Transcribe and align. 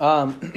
Um, 0.00 0.52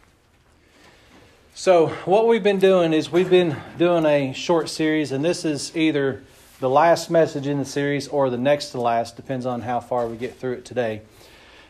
so, 1.54 1.88
what 2.04 2.28
we've 2.28 2.44
been 2.44 2.60
doing 2.60 2.92
is 2.92 3.10
we've 3.10 3.28
been 3.28 3.56
doing 3.76 4.06
a 4.06 4.32
short 4.32 4.68
series, 4.68 5.10
and 5.10 5.24
this 5.24 5.44
is 5.44 5.76
either 5.76 6.22
the 6.60 6.70
last 6.70 7.10
message 7.10 7.48
in 7.48 7.58
the 7.58 7.64
series 7.64 8.06
or 8.06 8.30
the 8.30 8.38
next 8.38 8.70
to 8.70 8.80
last, 8.80 9.16
depends 9.16 9.46
on 9.46 9.62
how 9.62 9.80
far 9.80 10.06
we 10.06 10.16
get 10.16 10.38
through 10.38 10.52
it 10.52 10.64
today, 10.64 11.02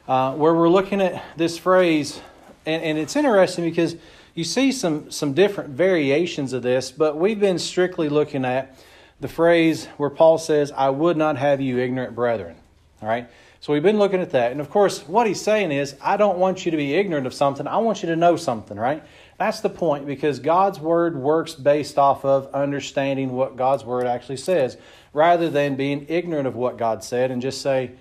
uh, 0.07 0.35
where 0.35 0.55
we're 0.55 0.69
looking 0.69 1.01
at 1.01 1.25
this 1.39 1.57
phrase, 1.57 2.21
and, 2.67 2.83
and 2.83 2.99
it's 2.99 3.17
interesting 3.17 3.65
because 3.65 3.97
you 4.35 4.45
see 4.45 4.71
some, 4.71 5.11
some 5.11 5.33
different 5.33 5.71
variations 5.71 6.53
of 6.53 6.63
this, 6.63 6.91
but 6.91 7.17
we've 7.17 7.41
been 7.41 7.59
strictly 7.59 8.11
looking 8.11 8.45
at 8.45 8.77
the 9.19 9.29
phrase 9.29 9.87
where 9.97 10.11
Paul 10.11 10.37
says, 10.37 10.73
I 10.73 10.91
would 10.91 11.17
not 11.17 11.39
have 11.39 11.63
you 11.63 11.79
ignorant 11.79 12.15
brethren. 12.15 12.57
All 13.01 13.09
right? 13.09 13.31
So 13.61 13.73
we've 13.73 13.83
been 13.83 13.99
looking 13.99 14.21
at 14.21 14.31
that. 14.31 14.53
And 14.53 14.61
of 14.61 14.71
course, 14.71 15.01
what 15.09 15.27
he's 15.27 15.41
saying 15.41 15.73
is, 15.73 15.97
I 16.01 16.17
don't 16.17 16.39
want 16.39 16.65
you 16.65 16.71
to 16.71 16.77
be 16.77 16.95
ignorant 16.95 17.27
of 17.27 17.35
something. 17.35 17.67
I 17.67 17.79
want 17.79 18.03
you 18.03 18.09
to 18.09 18.17
know 18.17 18.37
something, 18.37 18.79
right? 18.79 19.03
That's 19.37 19.61
the 19.61 19.69
point 19.69 20.07
because 20.07 20.39
God's 20.39 20.79
word 20.79 21.17
works 21.17 21.55
based 21.55 21.99
off 21.99 22.25
of 22.25 22.53
understanding 22.55 23.33
what 23.33 23.57
God's 23.57 23.85
word 23.85 24.07
actually 24.07 24.37
says 24.37 24.77
rather 25.13 25.51
than 25.51 25.75
being 25.75 26.07
ignorant 26.09 26.47
of 26.47 26.55
what 26.55 26.77
God 26.77 27.03
said 27.03 27.31
and 27.33 27.43
just 27.43 27.61
say, 27.61 27.93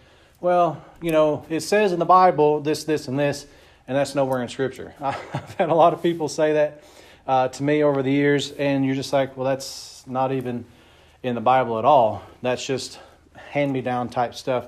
well, 0.41 0.83
you 1.01 1.11
know, 1.11 1.43
it 1.49 1.61
says 1.61 1.91
in 1.91 1.97
the 1.97 2.05
Bible 2.05 2.61
this, 2.61 2.83
this, 2.83 3.07
and 3.07 3.17
this, 3.17 3.47
and 3.87 3.97
that's 3.97 4.13
nowhere 4.13 4.43
in 4.43 4.49
Scripture. 4.49 4.93
I've 5.01 5.55
had 5.55 5.69
a 5.69 5.75
lot 5.75 5.93
of 5.93 6.03
people 6.03 6.27
say 6.27 6.53
that 6.53 6.83
uh, 7.25 7.47
to 7.47 7.63
me 7.63 7.83
over 7.83 8.03
the 8.03 8.11
years, 8.11 8.51
and 8.51 8.85
you're 8.85 8.95
just 8.95 9.11
like, 9.11 9.35
well, 9.35 9.45
that's 9.45 10.05
not 10.05 10.31
even 10.31 10.65
in 11.23 11.33
the 11.33 11.41
Bible 11.41 11.79
at 11.79 11.85
all. 11.85 12.21
That's 12.43 12.63
just 12.63 12.99
hand 13.35 13.73
me 13.73 13.81
down 13.81 14.09
type 14.09 14.35
stuff 14.35 14.67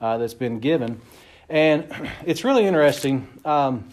uh, 0.00 0.18
that's 0.18 0.34
been 0.34 0.60
given. 0.60 1.00
And 1.48 1.86
it's 2.26 2.44
really 2.44 2.64
interesting. 2.64 3.28
Um, 3.44 3.88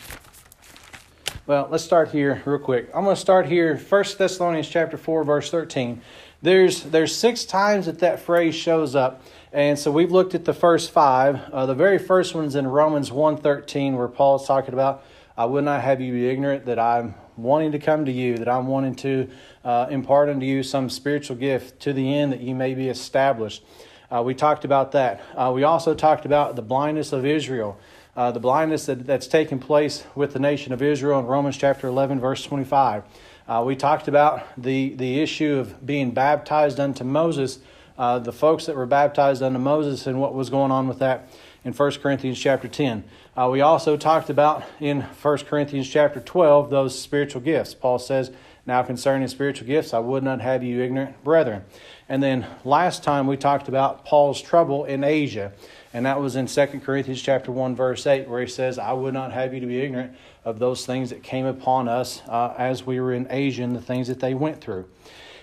well, 1.46 1.68
let's 1.72 1.84
start 1.84 2.12
here 2.12 2.42
real 2.46 2.60
quick. 2.60 2.90
I'm 2.94 3.04
going 3.04 3.16
to 3.16 3.22
start 3.22 3.46
here, 3.46 3.78
1 3.78 4.04
Thessalonians 4.18 4.68
chapter 4.68 4.98
4, 4.98 5.24
verse 5.24 5.50
13. 5.50 6.02
There's, 6.42 6.84
there's 6.84 7.16
six 7.16 7.46
times 7.46 7.86
that 7.86 8.00
that 8.00 8.20
phrase 8.20 8.54
shows 8.54 8.96
up. 8.96 9.24
And 9.54 9.80
so 9.80 9.90
we've 9.90 10.12
looked 10.12 10.36
at 10.36 10.46
the 10.46 10.54
first 10.54 10.92
five. 10.92 11.40
Uh, 11.52 11.66
the 11.66 11.74
very 11.74 11.98
first 11.98 12.36
one's 12.36 12.56
in 12.56 12.68
Romans 12.68 13.10
1.13 13.10 13.96
where 13.96 14.10
Paul's 14.10 14.46
talking 14.46 14.74
about, 14.74 15.04
I 15.38 15.46
would 15.46 15.64
not 15.64 15.82
have 15.82 16.02
you 16.02 16.12
be 16.12 16.28
ignorant 16.28 16.66
that 16.66 16.80
I'm 16.80 17.16
wanting 17.38 17.72
to 17.72 17.80
come 17.80 18.06
to 18.06 18.12
you, 18.12 18.38
that 18.38 18.50
I'm 18.50 18.68
wanting 18.68 18.96
to 18.96 19.30
uh, 19.64 19.88
impart 19.90 20.30
unto 20.30 20.46
you 20.46 20.64
some 20.64 20.90
spiritual 20.90 21.38
gift 21.38 21.80
to 21.82 21.94
the 21.94 22.14
end 22.14 22.34
that 22.34 22.42
you 22.42 22.56
may 22.56 22.74
be 22.74 22.90
established. 22.90 23.64
Uh, 24.10 24.24
we 24.24 24.34
talked 24.34 24.64
about 24.64 24.94
that. 24.94 25.22
Uh, 25.36 25.52
we 25.54 25.64
also 25.64 25.94
talked 25.94 26.26
about 26.26 26.56
the 26.56 26.62
blindness 26.62 27.12
of 27.12 27.26
Israel, 27.26 27.78
uh, 28.16 28.32
the 28.32 28.40
blindness 28.40 28.86
that, 28.86 29.06
that's 29.06 29.28
taken 29.28 29.60
place 29.60 30.06
with 30.16 30.32
the 30.32 30.40
nation 30.40 30.72
of 30.72 30.82
Israel 30.82 31.20
in 31.20 31.26
Romans 31.26 31.58
chapter 31.58 31.88
11, 31.88 32.22
verse 32.22 32.42
25. 32.44 33.04
Uh, 33.48 33.64
we 33.66 33.76
talked 33.76 34.08
about 34.08 34.44
the, 34.58 34.94
the 34.96 35.20
issue 35.20 35.56
of 35.56 35.86
being 35.86 36.12
baptized 36.12 36.80
unto 36.80 37.04
Moses, 37.04 37.60
uh, 37.98 38.18
the 38.20 38.32
folks 38.32 38.66
that 38.68 38.78
were 38.78 38.86
baptized 38.86 39.44
unto 39.44 39.60
Moses, 39.60 40.08
and 40.08 40.22
what 40.22 40.34
was 40.34 40.50
going 40.50 40.72
on 40.72 40.88
with 40.88 41.00
that 41.00 41.30
in 41.66 41.74
1 41.74 41.92
Corinthians 41.96 42.40
chapter 42.40 42.70
10. 42.70 43.04
Uh, 43.36 43.50
we 43.52 43.60
also 43.60 43.98
talked 43.98 44.30
about 44.30 44.64
in 44.80 45.02
1 45.02 45.38
Corinthians 45.40 45.90
chapter 45.90 46.22
12 46.22 46.70
those 46.70 46.98
spiritual 46.98 47.42
gifts. 47.42 47.74
Paul 47.74 48.00
says, 48.00 48.32
Now 48.66 48.84
concerning 48.84 49.28
spiritual 49.28 49.68
gifts, 49.68 49.94
I 49.94 50.00
would 50.00 50.24
not 50.24 50.40
have 50.40 50.64
you 50.64 50.82
ignorant, 50.82 51.22
brethren. 51.26 51.66
And 52.10 52.24
then 52.24 52.48
last 52.64 53.04
time 53.04 53.28
we 53.28 53.36
talked 53.36 53.68
about 53.68 54.06
Paul's 54.06 54.42
trouble 54.42 54.86
in 54.86 55.04
Asia, 55.04 55.52
and 55.94 56.06
that 56.06 56.20
was 56.20 56.36
in 56.36 56.48
2 56.48 56.66
Corinthians 56.80 57.22
chapter 57.22 57.52
1 57.52 57.76
verse 57.76 58.08
8 58.08 58.30
where 58.30 58.42
he 58.42 58.48
says, 58.48 58.80
"I 58.80 58.94
would 58.94 59.14
not 59.14 59.34
have 59.34 59.54
you 59.54 59.60
to 59.60 59.66
be 59.66 59.82
ignorant 59.82 60.14
of 60.46 60.60
those 60.60 60.86
things 60.86 61.10
that 61.10 61.22
came 61.22 61.46
upon 61.46 61.90
us 61.90 62.22
uh, 62.30 62.54
as 62.58 62.86
we 62.86 63.00
were 63.00 63.14
in 63.14 63.28
Asia 63.30 63.64
and 63.64 63.76
the 63.76 63.82
things 63.82 64.08
that 64.08 64.20
they 64.20 64.34
went 64.34 64.62
through." 64.62 64.86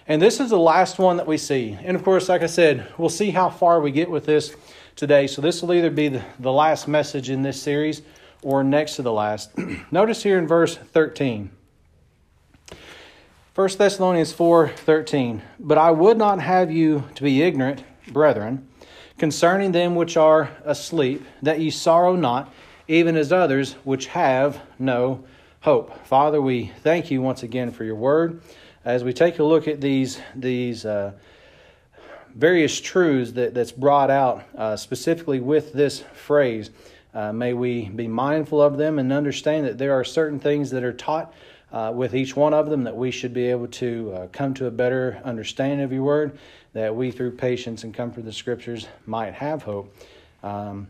And 0.06 0.20
this 0.20 0.41
is 0.41 0.50
the 0.50 0.58
last 0.58 0.98
one 0.98 1.16
that 1.16 1.26
we 1.26 1.38
see. 1.38 1.78
And 1.82 1.97
of 1.97 2.04
course, 2.04 2.28
like 2.28 2.42
I 2.42 2.47
said, 2.47 2.86
we'll 2.98 3.08
see 3.08 3.30
how 3.30 3.48
far 3.48 3.80
we 3.80 3.91
get 3.91 4.10
with 4.10 4.26
this 4.26 4.54
today. 4.97 5.26
So 5.26 5.41
this 5.41 5.62
will 5.62 5.72
either 5.72 5.91
be 5.91 6.08
the, 6.08 6.24
the 6.38 6.53
last 6.53 6.88
message 6.88 7.30
in 7.30 7.42
this 7.42 7.60
series 7.60 8.03
or 8.42 8.62
next 8.62 8.97
to 8.97 9.03
the 9.03 9.12
last. 9.12 9.50
Notice 9.91 10.22
here 10.22 10.38
in 10.38 10.47
verse 10.47 10.76
13. 10.76 11.50
1 13.54 13.69
Thessalonians 13.78 14.32
4:13 14.32 15.41
But 15.60 15.78
I 15.78 15.92
would 15.92 16.19
not 16.19 16.41
have 16.41 16.72
you 16.72 17.04
to 17.15 17.22
be 17.22 17.41
ignorant, 17.41 17.84
brethren, 18.09 18.66
concerning 19.16 19.70
them 19.70 19.94
which 19.94 20.16
are 20.16 20.50
asleep, 20.65 21.25
that 21.41 21.60
ye 21.60 21.70
sorrow 21.70 22.16
not, 22.16 22.53
even 22.88 23.16
as 23.16 23.32
others 23.32 23.75
which 23.84 24.09
have 24.09 24.60
no 24.81 25.22
hope. 25.60 26.04
Father, 26.04 26.42
we 26.42 26.72
thank 26.82 27.12
you 27.12 27.22
once 27.22 27.44
again 27.44 27.70
for 27.70 27.84
your 27.84 27.94
word. 27.94 28.42
As 28.84 29.04
we 29.04 29.12
take 29.12 29.38
a 29.38 29.44
look 29.44 29.69
at 29.69 29.81
these 29.81 30.19
these 30.34 30.84
uh, 30.84 31.12
various 32.34 32.81
truths 32.81 33.31
that, 33.32 33.54
that's 33.54 33.71
brought 33.71 34.10
out 34.10 34.42
uh, 34.59 34.75
specifically 34.75 35.38
with 35.38 35.72
this 35.72 36.00
phrase, 36.12 36.71
uh, 37.15 37.32
may 37.32 37.53
we 37.53 37.88
be 37.88 38.09
mindful 38.09 38.60
of 38.60 38.78
them 38.78 38.98
and 38.98 39.12
understand 39.12 39.65
that 39.65 39.78
there 39.78 39.92
are 39.92 40.03
certain 40.03 40.41
things 40.41 40.72
that 40.72 40.82
are 40.82 40.92
taught 40.92 41.32
uh, 41.74 41.90
with 41.92 42.14
each 42.14 42.36
one 42.36 42.54
of 42.54 42.70
them, 42.70 42.84
that 42.84 42.96
we 42.96 43.10
should 43.10 43.34
be 43.34 43.50
able 43.50 43.66
to 43.66 44.12
uh, 44.12 44.26
come 44.28 44.54
to 44.54 44.66
a 44.66 44.70
better 44.70 45.20
understanding 45.24 45.80
of 45.80 45.92
your 45.92 46.04
word, 46.04 46.38
that 46.72 46.94
we, 46.94 47.10
through 47.10 47.32
patience 47.32 47.82
and 47.82 47.92
comfort 47.92 48.20
of 48.20 48.26
the 48.26 48.32
scriptures, 48.32 48.86
might 49.06 49.34
have 49.34 49.64
hope. 49.64 49.92
Um, 50.44 50.86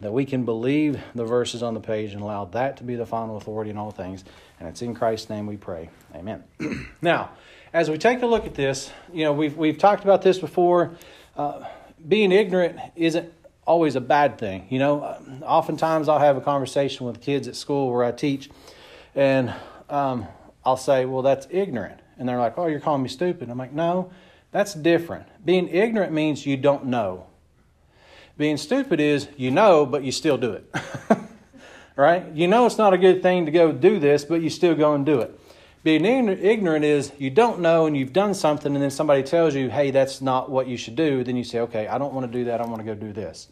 that 0.00 0.10
we 0.10 0.24
can 0.24 0.46
believe 0.46 0.98
the 1.14 1.26
verses 1.26 1.62
on 1.62 1.74
the 1.74 1.80
page 1.80 2.14
and 2.14 2.22
allow 2.22 2.46
that 2.46 2.78
to 2.78 2.84
be 2.84 2.96
the 2.96 3.04
final 3.04 3.36
authority 3.36 3.70
in 3.70 3.76
all 3.76 3.90
things. 3.90 4.24
And 4.58 4.66
it's 4.66 4.80
in 4.80 4.94
Christ's 4.94 5.28
name 5.28 5.46
we 5.46 5.58
pray. 5.58 5.90
Amen. 6.14 6.42
now, 7.02 7.32
as 7.74 7.90
we 7.90 7.98
take 7.98 8.22
a 8.22 8.26
look 8.26 8.46
at 8.46 8.54
this, 8.54 8.90
you 9.12 9.24
know, 9.24 9.34
we've, 9.34 9.56
we've 9.58 9.76
talked 9.76 10.04
about 10.04 10.22
this 10.22 10.38
before. 10.38 10.96
Uh, 11.36 11.64
being 12.08 12.32
ignorant 12.32 12.80
isn't 12.96 13.30
always 13.66 13.94
a 13.94 14.00
bad 14.00 14.38
thing. 14.38 14.66
You 14.70 14.78
know, 14.78 15.02
oftentimes 15.42 16.08
I'll 16.08 16.18
have 16.18 16.38
a 16.38 16.40
conversation 16.40 17.06
with 17.06 17.20
kids 17.20 17.46
at 17.46 17.56
school 17.56 17.92
where 17.92 18.04
I 18.04 18.10
teach, 18.10 18.48
and 19.14 19.54
um, 19.92 20.26
I'll 20.64 20.76
say, 20.76 21.04
well, 21.04 21.22
that's 21.22 21.46
ignorant. 21.50 22.00
And 22.18 22.28
they're 22.28 22.38
like, 22.38 22.56
oh, 22.56 22.66
you're 22.66 22.80
calling 22.80 23.02
me 23.02 23.08
stupid. 23.08 23.50
I'm 23.50 23.58
like, 23.58 23.72
no, 23.72 24.10
that's 24.50 24.74
different. 24.74 25.26
Being 25.44 25.68
ignorant 25.68 26.12
means 26.12 26.46
you 26.46 26.56
don't 26.56 26.86
know. 26.86 27.26
Being 28.38 28.56
stupid 28.56 29.00
is 29.00 29.28
you 29.36 29.50
know, 29.50 29.84
but 29.84 30.02
you 30.02 30.10
still 30.10 30.38
do 30.38 30.52
it. 30.52 30.74
right? 31.96 32.26
You 32.32 32.48
know 32.48 32.64
it's 32.64 32.78
not 32.78 32.94
a 32.94 32.98
good 32.98 33.22
thing 33.22 33.44
to 33.46 33.52
go 33.52 33.70
do 33.70 33.98
this, 33.98 34.24
but 34.24 34.40
you 34.40 34.50
still 34.50 34.74
go 34.74 34.94
and 34.94 35.04
do 35.04 35.20
it. 35.20 35.38
Being 35.84 36.04
ignorant 36.04 36.84
is 36.84 37.12
you 37.18 37.28
don't 37.28 37.60
know 37.60 37.86
and 37.86 37.96
you've 37.96 38.12
done 38.12 38.34
something, 38.34 38.72
and 38.74 38.82
then 38.82 38.90
somebody 38.90 39.22
tells 39.22 39.54
you, 39.54 39.68
hey, 39.68 39.90
that's 39.90 40.20
not 40.20 40.48
what 40.48 40.68
you 40.68 40.76
should 40.76 40.96
do. 40.96 41.24
Then 41.24 41.36
you 41.36 41.44
say, 41.44 41.58
okay, 41.60 41.88
I 41.88 41.98
don't 41.98 42.14
want 42.14 42.30
to 42.30 42.38
do 42.38 42.44
that. 42.44 42.60
I 42.60 42.66
want 42.66 42.78
to 42.78 42.84
go 42.84 42.94
do 42.94 43.12
this. 43.12 43.48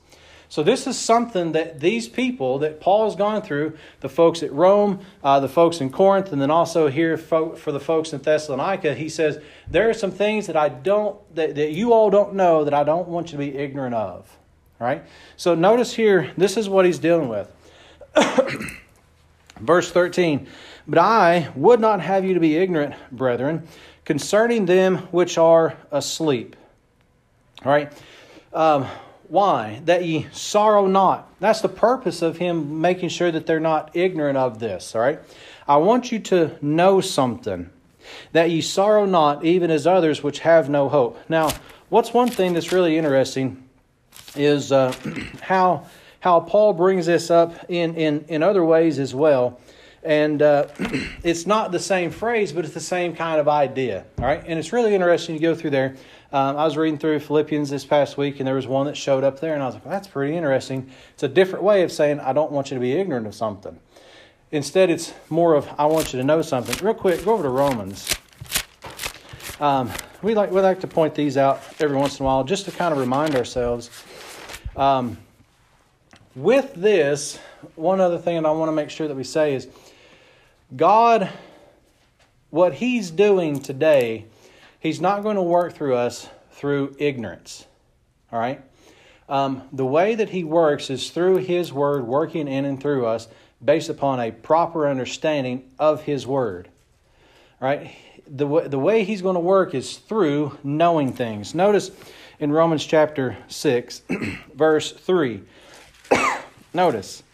So, 0.51 0.65
this 0.65 0.89
is 0.89 0.99
something 0.99 1.53
that 1.53 1.79
these 1.79 2.09
people 2.09 2.59
that 2.59 2.81
Paul's 2.81 3.15
gone 3.15 3.41
through 3.41 3.79
the 4.01 4.09
folks 4.09 4.43
at 4.43 4.53
Rome, 4.53 4.99
uh, 5.23 5.39
the 5.39 5.49
folks 5.49 5.81
in 5.81 5.91
Corinth, 5.91 6.33
and 6.33 6.43
then 6.43 6.51
also 6.51 6.89
here 6.89 7.17
for 7.17 7.71
the 7.71 7.79
folks 7.79 8.13
in 8.13 8.21
Thessalonica 8.21 8.97
he 8.97 9.09
says, 9.09 9.39
There 9.69 9.89
are 9.89 9.95
some 9.95 10.11
things 10.11 10.49
that 10.49 10.57
I 10.57 10.69
don't, 10.69 11.17
that, 11.37 11.55
that 11.55 11.71
you 11.71 11.93
all 11.93 12.11
don't 12.11 12.35
know 12.35 12.65
that 12.65 12.75
I 12.75 12.83
don't 12.83 13.07
want 13.07 13.29
you 13.29 13.39
to 13.39 13.45
be 13.45 13.57
ignorant 13.57 13.95
of. 13.95 14.29
All 14.81 14.89
right? 14.89 15.05
So, 15.37 15.55
notice 15.55 15.95
here, 15.95 16.33
this 16.37 16.57
is 16.57 16.69
what 16.69 16.85
he's 16.85 16.99
dealing 16.99 17.29
with. 17.29 17.49
Verse 19.61 19.93
13 19.93 20.49
But 20.89 20.99
I 20.99 21.53
would 21.55 21.79
not 21.79 22.01
have 22.01 22.25
you 22.25 22.35
to 22.35 22.41
be 22.41 22.57
ignorant, 22.57 22.97
brethren, 23.13 23.69
concerning 24.05 24.67
them 24.67 24.97
which 25.13 25.39
are 25.39 25.77
asleep. 25.93 26.57
All 27.65 27.71
right? 27.71 27.93
Um, 28.53 28.89
why? 29.31 29.81
That 29.85 30.05
ye 30.05 30.27
sorrow 30.33 30.87
not. 30.87 31.29
That's 31.39 31.61
the 31.61 31.69
purpose 31.69 32.21
of 32.21 32.39
him 32.39 32.81
making 32.81 33.11
sure 33.11 33.31
that 33.31 33.47
they're 33.47 33.61
not 33.61 33.93
ignorant 33.95 34.37
of 34.37 34.59
this, 34.59 34.95
all 34.95 35.01
right? 35.01 35.21
I 35.69 35.77
want 35.77 36.11
you 36.11 36.19
to 36.19 36.57
know 36.61 37.01
something. 37.01 37.71
That 38.33 38.51
ye 38.51 38.61
sorrow 38.61 39.05
not, 39.07 39.45
even 39.45 39.71
as 39.71 39.87
others 39.87 40.23
which 40.23 40.41
have 40.41 40.69
no 40.69 40.89
hope. 40.89 41.17
Now, 41.29 41.51
what's 41.91 42.13
one 42.13 42.29
thing 42.29 42.55
that's 42.55 42.73
really 42.73 42.99
interesting 42.99 43.69
is 44.35 44.73
uh, 44.73 44.93
how, 45.41 45.87
how 46.19 46.41
Paul 46.41 46.73
brings 46.73 47.07
this 47.07 47.31
up 47.31 47.55
in, 47.69 47.95
in, 47.95 48.25
in 48.29 48.43
other 48.43 48.65
ways 48.65 48.99
as 48.99 49.15
well. 49.15 49.61
And 50.03 50.41
uh, 50.41 50.69
it's 51.23 51.47
not 51.47 51.73
the 51.73 51.79
same 51.79 52.11
phrase, 52.11 52.53
but 52.53 52.65
it's 52.65 52.75
the 52.75 52.81
same 52.81 53.15
kind 53.15 53.41
of 53.41 53.49
idea, 53.49 54.05
all 54.19 54.25
right? 54.25 54.43
And 54.47 54.59
it's 54.59 54.73
really 54.73 54.95
interesting 54.95 55.37
to 55.37 55.41
go 55.41 55.55
through 55.55 55.71
there. 55.71 55.97
Um, 56.33 56.57
I 56.57 56.65
was 56.65 56.77
reading 56.77 56.99
through 56.99 57.21
Philippians 57.21 57.71
this 57.71 57.85
past 57.85 58.17
week, 58.17 58.39
and 58.39 58.47
there 58.47 58.55
was 58.55 58.67
one 58.67 58.87
that 58.87 58.97
showed 58.97 59.25
up 59.25 59.41
there, 59.41 59.55
and 59.55 59.63
I 59.63 59.67
was 59.67 59.75
like, 59.75 59.85
well, 59.85 59.93
that's 59.93 60.09
pretty 60.09 60.37
interesting. 60.37 60.91
It's 61.13 61.23
a 61.23 61.29
different 61.29 61.65
way 61.65 61.83
of 61.83 61.93
saying, 61.93 62.21
I 62.21 62.33
don't 62.33 62.53
want 62.53 62.71
you 62.71 62.77
to 62.77 62.81
be 62.81 62.93
ignorant 62.93 63.27
of 63.27 63.35
something. 63.35 63.79
Instead, 64.53 64.91
it's 64.91 65.13
more 65.29 65.55
of, 65.55 65.69
I 65.79 65.87
want 65.87 66.13
you 66.13 66.19
to 66.19 66.25
know 66.25 66.43
something. 66.43 66.85
Real 66.85 66.95
quick, 66.95 67.25
go 67.25 67.35
over 67.35 67.43
to 67.43 67.49
Romans. 67.49 68.09
Um, 69.61 69.93
we 70.23 70.35
like 70.35 70.51
we 70.51 70.61
like 70.61 70.81
to 70.81 70.87
point 70.87 71.15
these 71.15 71.37
out 71.37 71.63
every 71.81 71.97
once 71.97 72.19
in 72.19 72.25
a 72.25 72.27
while 72.27 72.45
just 72.45 72.65
to 72.65 72.73
kind 72.73 72.93
of 72.93 72.99
remind 72.99 73.37
ourselves. 73.37 73.91
Um, 74.75 75.19
with 76.35 76.73
this, 76.75 77.39
one 77.75 78.01
other 78.01 78.19
thing 78.19 78.41
that 78.41 78.49
I 78.49 78.53
want 78.53 78.69
to 78.69 78.73
make 78.73 78.89
sure 78.89 79.07
that 79.07 79.15
we 79.15 79.25
say 79.25 79.55
is 79.55 79.69
God, 80.75 81.29
what 82.51 82.75
He's 82.75 83.11
doing 83.11 83.61
today, 83.61 84.27
He's 84.79 85.01
not 85.01 85.23
going 85.23 85.37
to 85.37 85.43
work 85.43 85.75
through 85.75 85.97
us 85.97 86.29
through 86.53 86.95
ignorance. 86.99 87.67
All 88.31 88.39
right? 88.39 88.63
Um, 89.29 89.63
the 89.73 89.85
way 89.85 90.15
that 90.15 90.31
He 90.31 90.45
works 90.45 90.91
is 90.91 91.11
through 91.11 91.39
His 91.39 91.73
Word 91.73 92.07
working 92.07 92.47
in 92.47 92.65
and 92.65 92.81
through 92.81 93.07
us 93.07 93.29
based 93.65 93.89
upon 93.89 94.21
a 94.21 94.31
proper 94.31 94.89
understanding 94.89 95.71
of 95.79 96.03
His 96.03 96.27
Word. 96.27 96.69
All 97.61 97.69
right? 97.69 97.95
The, 98.27 98.45
w- 98.45 98.69
the 98.69 98.79
way 98.79 99.03
He's 99.03 99.23
going 99.23 99.35
to 99.35 99.41
work 99.41 99.75
is 99.75 99.97
through 99.97 100.57
knowing 100.63 101.13
things. 101.13 101.55
Notice 101.55 101.91
in 102.39 102.53
Romans 102.53 102.85
chapter 102.85 103.37
6, 103.49 104.03
verse 104.55 104.93
3. 104.93 105.43
Notice, 106.75 107.25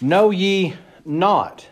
know 0.00 0.30
ye 0.30 0.74
not 1.04 1.68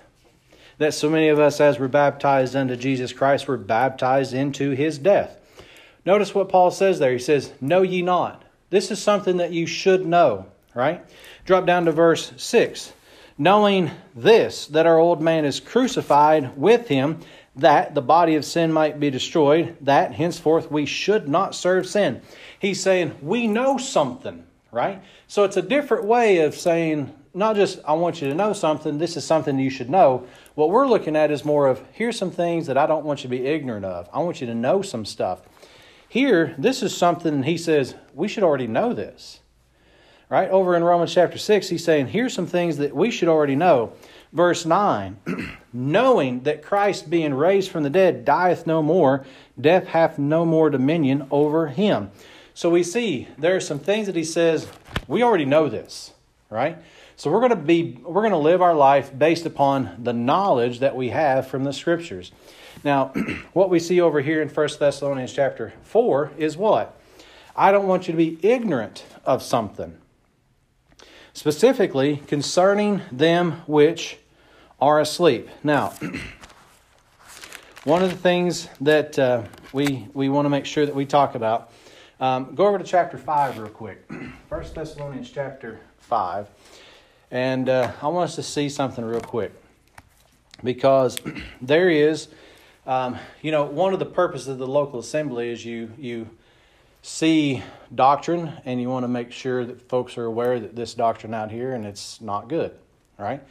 that 0.83 0.95
so 0.95 1.09
many 1.09 1.29
of 1.29 1.39
us, 1.39 1.61
as 1.61 1.79
we're 1.79 1.89
baptized 1.89 2.57
unto 2.57 2.77
Jesus 2.77 3.13
Christ, 3.13 3.47
were 3.47 3.57
baptized 3.57 4.35
into 4.35 4.71
his 4.71 4.99
death. 4.99 5.39
Notice 6.05 6.35
what 6.35 6.49
Paul 6.49 6.71
says 6.71 6.99
there. 6.99 7.13
He 7.13 7.19
says, 7.19 7.53
Know 7.61 7.83
ye 7.83 8.03
not. 8.03 8.45
This 8.71 8.91
is 8.91 9.01
something 9.01 9.37
that 9.37 9.53
you 9.53 9.67
should 9.67 10.05
know, 10.05 10.47
right? 10.75 11.05
Drop 11.45 11.67
down 11.67 11.85
to 11.85 11.93
verse 11.93 12.33
6. 12.37 12.93
Knowing 13.39 13.91
this, 14.15 14.67
that 14.67 14.87
our 14.87 14.99
old 14.99 15.23
man 15.23 15.45
is 15.45 15.61
crucified 15.61 16.57
with 16.57 16.89
him, 16.89 17.21
that 17.57 17.95
the 17.95 18.03
body 18.03 18.35
of 18.35 18.45
sin 18.45 18.73
might 18.73 18.99
be 18.99 19.11
destroyed, 19.11 19.77
that 19.83 20.13
henceforth 20.13 20.71
we 20.71 20.87
should 20.87 21.29
not 21.29 21.55
serve 21.55 21.87
sin. 21.87 22.21
He's 22.59 22.83
saying, 22.83 23.15
We 23.23 23.47
know 23.47 23.79
something, 23.79 24.45
right? 24.73 25.03
So 25.29 25.45
it's 25.45 25.57
a 25.57 25.63
different 25.63 26.05
way 26.05 26.39
of 26.39 26.55
saying, 26.55 27.13
not 27.35 27.57
just, 27.57 27.79
I 27.87 27.95
want 27.95 28.21
you 28.21 28.29
to 28.29 28.35
know 28.35 28.53
something, 28.53 28.99
this 28.99 29.17
is 29.17 29.25
something 29.25 29.59
you 29.59 29.71
should 29.71 29.89
know. 29.89 30.27
What 30.55 30.71
we're 30.71 30.87
looking 30.87 31.17
at 31.17 31.31
is 31.31 31.45
more 31.45 31.67
of, 31.67 31.83
here's 31.93 32.19
some 32.19 32.31
things 32.31 32.67
that 32.67 32.77
I 32.77 32.87
don't 32.87 33.05
want 33.05 33.21
you 33.21 33.31
to 33.31 33.37
be 33.37 33.47
ignorant 33.47 33.87
of. 33.87 34.09
I 34.13 34.19
want 34.19 34.41
you 34.41 34.47
to 34.49 34.55
know 34.55 34.83
some 34.83 35.07
stuff. 35.07 35.41
Here, 36.09 36.55
this 36.59 36.83
is 36.83 36.95
something 36.95 37.45
he 37.45 37.57
says, 37.57 37.95
we 38.13 38.29
should 38.29 38.43
already 38.43 38.67
know 38.67 38.93
this. 38.93 39.41
Right? 40.29 40.51
Over 40.51 40.77
in 40.77 40.85
Romans 40.85 41.13
chapter 41.13 41.39
6, 41.39 41.69
he's 41.71 41.85
saying, 41.85 42.09
here's 42.09 42.35
some 42.35 42.47
things 42.47 42.77
that 42.79 42.95
we 42.95 43.11
should 43.11 43.29
already 43.29 43.57
know. 43.57 43.93
Verse 44.33 44.67
9, 44.67 45.19
knowing 45.73 46.41
that 46.41 46.63
Christ 46.63 47.09
being 47.09 47.33
raised 47.33 47.71
from 47.71 47.83
the 47.83 47.91
dead 47.91 48.25
dieth 48.25 48.67
no 48.67 48.83
more, 48.83 49.25
death 49.59 49.89
hath 49.89 50.19
no 50.19 50.45
more 50.45 50.69
dominion 50.69 51.27
over 51.31 51.69
him. 51.69 52.11
So 52.55 52.69
we 52.69 52.83
see 52.83 53.29
there 53.39 53.57
are 53.57 53.61
some 53.61 53.79
things 53.79 54.07
that 54.07 54.17
he 54.17 54.25
says, 54.25 54.69
we 55.09 55.23
already 55.23 55.45
know 55.47 55.69
this, 55.69 56.13
right? 56.51 56.79
So 57.23 57.31
we're 57.31 57.39
going 57.39 57.51
to 57.51 57.57
be 57.57 58.01
we're 58.03 58.23
going 58.23 58.33
to 58.33 58.37
live 58.37 58.61
our 58.61 58.75
life 58.75 59.17
based 59.17 59.47
upon 59.47 59.95
the 60.03 60.13
knowledge 60.13 60.81
that 60.81 60.97
we 60.97 61.11
have 61.11 61.47
from 61.47 61.63
the 61.63 61.73
scriptures. 61.73 62.33
Now, 62.83 63.13
what 63.53 63.71
we 63.71 63.79
see 63.79 64.01
over 64.01 64.21
here 64.23 64.43
in 64.43 64.49
1 64.49 64.69
Thessalonians 64.81 65.33
chapter 65.33 65.73
4 65.85 66.33
is 66.37 66.57
what? 66.57 67.01
I 67.55 67.71
don't 67.71 67.87
want 67.87 68.09
you 68.09 68.13
to 68.13 68.17
be 68.17 68.41
ignorant 68.43 69.05
of 69.25 69.41
something. 69.41 69.99
Specifically 71.33 72.17
concerning 72.27 73.03
them 73.13 73.53
which 73.69 74.19
are 74.81 74.99
asleep. 74.99 75.49
Now, 75.63 75.95
one 77.85 78.03
of 78.03 78.11
the 78.11 78.17
things 78.17 78.67
that 78.81 79.17
uh, 79.17 79.45
we 79.73 80.09
we 80.13 80.29
want 80.29 80.47
to 80.47 80.51
make 80.51 80.67
sure 80.67 80.85
that 80.85 80.95
we 80.97 81.07
talk 81.07 81.37
about. 81.37 81.71
Um, 82.19 82.57
go 82.57 82.67
over 82.67 82.79
to 82.79 82.85
chapter 82.85 83.17
five 83.17 83.61
real 83.61 83.69
quick. 83.69 84.11
First 84.49 84.75
Thessalonians 84.75 85.31
chapter 85.31 85.79
five, 86.01 86.49
and 87.33 87.71
uh, 87.71 87.91
I 88.03 88.09
want 88.09 88.29
us 88.29 88.37
to 88.37 88.43
see 88.43 88.69
something 88.69 89.03
real 89.05 89.23
quick 89.23 89.53
because 90.63 91.19
there 91.63 91.89
is, 91.89 92.29
um, 92.87 93.19
you 93.41 93.51
know, 93.51 93.65
one 93.65 93.95
of 93.95 93.99
the 93.99 94.07
purposes 94.07 94.49
of 94.49 94.59
the 94.59 94.67
local 94.67 95.01
assembly 95.01 95.51
is 95.51 95.65
you 95.65 95.91
you 95.99 96.29
see 97.01 97.63
doctrine 97.93 98.53
and 98.65 98.81
you 98.81 98.89
want 98.89 99.03
to 99.03 99.09
make 99.09 99.33
sure 99.33 99.65
that 99.65 99.89
folks 99.89 100.17
are 100.17 100.27
aware 100.27 100.61
that 100.61 100.77
this 100.77 100.95
doctrine 100.95 101.35
out 101.35 101.51
here 101.51 101.73
and 101.73 101.85
it's 101.85 102.21
not 102.21 102.49
good, 102.49 102.73
right? 103.19 103.43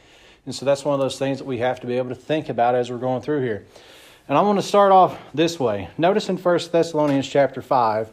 And 0.46 0.54
so 0.54 0.64
that's 0.64 0.84
one 0.84 0.94
of 0.94 1.00
those 1.00 1.18
things 1.18 1.38
that 1.38 1.44
we 1.44 1.58
have 1.58 1.80
to 1.80 1.86
be 1.86 1.98
able 1.98 2.08
to 2.08 2.14
think 2.14 2.48
about 2.48 2.74
as 2.74 2.90
we're 2.90 2.98
going 2.98 3.20
through 3.20 3.42
here. 3.42 3.66
And 4.28 4.38
I 4.38 4.40
want 4.42 4.58
to 4.58 4.66
start 4.66 4.92
off 4.92 5.18
this 5.34 5.60
way. 5.60 5.90
Notice 5.98 6.28
in 6.28 6.38
1 6.38 6.60
Thessalonians 6.70 7.28
chapter 7.28 7.60
5, 7.60 8.10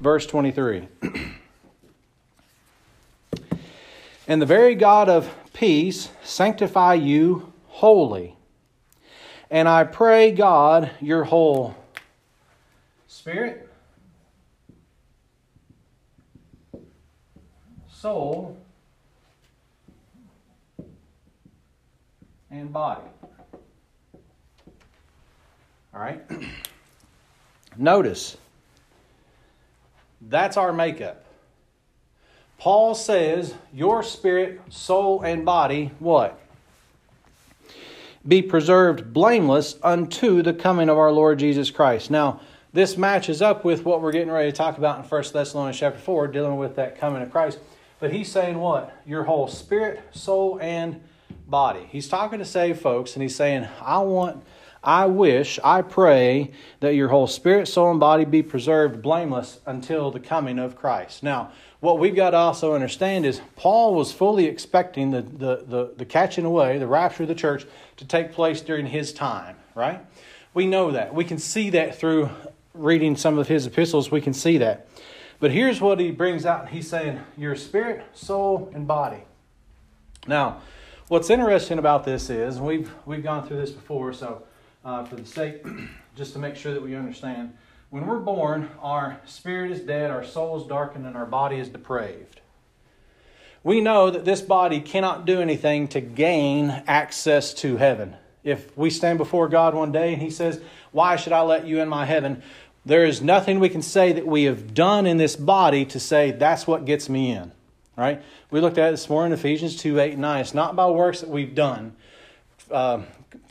verse 0.00 0.26
23. 0.26 0.88
and 4.30 4.40
the 4.40 4.46
very 4.46 4.76
God 4.76 5.08
of 5.08 5.28
peace 5.52 6.08
sanctify 6.22 6.94
you 6.94 7.52
wholly. 7.66 8.36
And 9.50 9.68
I 9.68 9.82
pray 9.82 10.30
God 10.30 10.88
your 11.00 11.24
whole 11.24 11.74
spirit, 13.08 13.68
soul, 17.90 18.56
and 22.52 22.72
body. 22.72 23.02
All 25.92 26.00
right? 26.00 26.22
Notice, 27.76 28.36
that's 30.20 30.56
our 30.56 30.72
makeup. 30.72 31.24
Paul 32.60 32.94
says, 32.94 33.54
Your 33.72 34.02
spirit, 34.02 34.60
soul, 34.68 35.22
and 35.22 35.46
body, 35.46 35.92
what? 35.98 36.38
Be 38.28 38.42
preserved 38.42 39.14
blameless 39.14 39.76
unto 39.82 40.42
the 40.42 40.52
coming 40.52 40.90
of 40.90 40.98
our 40.98 41.10
Lord 41.10 41.38
Jesus 41.38 41.70
Christ. 41.70 42.10
Now, 42.10 42.42
this 42.74 42.98
matches 42.98 43.40
up 43.40 43.64
with 43.64 43.86
what 43.86 44.02
we're 44.02 44.12
getting 44.12 44.30
ready 44.30 44.52
to 44.52 44.56
talk 44.56 44.76
about 44.76 45.02
in 45.02 45.04
1 45.08 45.24
Thessalonians 45.32 45.78
chapter 45.78 45.98
4, 45.98 46.28
dealing 46.28 46.58
with 46.58 46.76
that 46.76 47.00
coming 47.00 47.22
of 47.22 47.32
Christ. 47.32 47.58
But 47.98 48.12
he's 48.12 48.30
saying 48.30 48.58
what? 48.58 48.94
Your 49.06 49.24
whole 49.24 49.48
spirit, 49.48 50.02
soul, 50.12 50.58
and 50.60 51.00
body. 51.48 51.88
He's 51.90 52.08
talking 52.08 52.40
to 52.40 52.44
saved 52.44 52.80
folks, 52.82 53.14
and 53.14 53.22
he's 53.22 53.34
saying, 53.34 53.68
I 53.80 54.00
want, 54.00 54.44
I 54.82 55.06
wish, 55.06 55.58
I 55.62 55.82
pray 55.82 56.52
that 56.80 56.94
your 56.94 57.08
whole 57.08 57.26
spirit, 57.26 57.68
soul, 57.68 57.90
and 57.90 58.00
body 58.00 58.24
be 58.24 58.42
preserved 58.42 59.02
blameless 59.02 59.60
until 59.66 60.10
the 60.10 60.20
coming 60.20 60.58
of 60.58 60.74
Christ. 60.74 61.22
Now, 61.22 61.52
what 61.80 61.98
we've 61.98 62.16
got 62.16 62.30
to 62.30 62.38
also 62.38 62.74
understand 62.74 63.26
is 63.26 63.42
Paul 63.56 63.94
was 63.94 64.12
fully 64.12 64.46
expecting 64.46 65.10
the, 65.10 65.22
the, 65.22 65.64
the, 65.66 65.94
the 65.98 66.04
catching 66.04 66.44
away, 66.44 66.78
the 66.78 66.86
rapture 66.86 67.24
of 67.24 67.28
the 67.28 67.34
church, 67.34 67.66
to 67.96 68.06
take 68.06 68.32
place 68.32 68.62
during 68.62 68.86
his 68.86 69.12
time, 69.12 69.56
right? 69.74 70.00
We 70.54 70.66
know 70.66 70.90
that. 70.92 71.14
We 71.14 71.24
can 71.24 71.38
see 71.38 71.70
that 71.70 71.98
through 71.98 72.30
reading 72.72 73.16
some 73.16 73.38
of 73.38 73.48
his 73.48 73.66
epistles. 73.66 74.10
We 74.10 74.20
can 74.22 74.32
see 74.32 74.58
that. 74.58 74.88
But 75.40 75.50
here's 75.50 75.80
what 75.80 76.00
he 76.00 76.10
brings 76.10 76.46
out. 76.46 76.70
He's 76.70 76.88
saying, 76.88 77.20
Your 77.36 77.56
spirit, 77.56 78.04
soul, 78.14 78.70
and 78.74 78.86
body. 78.86 79.24
Now, 80.26 80.60
What's 81.10 81.28
interesting 81.28 81.80
about 81.80 82.04
this 82.04 82.30
is 82.30 82.60
we've 82.60 82.88
we've 83.04 83.24
gone 83.24 83.44
through 83.44 83.56
this 83.56 83.72
before, 83.72 84.12
so 84.12 84.44
uh, 84.84 85.04
for 85.04 85.16
the 85.16 85.26
sake, 85.26 85.64
just 86.16 86.32
to 86.32 86.38
make 86.38 86.56
sure 86.56 86.72
that 86.72 86.82
we 86.82 86.94
understand, 86.94 87.52
when 87.90 88.06
we're 88.06 88.20
born, 88.20 88.70
our 88.80 89.20
spirit 89.26 89.72
is 89.72 89.80
dead, 89.80 90.10
our 90.10 90.24
soul 90.24 90.60
is 90.60 90.66
darkened, 90.66 91.06
and 91.06 91.16
our 91.16 91.26
body 91.26 91.56
is 91.56 91.68
depraved. 91.68 92.40
We 93.62 93.80
know 93.80 94.10
that 94.10 94.24
this 94.24 94.40
body 94.40 94.80
cannot 94.80 95.26
do 95.26 95.40
anything 95.40 95.88
to 95.88 96.00
gain 96.00 96.70
access 96.86 97.52
to 97.54 97.76
heaven. 97.76 98.16
If 98.42 98.76
we 98.76 98.88
stand 98.88 99.18
before 99.18 99.48
God 99.48 99.74
one 99.74 99.92
day 99.92 100.14
and 100.14 100.22
He 100.22 100.30
says, 100.30 100.60
Why 100.92 101.16
should 101.16 101.32
I 101.32 101.42
let 101.42 101.66
you 101.66 101.80
in 101.80 101.88
my 101.88 102.06
heaven? 102.06 102.42
There 102.86 103.04
is 103.04 103.20
nothing 103.20 103.60
we 103.60 103.68
can 103.68 103.82
say 103.82 104.12
that 104.12 104.26
we 104.26 104.44
have 104.44 104.72
done 104.72 105.04
in 105.04 105.18
this 105.18 105.36
body 105.36 105.84
to 105.86 106.00
say, 106.00 106.30
That's 106.30 106.66
what 106.66 106.86
gets 106.86 107.08
me 107.08 107.32
in. 107.32 107.52
Right? 107.96 108.22
We 108.50 108.60
looked 108.60 108.78
at 108.78 108.88
it 108.88 108.92
this 108.92 109.10
morning, 109.10 109.32
Ephesians 109.36 109.76
2 109.76 110.00
8 110.00 110.12
and 110.12 110.22
9. 110.22 110.40
It's 110.40 110.54
not 110.54 110.74
by 110.74 110.88
works 110.88 111.20
that 111.20 111.28
we've 111.28 111.54
done. 111.54 111.94
Uh, 112.70 113.02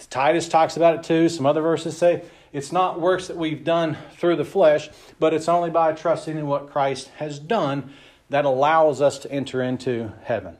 Titus 0.10 0.48
talks 0.48 0.78
about 0.78 0.96
it 0.96 1.04
too. 1.04 1.30
Some 1.30 1.46
other 1.46 1.62
verses 1.62 1.98
say 1.98 2.24
it's 2.52 2.72
not 2.72 3.00
works 3.00 3.28
that 3.28 3.38
we've 3.38 3.64
done 3.64 3.98
through 4.14 4.36
the 4.38 4.46
flesh, 4.46 4.90
but 5.20 5.34
it's 5.34 5.48
only 5.48 5.70
by 5.70 5.94
trusting 5.94 6.38
in 6.38 6.48
what 6.48 6.70
Christ 6.70 7.10
has 7.18 7.40
done 7.40 7.94
that 8.30 8.46
allows 8.46 9.02
us 9.02 9.20
to 9.20 9.32
enter 9.32 9.62
into 9.62 10.12
heaven. 10.24 10.58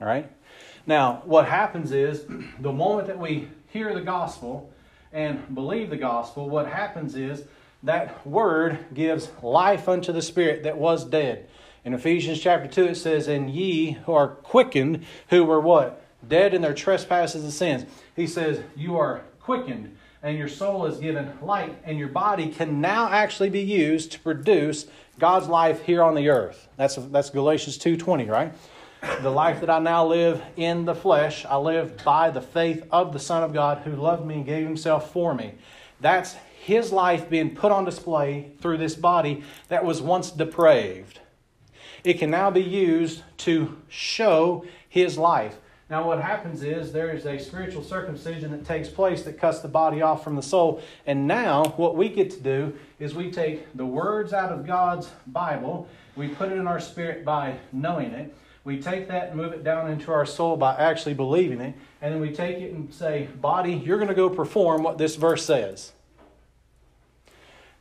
All 0.00 0.06
right? 0.06 0.30
Now, 0.86 1.22
what 1.24 1.46
happens 1.46 1.92
is 1.92 2.24
the 2.60 2.72
moment 2.72 3.08
that 3.08 3.18
we 3.18 3.48
hear 3.68 3.94
the 3.94 4.00
gospel 4.00 4.72
and 5.12 5.54
believe 5.54 5.90
the 5.90 5.96
gospel, 5.96 6.48
what 6.48 6.66
happens 6.66 7.14
is 7.14 7.44
that 7.82 8.26
word 8.26 8.78
gives 8.92 9.30
life 9.42 9.88
unto 9.88 10.12
the 10.12 10.22
spirit 10.22 10.64
that 10.64 10.76
was 10.76 11.04
dead. 11.04 11.48
In 11.84 11.94
Ephesians 11.94 12.40
chapter 12.40 12.68
2, 12.68 12.84
it 12.86 12.94
says, 12.96 13.28
And 13.28 13.48
ye 13.48 13.92
who 13.92 14.12
are 14.12 14.28
quickened, 14.28 15.04
who 15.30 15.44
were 15.44 15.60
what? 15.60 16.04
Dead 16.26 16.54
in 16.54 16.62
their 16.62 16.74
trespasses 16.74 17.44
and 17.44 17.52
sins. 17.52 17.86
He 18.16 18.26
says, 18.26 18.62
You 18.76 18.96
are 18.96 19.22
quickened, 19.40 19.96
and 20.22 20.36
your 20.36 20.48
soul 20.48 20.86
is 20.86 20.98
given 20.98 21.32
light, 21.40 21.76
and 21.84 21.98
your 21.98 22.08
body 22.08 22.48
can 22.48 22.80
now 22.80 23.08
actually 23.08 23.50
be 23.50 23.62
used 23.62 24.12
to 24.12 24.20
produce 24.20 24.86
God's 25.18 25.48
life 25.48 25.82
here 25.82 26.02
on 26.02 26.14
the 26.14 26.28
earth. 26.28 26.68
That's, 26.76 26.96
that's 26.96 27.30
Galatians 27.30 27.78
2.20, 27.78 28.28
right? 28.28 28.52
The 29.22 29.30
life 29.30 29.60
that 29.60 29.70
I 29.70 29.78
now 29.78 30.06
live 30.06 30.42
in 30.56 30.84
the 30.84 30.94
flesh, 30.94 31.44
I 31.44 31.56
live 31.56 32.02
by 32.04 32.30
the 32.30 32.40
faith 32.40 32.84
of 32.90 33.12
the 33.12 33.18
Son 33.18 33.44
of 33.44 33.52
God 33.52 33.78
who 33.78 33.92
loved 33.92 34.26
me 34.26 34.36
and 34.36 34.46
gave 34.46 34.66
himself 34.66 35.12
for 35.12 35.34
me. 35.34 35.54
That's 36.00 36.34
his 36.60 36.92
life 36.92 37.30
being 37.30 37.54
put 37.54 37.72
on 37.72 37.84
display 37.84 38.52
through 38.60 38.78
this 38.78 38.94
body 38.94 39.44
that 39.68 39.84
was 39.84 40.02
once 40.02 40.30
depraved. 40.30 41.20
It 42.04 42.14
can 42.14 42.30
now 42.30 42.50
be 42.50 42.62
used 42.62 43.22
to 43.38 43.76
show 43.88 44.64
his 44.88 45.16
life. 45.16 45.56
Now, 45.90 46.06
what 46.06 46.20
happens 46.20 46.62
is 46.62 46.92
there 46.92 47.10
is 47.10 47.24
a 47.24 47.38
spiritual 47.38 47.82
circumcision 47.82 48.50
that 48.50 48.66
takes 48.66 48.88
place 48.88 49.22
that 49.22 49.38
cuts 49.38 49.60
the 49.60 49.68
body 49.68 50.02
off 50.02 50.22
from 50.22 50.36
the 50.36 50.42
soul. 50.42 50.82
And 51.06 51.26
now, 51.26 51.64
what 51.76 51.96
we 51.96 52.10
get 52.10 52.30
to 52.32 52.40
do 52.40 52.74
is 52.98 53.14
we 53.14 53.30
take 53.30 53.74
the 53.74 53.86
words 53.86 54.34
out 54.34 54.52
of 54.52 54.66
God's 54.66 55.08
Bible, 55.26 55.88
we 56.14 56.28
put 56.28 56.52
it 56.52 56.58
in 56.58 56.66
our 56.66 56.80
spirit 56.80 57.24
by 57.24 57.58
knowing 57.72 58.10
it. 58.12 58.34
We 58.64 58.82
take 58.82 59.08
that 59.08 59.28
and 59.28 59.36
move 59.36 59.52
it 59.52 59.64
down 59.64 59.90
into 59.90 60.12
our 60.12 60.26
soul 60.26 60.58
by 60.58 60.74
actually 60.74 61.14
believing 61.14 61.60
it. 61.60 61.74
And 62.02 62.12
then 62.12 62.20
we 62.20 62.32
take 62.32 62.58
it 62.58 62.72
and 62.74 62.92
say, 62.92 63.28
Body, 63.40 63.72
you're 63.72 63.96
going 63.96 64.08
to 64.08 64.14
go 64.14 64.28
perform 64.28 64.82
what 64.82 64.98
this 64.98 65.16
verse 65.16 65.46
says. 65.46 65.92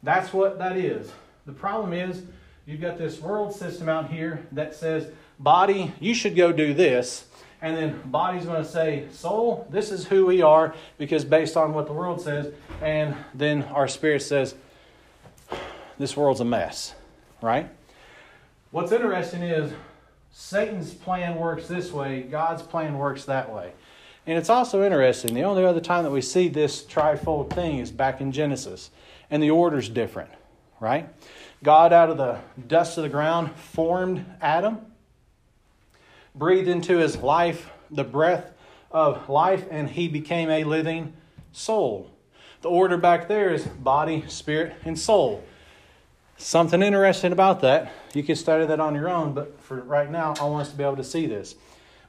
That's 0.02 0.32
what 0.32 0.60
that 0.60 0.78
is. 0.78 1.12
The 1.46 1.52
problem 1.52 1.92
is, 1.92 2.22
you've 2.66 2.80
got 2.80 2.98
this 2.98 3.20
world 3.20 3.54
system 3.54 3.90
out 3.90 4.10
here 4.10 4.46
that 4.54 4.76
says, 4.76 5.12
Body, 5.40 5.94
you 6.00 6.14
should 6.14 6.36
go 6.36 6.54
do 6.54 6.74
this 6.74 7.26
and 7.62 7.76
then 7.76 8.02
body's 8.06 8.46
going 8.46 8.64
to 8.64 8.70
say, 8.70 9.08
soul, 9.12 9.68
this 9.70 9.92
is 9.92 10.06
who 10.06 10.26
we 10.26 10.42
are 10.42 10.76
because 10.98 11.26
based 11.26 11.58
on 11.58 11.74
what 11.74 11.88
the 11.88 11.94
world 11.94 12.22
says. 12.22 12.54
And 12.82 13.16
then 13.34 13.64
our 13.64 13.88
spirit 13.88 14.22
says, 14.22 14.56
this 15.98 16.16
world's 16.16 16.40
a 16.40 16.46
mess, 16.46 16.94
right? 17.42 17.70
What's 18.70 18.92
interesting 18.92 19.42
is 19.42 19.74
Satan's 20.32 20.94
plan 20.94 21.38
works 21.38 21.68
this 21.68 21.92
way, 21.92 22.22
God's 22.22 22.62
plan 22.62 22.98
works 22.98 23.26
that 23.26 23.52
way. 23.52 23.72
And 24.28 24.38
it's 24.38 24.50
also 24.50 24.84
interesting, 24.84 25.34
the 25.34 25.44
only 25.44 25.64
other 25.66 25.80
time 25.80 26.04
that 26.04 26.12
we 26.12 26.22
see 26.22 26.50
this 26.50 26.84
trifold 26.84 27.50
thing 27.50 27.80
is 27.80 27.92
back 27.92 28.20
in 28.20 28.32
Genesis, 28.32 28.92
and 29.32 29.42
the 29.42 29.50
order's 29.50 29.88
different, 29.88 30.30
right? 30.82 31.10
God, 31.64 31.94
out 31.94 32.10
of 32.10 32.18
the 32.18 32.40
dust 32.68 32.98
of 32.98 33.04
the 33.04 33.10
ground, 33.10 33.52
formed 33.56 34.26
Adam 34.42 34.80
breathed 36.38 36.68
into 36.68 36.98
his 36.98 37.18
life 37.18 37.70
the 37.90 38.04
breath 38.04 38.52
of 38.92 39.30
life, 39.30 39.66
and 39.70 39.90
he 39.90 40.08
became 40.08 40.50
a 40.50 40.64
living 40.64 41.14
soul. 41.52 42.12
The 42.62 42.70
order 42.70 42.98
back 42.98 43.28
there 43.28 43.54
is 43.54 43.66
body, 43.66 44.24
spirit, 44.28 44.76
and 44.86 44.98
soul. 44.98 45.44
Something 46.38 46.82
interesting 46.82 47.32
about 47.32 47.62
that. 47.62 47.92
You 48.14 48.24
can 48.24 48.36
study 48.36 48.66
that 48.66 48.80
on 48.80 48.96
your 48.96 49.10
own, 49.10 49.34
but 49.34 49.60
for 49.62 49.82
right 49.82 50.10
now, 50.10 50.36
I 50.40 50.44
want 50.46 50.62
us 50.64 50.72
to 50.72 50.78
be 50.78 50.84
able 50.84 50.98
to 50.98 51.04
see 51.04 51.26
this. 51.26 51.56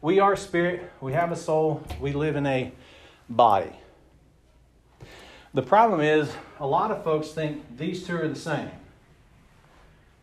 We 0.01 0.21
are 0.21 0.37
spirit, 0.37 0.91
we 1.01 1.13
have 1.13 1.33
a 1.33 1.37
soul, 1.37 1.83
we 2.01 2.13
live 2.13 2.37
in 2.37 2.47
a 2.47 2.73
body. 3.29 3.73
The 5.55 5.63
problem 5.63 6.01
is, 6.01 6.31
a 6.61 6.67
lot 6.67 6.91
of 6.91 7.03
folks 7.03 7.29
think 7.29 7.77
these 7.77 8.07
two 8.07 8.17
are 8.17 8.29
the 8.29 8.37
same, 8.37 8.71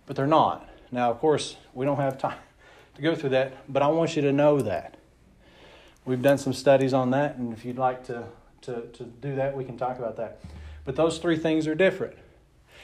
but 0.06 0.16
they're 0.16 0.28
not. 0.28 0.70
Now, 0.92 1.12
of 1.12 1.20
course, 1.20 1.58
we 1.74 1.86
don't 1.86 1.98
have 1.98 2.18
time 2.18 2.38
to 2.96 3.02
go 3.02 3.16
through 3.16 3.32
that, 3.32 3.72
but 3.72 3.82
I 3.82 3.88
want 3.88 4.16
you 4.16 4.22
to 4.24 4.32
know 4.32 4.62
that. 4.62 4.98
We've 6.06 6.22
done 6.22 6.38
some 6.38 6.54
studies 6.54 6.94
on 6.94 7.12
that, 7.12 7.36
and 7.36 7.52
if 7.52 7.66
you'd 7.66 7.78
like 7.78 8.06
to, 8.06 8.26
to, 8.62 8.82
to 8.82 9.04
do 9.04 9.36
that, 9.36 9.56
we 9.56 9.64
can 9.64 9.78
talk 9.78 9.98
about 9.98 10.18
that. 10.18 10.40
But 10.86 10.96
those 10.96 11.18
three 11.18 11.38
things 11.38 11.68
are 11.68 11.76
different. 11.76 12.16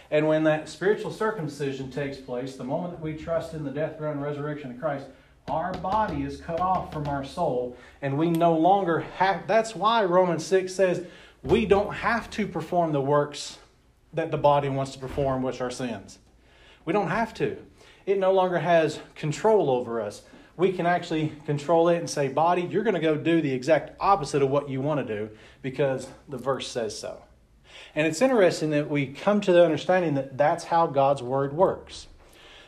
And 0.09 0.27
when 0.27 0.43
that 0.43 0.67
spiritual 0.67 1.11
circumcision 1.11 1.91
takes 1.91 2.17
place, 2.17 2.55
the 2.55 2.63
moment 2.63 2.95
that 2.95 3.01
we 3.01 3.13
trust 3.13 3.53
in 3.53 3.63
the 3.63 3.71
death, 3.71 3.97
burial, 3.97 4.13
and 4.13 4.21
resurrection 4.21 4.71
of 4.71 4.79
Christ, 4.79 5.05
our 5.49 5.73
body 5.73 6.23
is 6.23 6.41
cut 6.41 6.59
off 6.59 6.91
from 6.91 7.07
our 7.07 7.23
soul, 7.23 7.77
and 8.01 8.17
we 8.17 8.29
no 8.29 8.53
longer 8.53 9.01
have. 9.17 9.47
That's 9.47 9.75
why 9.75 10.03
Romans 10.03 10.45
6 10.45 10.73
says 10.73 11.05
we 11.43 11.65
don't 11.65 11.93
have 11.93 12.29
to 12.31 12.47
perform 12.47 12.91
the 12.91 13.01
works 13.01 13.57
that 14.13 14.31
the 14.31 14.37
body 14.37 14.67
wants 14.69 14.91
to 14.93 14.99
perform, 14.99 15.41
which 15.41 15.61
are 15.61 15.71
sins. 15.71 16.19
We 16.85 16.93
don't 16.93 17.09
have 17.09 17.33
to 17.35 17.57
it 18.05 18.17
no 18.17 18.31
longer 18.31 18.59
has 18.59 18.99
control 19.15 19.69
over 19.69 20.01
us. 20.01 20.23
We 20.57 20.71
can 20.71 20.85
actually 20.85 21.33
control 21.45 21.89
it 21.89 21.97
and 21.97 22.09
say, 22.09 22.27
Body, 22.27 22.63
you're 22.63 22.83
going 22.83 22.95
to 22.95 23.01
go 23.01 23.15
do 23.15 23.41
the 23.41 23.51
exact 23.51 23.95
opposite 23.99 24.41
of 24.41 24.49
what 24.49 24.69
you 24.69 24.81
want 24.81 25.05
to 25.05 25.15
do 25.15 25.29
because 25.61 26.07
the 26.29 26.37
verse 26.37 26.67
says 26.67 26.97
so. 26.97 27.21
And 27.95 28.07
it's 28.07 28.21
interesting 28.21 28.69
that 28.71 28.89
we 28.89 29.07
come 29.07 29.41
to 29.41 29.51
the 29.51 29.63
understanding 29.63 30.13
that 30.15 30.37
that's 30.37 30.65
how 30.65 30.87
God's 30.87 31.21
word 31.21 31.53
works. 31.53 32.07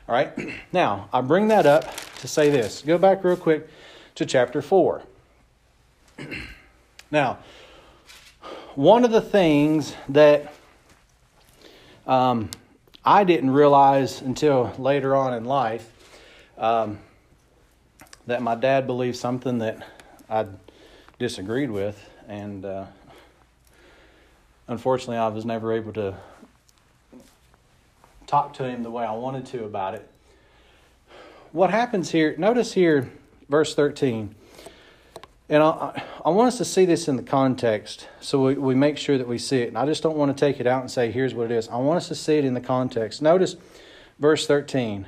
All 0.08 0.16
right, 0.16 0.34
now 0.74 1.10
I 1.13 1.22
bring 1.22 1.48
that 1.50 1.66
up 1.66 1.96
to 2.18 2.28
say 2.28 2.50
this. 2.50 2.82
Go 2.82 2.98
back 2.98 3.24
real 3.24 3.38
quick 3.38 3.68
to 4.16 4.25
chapter 4.25 4.62
4. 4.62 5.02
now, 7.12 7.40
one 8.75 9.06
of 9.06 9.12
the 9.12 9.22
things 9.22 9.96
that 10.10 10.54
um, 12.06 12.50
I 13.05 13.25
didn't 13.25 13.51
realize 13.51 14.22
until 14.22 14.72
later 14.77 15.13
on 15.13 15.33
in 15.33 15.43
life 15.43 15.91
um, 16.57 17.00
that 18.27 18.41
my 18.41 18.55
dad 18.55 18.88
believed 18.88 19.17
something 19.17 19.57
that 19.57 19.86
I 20.29 20.45
disagreed 21.19 21.69
with, 21.69 22.01
and 22.29 22.63
uh, 22.63 22.86
unfortunately, 24.69 25.17
I 25.17 25.27
was 25.27 25.43
never 25.43 25.74
able 25.74 25.91
to 25.93 26.15
talk 28.25 28.53
to 28.53 28.63
him 28.63 28.83
the 28.83 28.91
way 28.91 29.03
I 29.03 29.12
wanted 29.12 29.48
to 29.48 29.65
about 29.65 29.95
it. 29.95 30.10
What 31.51 31.72
happens 31.72 32.10
here? 32.10 32.36
Notice 32.38 32.72
here, 32.72 33.12
verse 33.50 33.75
13. 33.75 34.33
And 35.50 35.62
I, 35.62 36.02
I 36.24 36.30
want 36.30 36.48
us 36.48 36.58
to 36.58 36.66
see 36.66 36.86
this 36.86 37.08
in 37.08 37.18
the 37.18 37.24
context 37.24 38.08
so 38.22 38.46
we, 38.46 38.54
we 38.56 38.76
make 38.76 38.98
sure 38.98 39.18
that 39.18 39.28
we 39.28 39.38
see 39.38 39.58
it. 39.58 39.68
And 39.68 39.78
I 39.78 39.86
just 39.86 40.02
don't 40.02 40.16
want 40.16 40.36
to 40.36 40.40
take 40.40 40.60
it 40.60 40.68
out 40.68 40.82
and 40.82 40.90
say, 40.90 41.12
here's 41.12 41.34
what 41.34 41.52
it 41.52 41.52
is. 41.52 41.68
I 41.68 41.78
want 41.78 41.98
us 41.98 42.08
to 42.08 42.16
see 42.16 42.38
it 42.38 42.46
in 42.46 42.54
the 42.54 42.62
context. 42.62 43.22
Notice 43.22 43.56
verse 44.20 44.48
13. 44.48 45.06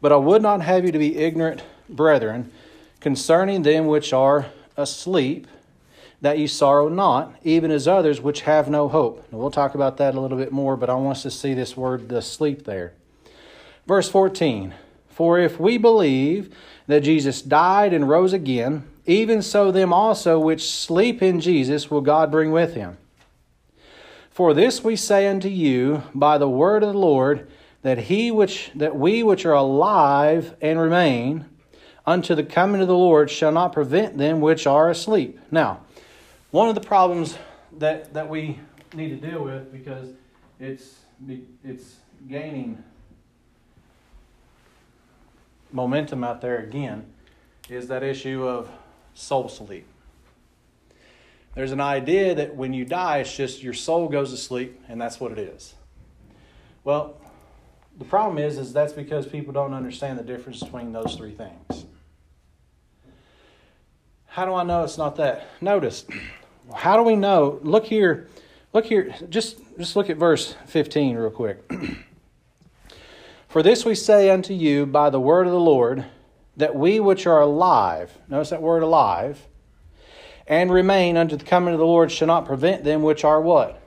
But 0.00 0.12
I 0.12 0.16
would 0.16 0.42
not 0.42 0.60
have 0.60 0.84
you 0.84 0.92
to 0.92 0.98
be 0.98 1.16
ignorant, 1.16 1.62
brethren, 1.88 2.52
concerning 3.00 3.62
them 3.62 3.86
which 3.86 4.12
are 4.12 4.46
asleep, 4.76 5.46
that 6.20 6.38
ye 6.38 6.46
sorrow 6.46 6.88
not, 6.88 7.34
even 7.42 7.70
as 7.70 7.88
others 7.88 8.20
which 8.20 8.42
have 8.42 8.68
no 8.68 8.88
hope. 8.88 9.26
Now, 9.32 9.38
we'll 9.38 9.50
talk 9.50 9.74
about 9.74 9.96
that 9.98 10.14
a 10.14 10.20
little 10.20 10.38
bit 10.38 10.52
more, 10.52 10.76
but 10.76 10.90
I 10.90 10.94
want 10.94 11.16
us 11.16 11.22
to 11.22 11.30
see 11.30 11.54
this 11.54 11.76
word, 11.76 12.08
the 12.08 12.20
sleep, 12.20 12.64
there. 12.64 12.92
Verse 13.86 14.08
14 14.08 14.74
For 15.14 15.38
if 15.38 15.60
we 15.60 15.78
believe 15.78 16.52
that 16.88 17.04
Jesus 17.04 17.40
died 17.40 17.92
and 17.92 18.08
rose 18.08 18.32
again, 18.32 18.84
even 19.06 19.42
so 19.42 19.70
them 19.70 19.92
also 19.92 20.40
which 20.40 20.68
sleep 20.68 21.22
in 21.22 21.40
Jesus 21.40 21.88
will 21.88 22.00
God 22.00 22.32
bring 22.32 22.50
with 22.50 22.74
him. 22.74 22.98
For 24.30 24.54
this 24.54 24.82
we 24.82 24.96
say 24.96 25.28
unto 25.28 25.48
you 25.48 26.02
by 26.16 26.36
the 26.36 26.48
word 26.48 26.82
of 26.82 26.92
the 26.92 26.98
Lord, 26.98 27.48
that 27.82 27.98
he 27.98 28.32
which 28.32 28.72
that 28.74 28.96
we 28.96 29.22
which 29.22 29.46
are 29.46 29.52
alive 29.52 30.56
and 30.60 30.80
remain 30.80 31.44
unto 32.04 32.34
the 32.34 32.42
coming 32.42 32.80
of 32.80 32.88
the 32.88 32.96
Lord 32.96 33.30
shall 33.30 33.52
not 33.52 33.72
prevent 33.72 34.18
them 34.18 34.40
which 34.40 34.66
are 34.66 34.90
asleep. 34.90 35.38
Now, 35.52 35.82
one 36.50 36.68
of 36.68 36.74
the 36.74 36.80
problems 36.80 37.38
that, 37.78 38.12
that 38.14 38.28
we 38.28 38.58
need 38.94 39.20
to 39.20 39.28
deal 39.28 39.44
with 39.44 39.70
because 39.70 40.08
it's 40.58 40.98
it's 41.62 41.98
gaining 42.28 42.82
momentum 45.74 46.22
out 46.22 46.40
there 46.40 46.58
again 46.58 47.04
is 47.68 47.88
that 47.88 48.02
issue 48.02 48.46
of 48.46 48.70
soul 49.14 49.48
sleep. 49.48 49.86
There's 51.54 51.72
an 51.72 51.80
idea 51.80 52.34
that 52.34 52.54
when 52.54 52.72
you 52.72 52.84
die, 52.84 53.18
it's 53.18 53.36
just 53.36 53.62
your 53.62 53.74
soul 53.74 54.08
goes 54.08 54.30
to 54.30 54.36
sleep, 54.36 54.80
and 54.88 55.00
that's 55.00 55.20
what 55.20 55.32
it 55.32 55.38
is. 55.38 55.74
Well, 56.84 57.16
the 57.98 58.04
problem 58.04 58.38
is, 58.38 58.58
is 58.58 58.72
that's 58.72 58.92
because 58.92 59.26
people 59.26 59.52
don't 59.52 59.74
understand 59.74 60.18
the 60.18 60.24
difference 60.24 60.60
between 60.60 60.92
those 60.92 61.16
three 61.16 61.32
things. 61.32 61.86
How 64.26 64.44
do 64.46 64.54
I 64.54 64.64
know 64.64 64.82
it's 64.82 64.98
not 64.98 65.16
that? 65.16 65.46
Notice, 65.60 66.04
how 66.74 66.96
do 66.96 67.02
we 67.02 67.14
know? 67.14 67.60
Look 67.62 67.86
here, 67.86 68.28
look 68.72 68.84
here. 68.84 69.14
Just 69.28 69.58
just 69.78 69.96
look 69.96 70.10
at 70.10 70.16
verse 70.16 70.54
15 70.66 71.16
real 71.16 71.30
quick. 71.30 71.64
For 73.54 73.62
this 73.62 73.84
we 73.84 73.94
say 73.94 74.30
unto 74.30 74.52
you 74.52 74.84
by 74.84 75.10
the 75.10 75.20
word 75.20 75.46
of 75.46 75.52
the 75.52 75.60
Lord, 75.60 76.04
that 76.56 76.74
we 76.74 76.98
which 76.98 77.24
are 77.24 77.40
alive, 77.40 78.10
notice 78.28 78.50
that 78.50 78.60
word 78.60 78.82
alive, 78.82 79.46
and 80.48 80.72
remain 80.72 81.16
unto 81.16 81.36
the 81.36 81.44
coming 81.44 81.72
of 81.72 81.78
the 81.78 81.86
Lord 81.86 82.10
shall 82.10 82.26
not 82.26 82.46
prevent 82.46 82.82
them 82.82 83.04
which 83.04 83.22
are 83.22 83.40
what? 83.40 83.80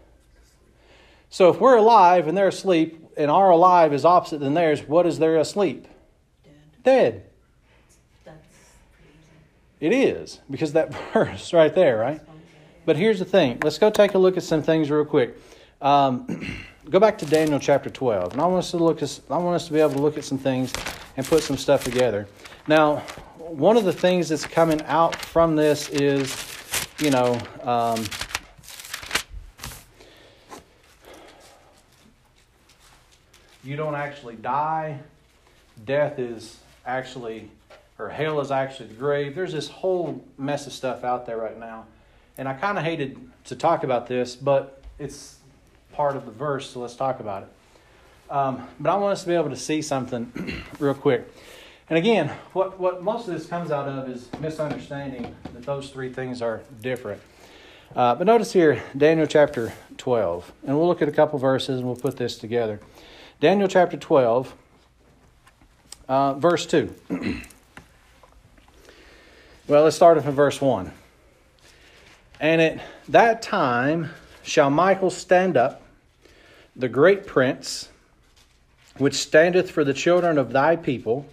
So 1.30 1.50
if 1.50 1.60
we're 1.60 1.76
alive 1.76 2.30
and 2.30 2.38
they're 2.38 2.48
asleep, 2.48 3.10
and 3.18 3.30
our 3.30 3.50
alive 3.50 3.92
is 3.92 4.06
opposite 4.06 4.40
than 4.40 4.54
theirs, 4.54 4.84
what 4.84 5.06
is 5.06 5.20
their 5.20 5.36
asleep? 5.36 5.86
Dead. 6.86 7.26
Dead. 8.24 8.40
It 9.82 9.92
is, 9.92 10.40
because 10.50 10.72
that 10.72 10.94
verse 11.14 11.52
right 11.52 11.76
there, 11.76 11.98
right? 11.98 12.22
But 12.86 12.96
here's 12.96 13.20
the 13.20 13.26
thing. 13.26 13.60
Let's 13.62 13.80
go 13.80 13.90
take 13.90 14.14
a 14.14 14.18
look 14.18 14.38
at 14.38 14.44
some 14.44 14.64
things 14.64 14.90
real 14.90 15.04
quick. 15.04 15.36
Um, 15.82 16.56
go 16.90 17.00
back 17.00 17.18
to 17.18 17.26
Daniel 17.26 17.60
chapter 17.60 17.90
12. 17.90 18.34
And 18.34 18.42
I 18.42 18.46
want 18.46 18.60
us 18.60 18.72
to 18.72 18.78
look 18.78 19.02
at, 19.02 19.20
I 19.30 19.38
want 19.38 19.56
us 19.56 19.68
to 19.68 19.74
be 19.74 19.80
able 19.80 19.94
to 19.94 20.02
look 20.02 20.18
at 20.18 20.24
some 20.24 20.38
things 20.38 20.72
and 21.18 21.26
put 21.26 21.44
some 21.44 21.58
stuff 21.58 21.84
together. 21.84 22.28
Now, 22.68 22.98
one 23.38 23.78
of 23.78 23.86
the 23.86 23.94
things 23.94 24.30
that's 24.30 24.46
coming 24.46 24.82
out 24.84 25.16
from 25.16 25.56
this 25.56 25.90
is, 25.90 26.88
you 27.00 27.12
know, 27.12 27.40
um, 27.64 28.06
you 33.64 33.76
don't 33.76 33.96
actually 33.96 34.36
die. 34.36 35.00
Death 35.86 36.20
is 36.20 36.58
actually, 36.86 37.50
or 38.00 38.10
hell 38.10 38.40
is 38.40 38.52
actually 38.52 38.88
the 38.88 38.96
grave. 38.96 39.36
There's 39.36 39.54
this 39.54 39.68
whole 39.68 40.24
mess 40.38 40.68
of 40.68 40.74
stuff 40.74 41.04
out 41.04 41.26
there 41.26 41.38
right 41.38 41.60
now. 41.60 41.86
And 42.38 42.48
I 42.48 42.54
kind 42.54 42.78
of 42.78 42.84
hated 42.84 43.20
to 43.46 43.56
talk 43.56 43.84
about 43.84 44.08
this, 44.08 44.36
but 44.36 44.84
it's 45.00 45.37
part 45.98 46.16
of 46.16 46.26
the 46.26 46.32
verse, 46.32 46.70
so 46.70 46.80
let's 46.80 46.96
talk 46.96 47.20
about 47.20 47.44
it. 47.44 47.50
Um, 48.32 48.68
but 48.80 48.92
I 48.92 48.96
want 48.98 49.14
us 49.14 49.24
to 49.24 49.30
be 49.30 49.34
able 49.34 49.50
to 49.50 49.56
see 49.56 49.82
something 49.82 50.32
real 50.80 50.94
quick. 50.94 51.28
And 51.90 51.98
again, 51.98 52.28
what, 52.54 52.80
what 52.80 53.02
most 53.02 53.28
of 53.28 53.34
this 53.34 53.48
comes 53.48 53.72
out 53.72 53.90
of 53.90 54.08
is 54.08 54.30
misunderstanding 54.40 55.36
that 55.54 55.64
those 55.64 55.90
three 55.90 56.14
things 56.14 56.40
are 56.42 56.62
different. 56.82 57.20
Uh, 57.96 58.14
but 58.14 58.28
notice 58.28 58.54
here, 58.54 58.84
Daniel 58.96 59.26
chapter 59.26 59.74
12. 59.98 60.52
And 60.68 60.78
we'll 60.78 60.88
look 60.88 61.02
at 61.02 61.10
a 61.10 61.12
couple 61.12 61.40
verses 61.40 61.80
and 61.80 61.88
we'll 61.88 61.96
put 61.96 62.18
this 62.18 62.38
together. 62.38 62.80
Daniel 63.40 63.68
chapter 63.68 63.98
12, 63.98 64.54
uh, 66.08 66.34
verse 66.36 66.68
2. 66.68 66.94
well, 69.68 69.84
let's 69.84 69.96
start 69.96 70.22
from 70.22 70.36
verse 70.36 70.62
1. 70.62 70.92
And 72.40 72.62
at 72.62 72.82
that 73.10 73.42
time 73.42 74.12
shall 74.44 74.70
Michael 74.70 75.10
stand 75.10 75.58
up, 75.58 75.82
the 76.78 76.88
great 76.88 77.26
prince, 77.26 77.90
which 78.98 79.16
standeth 79.16 79.72
for 79.72 79.84
the 79.84 79.94
children 79.94 80.38
of 80.38 80.54
thy 80.54 80.76
people 80.76 81.26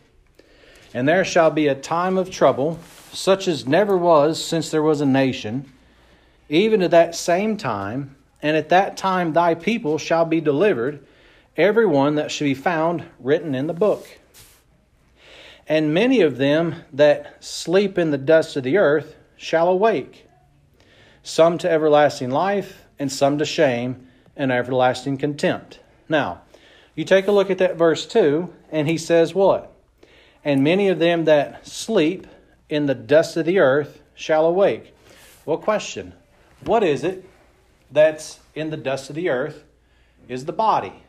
and 0.94 1.08
there 1.08 1.24
shall 1.24 1.50
be 1.50 1.66
a 1.66 1.74
time 1.74 2.16
of 2.16 2.30
trouble, 2.30 2.78
such 3.12 3.48
as 3.48 3.66
never 3.66 3.96
was 3.96 4.42
since 4.42 4.70
there 4.70 4.82
was 4.82 5.00
a 5.00 5.06
nation, 5.06 5.70
even 6.48 6.80
to 6.80 6.88
that 6.88 7.16
same 7.16 7.56
time. 7.56 8.14
And 8.40 8.56
at 8.56 8.68
that 8.68 8.96
time 8.96 9.32
thy 9.32 9.56
people 9.56 9.98
shall 9.98 10.24
be 10.24 10.40
delivered, 10.40 11.04
every 11.56 11.84
one 11.84 12.14
that 12.14 12.30
shall 12.30 12.46
be 12.46 12.54
found 12.54 13.04
written 13.18 13.56
in 13.56 13.66
the 13.66 13.74
book. 13.74 14.06
And 15.66 15.92
many 15.92 16.20
of 16.20 16.36
them 16.36 16.84
that 16.92 17.42
sleep 17.42 17.98
in 17.98 18.12
the 18.12 18.18
dust 18.18 18.54
of 18.54 18.62
the 18.62 18.78
earth 18.78 19.16
shall 19.36 19.68
awake, 19.68 20.28
some 21.24 21.58
to 21.58 21.70
everlasting 21.70 22.30
life, 22.30 22.82
and 23.00 23.10
some 23.10 23.38
to 23.38 23.44
shame 23.44 24.06
and 24.36 24.52
everlasting 24.52 25.18
contempt. 25.18 25.80
Now, 26.08 26.42
you 26.94 27.04
take 27.04 27.26
a 27.26 27.32
look 27.32 27.50
at 27.50 27.58
that 27.58 27.76
verse 27.76 28.06
2, 28.06 28.52
and 28.70 28.88
he 28.88 28.98
says 28.98 29.34
what? 29.34 29.74
and 30.44 30.62
many 30.62 30.88
of 30.88 30.98
them 30.98 31.24
that 31.24 31.66
sleep 31.66 32.26
in 32.68 32.86
the 32.86 32.94
dust 32.94 33.36
of 33.36 33.46
the 33.46 33.58
earth 33.58 34.02
shall 34.14 34.44
awake. 34.44 34.94
Well, 35.46 35.56
question 35.56 36.12
What 36.64 36.84
is 36.84 37.02
it 37.02 37.28
that's 37.90 38.40
in 38.54 38.70
the 38.70 38.76
dust 38.76 39.08
of 39.08 39.16
the 39.16 39.30
earth? 39.30 39.64
Is 40.28 40.44
the 40.44 40.52
body. 40.52 41.02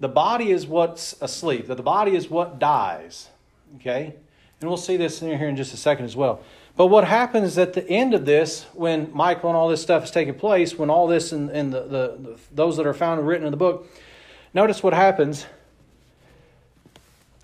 The 0.00 0.08
body 0.08 0.52
is 0.52 0.66
what's 0.66 1.20
asleep, 1.20 1.66
the 1.66 1.76
body 1.76 2.14
is 2.14 2.28
what 2.28 2.58
dies. 2.58 3.28
Okay? 3.76 4.14
And 4.60 4.68
we'll 4.68 4.76
see 4.76 4.96
this 4.96 5.22
in 5.22 5.36
here 5.38 5.48
in 5.48 5.56
just 5.56 5.72
a 5.72 5.76
second 5.76 6.04
as 6.04 6.16
well. 6.16 6.40
But 6.78 6.86
what 6.86 7.04
happens 7.04 7.58
at 7.58 7.74
the 7.74 7.86
end 7.86 8.14
of 8.14 8.24
this, 8.24 8.64
when 8.72 9.10
Michael 9.12 9.50
and 9.50 9.56
all 9.56 9.68
this 9.68 9.82
stuff 9.82 10.04
is 10.04 10.10
taking 10.10 10.34
place, 10.34 10.78
when 10.78 10.88
all 10.88 11.06
this 11.06 11.32
and, 11.32 11.50
and 11.50 11.70
the, 11.72 11.82
the, 11.82 11.88
the, 11.88 12.38
those 12.52 12.78
that 12.78 12.86
are 12.86 12.94
found 12.94 13.26
written 13.26 13.44
in 13.46 13.50
the 13.50 13.58
book, 13.58 13.86
notice 14.54 14.82
what 14.82 14.94
happens 14.94 15.44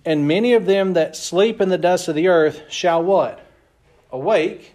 and 0.05 0.29
many 0.29 0.53
of 0.53 0.67
them 0.67 0.93
that 0.93 1.17
sleep 1.17 1.61
in 1.61 1.69
the 1.69 1.79
dust 1.79 2.09
of 2.09 2.15
the 2.15 2.29
earth 2.29 2.63
shall 2.69 3.03
what? 3.03 3.45
Awake. 4.11 4.75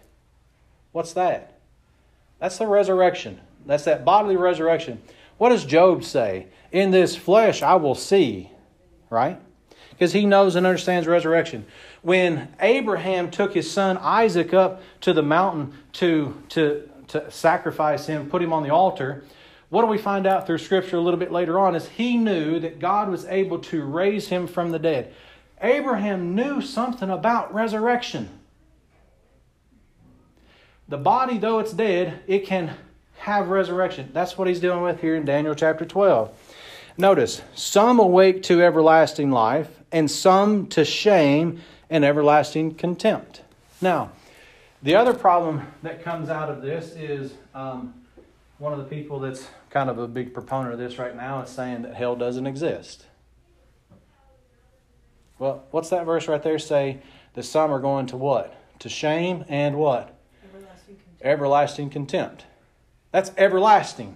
What's 0.92 1.14
that? 1.14 1.60
That's 2.40 2.58
the 2.58 2.66
resurrection. 2.66 3.40
That's 3.66 3.84
that 3.86 4.04
bodily 4.04 4.38
resurrection. 4.38 5.02
What 5.38 5.50
does 5.50 5.66
Job 5.66 6.04
say? 6.04 6.48
In 6.72 6.92
this 6.92 7.16
flesh 7.16 7.62
I 7.62 7.76
will 7.76 7.96
see, 7.96 8.50
right? 9.10 9.40
Because 10.00 10.14
he 10.14 10.26
knows 10.26 10.56
and 10.56 10.66
understands 10.66 11.10
resurrection. 11.10 11.66
When 12.04 12.48
Abraham 12.62 13.30
took 13.30 13.54
his 13.54 13.70
son 13.70 13.98
Isaac 13.98 14.54
up 14.54 14.82
to 15.02 15.12
the 15.12 15.22
mountain 15.22 15.74
to, 15.94 16.42
to, 16.50 16.90
to 17.10 17.30
sacrifice 17.30 18.08
him, 18.08 18.30
put 18.30 18.42
him 18.42 18.54
on 18.54 18.64
the 18.64 18.70
altar, 18.70 19.26
what 19.68 19.82
do 19.82 19.88
we 19.88 19.98
find 19.98 20.26
out 20.26 20.48
through 20.48 20.60
Scripture 20.60 20.96
a 20.96 21.02
little 21.02 21.20
bit 21.20 21.34
later 21.34 21.60
on 21.60 21.76
is 21.76 21.90
he 21.90 22.16
knew 22.16 22.62
that 22.62 22.80
God 22.80 23.10
was 23.10 23.26
able 23.26 23.60
to 23.60 23.84
raise 23.84 24.30
him 24.30 24.48
from 24.48 24.72
the 24.72 24.80
dead. 24.80 25.14
Abraham 25.62 26.34
knew 26.34 26.62
something 26.62 27.10
about 27.10 27.54
resurrection. 27.54 28.30
The 30.88 30.98
body, 30.98 31.38
though 31.38 31.60
it's 31.60 31.74
dead, 31.74 32.22
it 32.26 32.46
can 32.46 32.74
have 33.18 33.50
resurrection. 33.50 34.12
That's 34.14 34.38
what 34.38 34.48
he's 34.48 34.62
dealing 34.62 34.82
with 34.82 35.02
here 35.02 35.18
in 35.18 35.26
Daniel 35.26 35.56
chapter 35.56 35.84
12. 35.84 36.32
Notice, 36.98 37.42
some 37.54 38.00
awake 38.00 38.44
to 38.44 38.62
everlasting 38.64 39.30
life, 39.30 39.79
and 39.92 40.10
some 40.10 40.68
to 40.68 40.86
shame 40.86 41.62
and 41.90 42.06
everlasting 42.06 42.76
contempt. 42.76 43.42
Now, 43.82 44.12
the 44.84 44.96
other 44.96 45.14
problem 45.14 45.68
that 45.84 46.04
comes 46.04 46.30
out 46.30 46.50
of 46.50 46.62
this 46.62 46.92
is 46.96 47.34
um, 47.54 47.94
one 48.60 48.74
of 48.74 48.80
the 48.80 48.86
people 48.86 49.20
that's 49.20 49.48
kind 49.70 49.90
of 49.90 49.98
a 49.98 50.08
big 50.08 50.34
proponent 50.34 50.74
of 50.74 50.80
this 50.80 50.98
right 50.98 51.16
now 51.16 51.42
is 51.42 51.50
saying 51.50 51.82
that 51.84 51.96
hell 51.96 52.16
doesn't 52.16 52.48
exist. 52.48 53.06
Well, 55.38 55.64
what's 55.72 55.90
that 55.90 56.06
verse 56.06 56.28
right 56.28 56.42
there 56.42 56.60
say? 56.60 57.00
That 57.34 57.44
some 57.44 57.72
are 57.72 57.80
going 57.80 58.08
to 58.08 58.18
what? 58.18 58.56
To 58.80 58.90
shame 58.90 59.46
and 59.48 59.78
what? 59.78 60.16
Everlasting 60.44 60.96
contempt. 60.96 61.26
Everlasting 61.26 61.90
contempt. 61.90 62.46
That's 63.12 63.32
everlasting. 63.38 64.16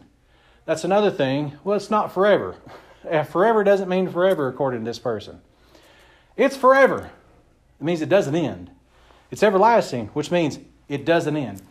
That's 0.66 0.84
another 0.84 1.12
thing. 1.12 1.58
Well, 1.64 1.76
it's 1.76 1.92
not 1.92 2.14
forever. 2.14 2.56
forever 3.30 3.64
doesn't 3.64 3.90
mean 3.90 4.10
forever, 4.10 4.48
according 4.48 4.82
to 4.82 4.86
this 4.86 5.00
person. 5.00 5.42
It's 6.36 6.58
forever. 6.58 7.12
It 7.80 7.84
means 7.84 8.02
it 8.02 8.10
doesn't 8.10 8.36
end. 8.36 8.72
It's 9.32 9.44
everlasting, 9.44 10.08
which 10.08 10.32
means 10.32 10.60
it 10.88 11.06
doesn't 11.06 11.36
end. 11.36 11.62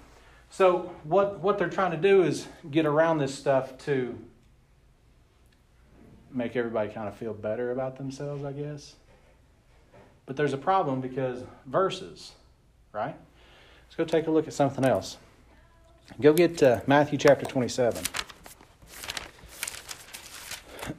So 0.51 0.94
what 1.05 1.40
what 1.40 1.59
they're 1.59 1.70
trying 1.70 1.92
to 1.92 1.96
do 1.96 2.22
is 2.22 2.46
get 2.70 2.85
around 2.87 3.18
this 3.18 3.35
stuff 3.35 3.79
to 3.87 4.18
make 6.31 6.57
everybody 6.57 6.90
kind 6.92 7.09
of 7.09 7.16
feel 7.16 7.35
better 7.35 7.72
about 7.72 7.96
themselves, 7.96 8.44
I 8.44 8.53
guess. 8.53 8.94
But 10.27 10.37
there's 10.37 10.53
a 10.53 10.59
problem 10.59 11.01
because 11.01 11.42
verses, 11.66 12.33
right? 12.92 13.16
Let's 13.87 13.96
go 13.96 14.05
take 14.05 14.27
a 14.27 14.31
look 14.31 14.46
at 14.46 14.55
something 14.55 14.85
else. 14.85 15.18
Go 16.20 16.33
get 16.33 16.62
uh, 16.62 16.81
Matthew 16.87 17.18
chapter 17.18 17.46
27. 17.46 18.03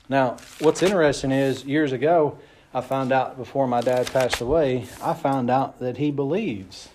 now, 0.08 0.38
what's 0.60 0.82
interesting 0.82 1.32
is 1.32 1.64
years 1.64 1.92
ago, 1.92 2.38
I 2.72 2.80
found 2.80 3.12
out 3.12 3.36
before 3.36 3.66
my 3.66 3.80
dad 3.80 4.06
passed 4.06 4.40
away, 4.40 4.86
I 5.02 5.14
found 5.14 5.50
out 5.50 5.80
that 5.80 5.98
he 5.98 6.10
believes 6.10 6.88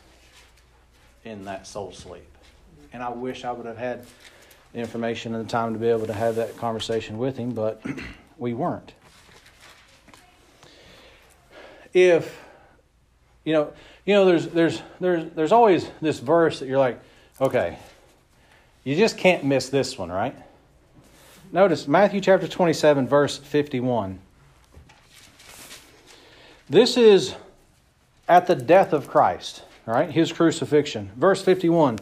in 1.24 1.46
that 1.46 1.68
soul 1.68 1.92
sleep. 1.92 2.30
And 2.92 3.04
I 3.04 3.10
wish 3.10 3.44
I 3.46 3.52
would 3.52 3.66
have 3.66 3.78
had 3.78 4.06
the 4.72 4.80
information 4.80 5.36
and 5.36 5.46
the 5.46 5.50
time 5.50 5.74
to 5.74 5.80
be 5.80 5.88
able 5.88 6.08
to 6.08 6.14
have 6.14 6.36
that 6.36 6.58
conversation 6.58 7.18
with 7.18 7.38
him, 7.38 7.52
but 7.52 7.84
we 8.38 8.54
weren't. 8.54 8.94
If 11.94 12.40
you 13.46 13.54
know, 13.54 13.74
you 14.06 14.16
know, 14.16 14.26
there's 14.26 14.48
there's 14.48 14.82
there's 15.00 15.32
there's 15.34 15.52
always 15.52 15.88
this 16.02 16.20
verse 16.20 16.60
that 16.60 16.68
you're 16.68 16.80
like, 16.80 17.00
okay, 17.40 17.78
you 18.84 18.96
just 18.96 19.18
can't 19.18 19.44
miss 19.44 19.70
this 19.70 19.98
one, 19.98 20.12
right? 20.12 20.36
Notice 21.54 21.88
Matthew 21.88 22.20
chapter 22.20 22.48
27, 22.48 23.08
verse 23.08 23.38
51. 23.38 24.18
This 26.68 26.98
is 26.98 27.36
at 28.28 28.48
the 28.48 28.56
death 28.56 28.92
of 28.92 29.08
Christ. 29.08 29.62
right? 29.86 30.10
his 30.10 30.34
crucifixion. 30.34 31.12
Verse 31.16 31.44
51 31.44 32.00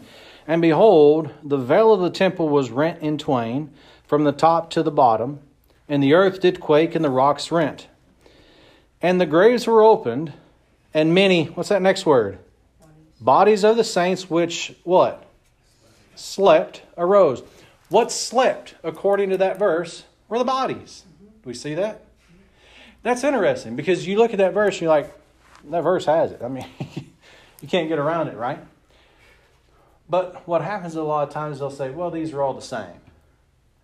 And 0.48 0.62
behold, 0.62 1.32
the 1.44 1.58
veil 1.58 1.92
of 1.92 2.00
the 2.00 2.10
temple 2.10 2.48
was 2.48 2.72
rent 2.72 3.02
in 3.02 3.18
twain 3.18 3.72
from 4.08 4.24
the 4.24 4.32
top 4.32 4.70
to 4.70 4.84
the 4.84 4.90
bottom, 4.90 5.42
and 5.90 6.02
the 6.02 6.14
earth 6.14 6.40
did 6.40 6.62
quake, 6.62 6.96
and 6.96 7.04
the 7.04 7.10
rocks 7.10 7.52
rent. 7.52 7.90
And 9.02 9.20
the 9.20 9.26
graves 9.26 9.68
were 9.68 9.84
opened, 9.84 10.32
and 10.94 11.14
many, 11.14 11.48
what's 11.48 11.68
that 11.68 11.82
next 11.82 12.06
word? 12.06 12.40
Bodies 13.20 13.66
of 13.66 13.76
the 13.76 13.84
saints 13.84 14.30
which, 14.30 14.78
what? 14.86 15.26
Slept, 16.16 16.84
arose. 16.98 17.44
What 17.92 18.12
slept, 18.12 18.74
according 18.84 19.30
to 19.30 19.38
that 19.38 19.60
verse, 19.60 20.06
were 20.28 20.40
the 20.40 20.44
bodies. 20.44 21.04
Do 21.22 21.28
we 21.48 21.54
see 21.54 21.76
that? 21.76 22.06
That's 23.04 23.24
interesting 23.24 23.76
because 23.76 24.08
you 24.08 24.18
look 24.18 24.32
at 24.32 24.38
that 24.38 24.54
verse, 24.54 24.76
and 24.76 24.82
you're 24.82 24.90
like, 24.90 25.14
that 25.70 25.82
verse 25.82 26.06
has 26.06 26.32
it. 26.32 26.42
I 26.44 26.48
mean, 26.48 26.66
You 27.62 27.68
can't 27.68 27.88
get 27.88 28.00
around 28.00 28.28
it, 28.28 28.36
right? 28.36 28.60
But 30.10 30.48
what 30.48 30.62
happens 30.64 30.96
a 30.96 31.04
lot 31.04 31.28
of 31.28 31.34
times, 31.34 31.60
they'll 31.60 31.70
say, 31.70 31.92
well, 31.92 32.10
these 32.10 32.34
are 32.34 32.42
all 32.42 32.54
the 32.54 32.62
same. 32.62 33.00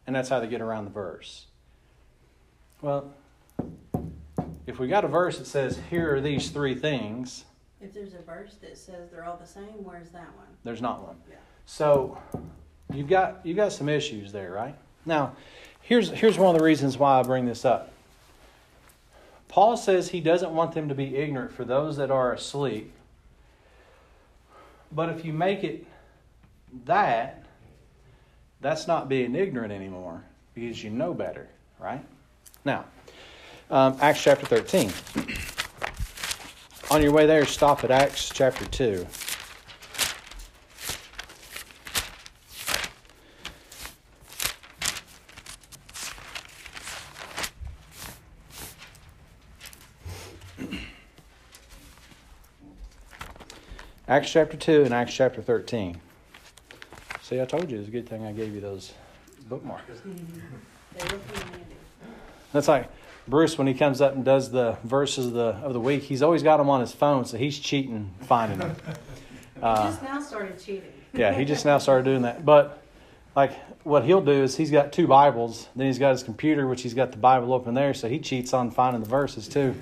And 0.06 0.16
that's 0.16 0.30
how 0.30 0.40
they 0.40 0.48
get 0.48 0.62
around 0.62 0.86
the 0.86 0.92
verse. 0.92 1.46
Well, 2.82 3.14
if 4.66 4.80
we 4.80 4.88
got 4.88 5.06
a 5.06 5.08
verse 5.08 5.38
that 5.38 5.46
says, 5.46 5.80
here 5.90 6.16
are 6.16 6.22
these 6.22 6.50
three 6.50 6.76
things, 6.76 7.46
If 7.80 7.94
there's 7.94 8.16
a 8.16 8.22
verse 8.24 8.56
that 8.62 8.78
says 8.78 9.12
they're 9.12 9.26
all 9.26 9.38
the 9.38 9.46
same, 9.48 9.84
where's 9.84 10.10
that 10.10 10.34
one? 10.36 10.48
there's 10.64 10.82
not 10.82 11.04
one. 11.06 11.18
Yeah. 11.30 11.36
So 11.66 12.18
you've 12.94 13.08
got 13.08 13.40
you've 13.44 13.58
got 13.58 13.72
some 13.72 13.90
issues 13.90 14.32
there, 14.32 14.52
right? 14.52 14.76
Now, 15.06 15.34
here's 15.82 16.10
here's 16.10 16.38
one 16.38 16.54
of 16.54 16.60
the 16.60 16.66
reasons 16.66 16.98
why 16.98 17.20
I 17.20 17.24
bring 17.24 17.46
this 17.46 17.66
up. 17.66 17.92
Paul 19.48 19.78
says 19.78 20.10
he 20.10 20.22
doesn't 20.22 20.52
want 20.52 20.74
them 20.74 20.90
to 20.90 20.96
be 20.96 21.16
ignorant 21.16 21.52
for 21.52 21.64
those 21.64 21.98
that 21.98 22.12
are 22.12 22.34
asleep. 22.34 22.92
But 24.92 25.10
if 25.10 25.26
you 25.26 25.34
make 25.34 25.64
it 25.64 25.86
that, 26.86 27.44
that's 28.62 28.88
not 28.88 29.10
being 29.10 29.36
ignorant 29.36 29.72
anymore 29.72 30.24
because 30.54 30.84
you 30.84 30.90
know 30.90 31.14
better, 31.14 31.48
right? 31.80 32.04
Now, 32.66 32.86
um, 33.70 33.98
Acts 34.02 34.22
chapter 34.22 34.46
13. 34.46 34.92
On 36.90 37.02
your 37.02 37.12
way 37.12 37.26
there, 37.26 37.46
stop 37.46 37.84
at 37.84 37.92
Acts 37.92 38.30
chapter 38.30 38.66
2. 38.66 39.06
Acts 54.18 54.32
chapter 54.32 54.58
2 54.58 54.82
and 54.84 54.96
Acts 54.96 55.14
chapter 55.14 55.44
13. 55.44 55.96
See, 57.22 57.40
I 57.40 57.46
told 57.46 57.70
you 57.70 57.78
it's 57.78 57.88
a 57.88 57.92
good 57.92 58.10
thing 58.10 58.26
I 58.26 58.32
gave 58.32 58.52
you 58.52 58.60
those 58.60 58.94
bookmarks. 59.48 59.84
They 60.04 61.04
look 61.04 61.22
handy. 61.36 61.76
That's 62.52 62.68
like 62.68 62.90
Bruce 63.28 63.60
when 63.60 63.68
he 63.68 63.76
comes 63.76 64.02
up 64.02 64.16
and 64.16 64.26
does 64.26 64.50
the 64.50 64.76
verses 64.84 65.28
of 65.28 65.34
the 65.34 65.42
of 65.64 65.74
the 65.74 65.80
week. 65.80 66.02
He's 66.02 66.24
always 66.24 66.42
got 66.42 66.58
them 66.58 66.68
on 66.68 66.82
his 66.82 66.92
phone, 66.92 67.26
so 67.26 67.38
he's 67.38 67.60
cheating 67.60 68.12
finding 68.22 68.58
them. 68.58 68.76
He 69.56 69.62
Uh, 69.62 69.86
just 69.92 70.02
now 70.02 70.20
started 70.20 70.60
cheating. 70.60 70.92
yeah, 71.14 71.32
he 71.32 71.46
just 71.46 71.64
now 71.64 71.78
started 71.78 72.06
doing 72.06 72.24
that. 72.24 72.44
But 72.44 72.82
like 73.38 73.54
what 73.86 74.04
he'll 74.04 74.20
do 74.20 74.32
is 74.32 74.58
he's 74.58 74.72
got 74.72 74.92
two 74.92 75.06
Bibles, 75.06 75.68
then 75.76 75.86
he's 75.86 76.00
got 76.00 76.10
his 76.10 76.24
computer, 76.24 76.66
which 76.66 76.82
he's 76.82 76.96
got 76.96 77.12
the 77.12 77.20
Bible 77.20 77.54
open 77.54 77.76
there, 77.76 77.94
so 77.94 78.10
he 78.10 78.18
cheats 78.18 78.52
on 78.52 78.72
finding 78.72 79.04
the 79.04 79.08
verses 79.08 79.48
too. 79.48 79.76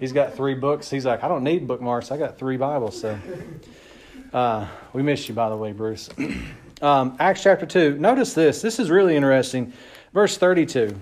He's 0.00 0.12
got 0.12 0.34
three 0.34 0.54
books. 0.54 0.88
He's 0.88 1.04
like, 1.04 1.22
I 1.22 1.28
don't 1.28 1.44
need 1.44 1.68
bookmarks. 1.68 2.10
I 2.10 2.16
got 2.16 2.38
three 2.38 2.56
Bibles. 2.56 2.98
So 2.98 3.18
uh, 4.32 4.66
we 4.94 5.02
miss 5.02 5.28
you, 5.28 5.34
by 5.34 5.50
the 5.50 5.56
way, 5.56 5.72
Bruce. 5.72 6.08
Um, 6.82 7.16
Acts 7.18 7.42
chapter 7.42 7.64
two. 7.64 7.96
Notice 7.96 8.34
this. 8.34 8.60
This 8.60 8.78
is 8.78 8.90
really 8.90 9.16
interesting. 9.16 9.72
Verse 10.12 10.36
thirty-two. 10.36 11.00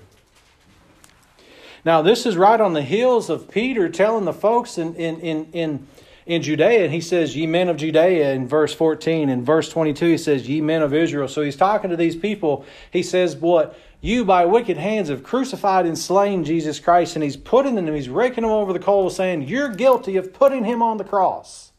Now, 1.84 2.00
this 2.00 2.26
is 2.26 2.36
right 2.36 2.60
on 2.60 2.74
the 2.74 2.82
heels 2.82 3.28
of 3.28 3.50
Peter 3.50 3.88
telling 3.88 4.24
the 4.24 4.32
folks 4.32 4.78
in, 4.78 4.94
in, 4.94 5.18
in, 5.18 5.48
in, 5.52 5.86
in 6.26 6.42
Judea, 6.42 6.84
and 6.84 6.92
he 6.92 7.00
says, 7.00 7.36
Ye 7.36 7.46
men 7.46 7.68
of 7.68 7.76
Judea 7.76 8.32
in 8.32 8.48
verse 8.48 8.72
14. 8.74 9.28
In 9.28 9.44
verse 9.44 9.68
22, 9.68 10.06
he 10.06 10.18
says, 10.18 10.48
Ye 10.48 10.60
men 10.60 10.82
of 10.82 10.94
Israel. 10.94 11.28
So 11.28 11.42
he's 11.42 11.56
talking 11.56 11.90
to 11.90 11.96
these 11.96 12.16
people. 12.16 12.64
He 12.90 13.02
says, 13.02 13.36
What? 13.36 13.78
You 14.00 14.24
by 14.24 14.44
wicked 14.44 14.76
hands 14.76 15.08
have 15.08 15.22
crucified 15.22 15.86
and 15.86 15.98
slain 15.98 16.44
Jesus 16.44 16.78
Christ, 16.80 17.16
and 17.16 17.22
he's 17.22 17.36
putting 17.36 17.74
them, 17.74 17.86
he's 17.94 18.08
raking 18.08 18.42
them 18.42 18.50
over 18.50 18.72
the 18.72 18.78
coals, 18.78 19.16
saying, 19.16 19.42
You're 19.42 19.68
guilty 19.68 20.16
of 20.16 20.32
putting 20.32 20.64
him 20.64 20.82
on 20.82 20.96
the 20.96 21.04
cross. 21.04 21.72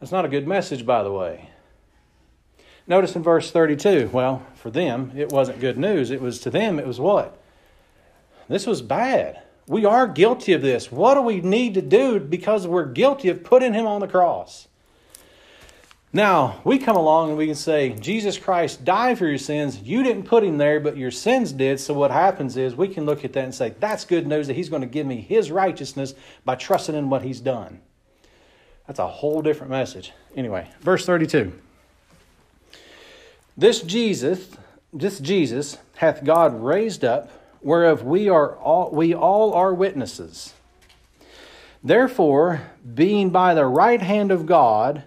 That's 0.00 0.12
not 0.12 0.24
a 0.24 0.28
good 0.28 0.46
message, 0.46 0.86
by 0.86 1.02
the 1.02 1.12
way. 1.12 1.50
Notice 2.86 3.16
in 3.16 3.22
verse 3.22 3.50
32, 3.50 4.10
well, 4.12 4.46
for 4.54 4.70
them, 4.70 5.12
it 5.14 5.30
wasn't 5.30 5.60
good 5.60 5.76
news. 5.76 6.10
It 6.10 6.22
was 6.22 6.38
to 6.40 6.50
them, 6.50 6.78
it 6.78 6.86
was 6.86 6.98
what? 6.98 7.38
This 8.48 8.66
was 8.66 8.80
bad. 8.80 9.42
We 9.68 9.84
are 9.84 10.06
guilty 10.06 10.54
of 10.54 10.62
this. 10.62 10.90
What 10.90 11.14
do 11.14 11.22
we 11.22 11.40
need 11.40 11.74
to 11.74 11.82
do 11.82 12.18
because 12.18 12.66
we're 12.66 12.86
guilty 12.86 13.28
of 13.28 13.44
putting 13.44 13.74
him 13.74 13.86
on 13.86 14.00
the 14.00 14.08
cross? 14.08 14.68
Now, 16.10 16.62
we 16.64 16.78
come 16.78 16.96
along 16.96 17.28
and 17.28 17.38
we 17.38 17.46
can 17.46 17.54
say, 17.54 17.90
Jesus 17.90 18.38
Christ 18.38 18.82
died 18.82 19.18
for 19.18 19.26
your 19.26 19.36
sins. 19.36 19.82
You 19.82 20.02
didn't 20.02 20.22
put 20.22 20.42
him 20.42 20.56
there, 20.56 20.80
but 20.80 20.96
your 20.96 21.10
sins 21.10 21.52
did. 21.52 21.78
So, 21.80 21.92
what 21.92 22.10
happens 22.10 22.56
is 22.56 22.74
we 22.74 22.88
can 22.88 23.04
look 23.04 23.26
at 23.26 23.34
that 23.34 23.44
and 23.44 23.54
say, 23.54 23.74
that's 23.78 24.06
good 24.06 24.26
news 24.26 24.46
that 24.46 24.54
he's 24.54 24.70
going 24.70 24.80
to 24.80 24.88
give 24.88 25.06
me 25.06 25.20
his 25.20 25.50
righteousness 25.50 26.14
by 26.46 26.54
trusting 26.54 26.94
in 26.94 27.10
what 27.10 27.22
he's 27.22 27.40
done. 27.40 27.80
That's 28.86 28.98
a 28.98 29.06
whole 29.06 29.42
different 29.42 29.70
message. 29.70 30.12
Anyway, 30.34 30.70
verse 30.80 31.04
32. 31.04 31.52
This 33.54 33.82
Jesus, 33.82 34.48
this 34.94 35.18
Jesus 35.18 35.76
hath 35.96 36.24
God 36.24 36.58
raised 36.58 37.04
up, 37.04 37.30
whereof 37.60 38.02
we 38.02 38.28
are 38.28 38.56
all 38.56 38.90
we 38.90 39.14
all 39.14 39.52
are 39.52 39.74
witnesses. 39.74 40.54
Therefore, 41.82 42.62
being 42.94 43.30
by 43.30 43.54
the 43.54 43.66
right 43.66 44.02
hand 44.02 44.32
of 44.32 44.46
God 44.46 45.04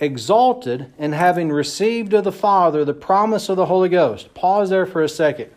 exalted 0.00 0.92
and 0.98 1.14
having 1.14 1.50
received 1.50 2.14
of 2.14 2.24
the 2.24 2.32
Father 2.32 2.84
the 2.84 2.94
promise 2.94 3.48
of 3.48 3.56
the 3.56 3.66
Holy 3.66 3.88
Ghost. 3.88 4.32
Pause 4.34 4.70
there 4.70 4.86
for 4.86 5.02
a 5.02 5.08
second. 5.08 5.50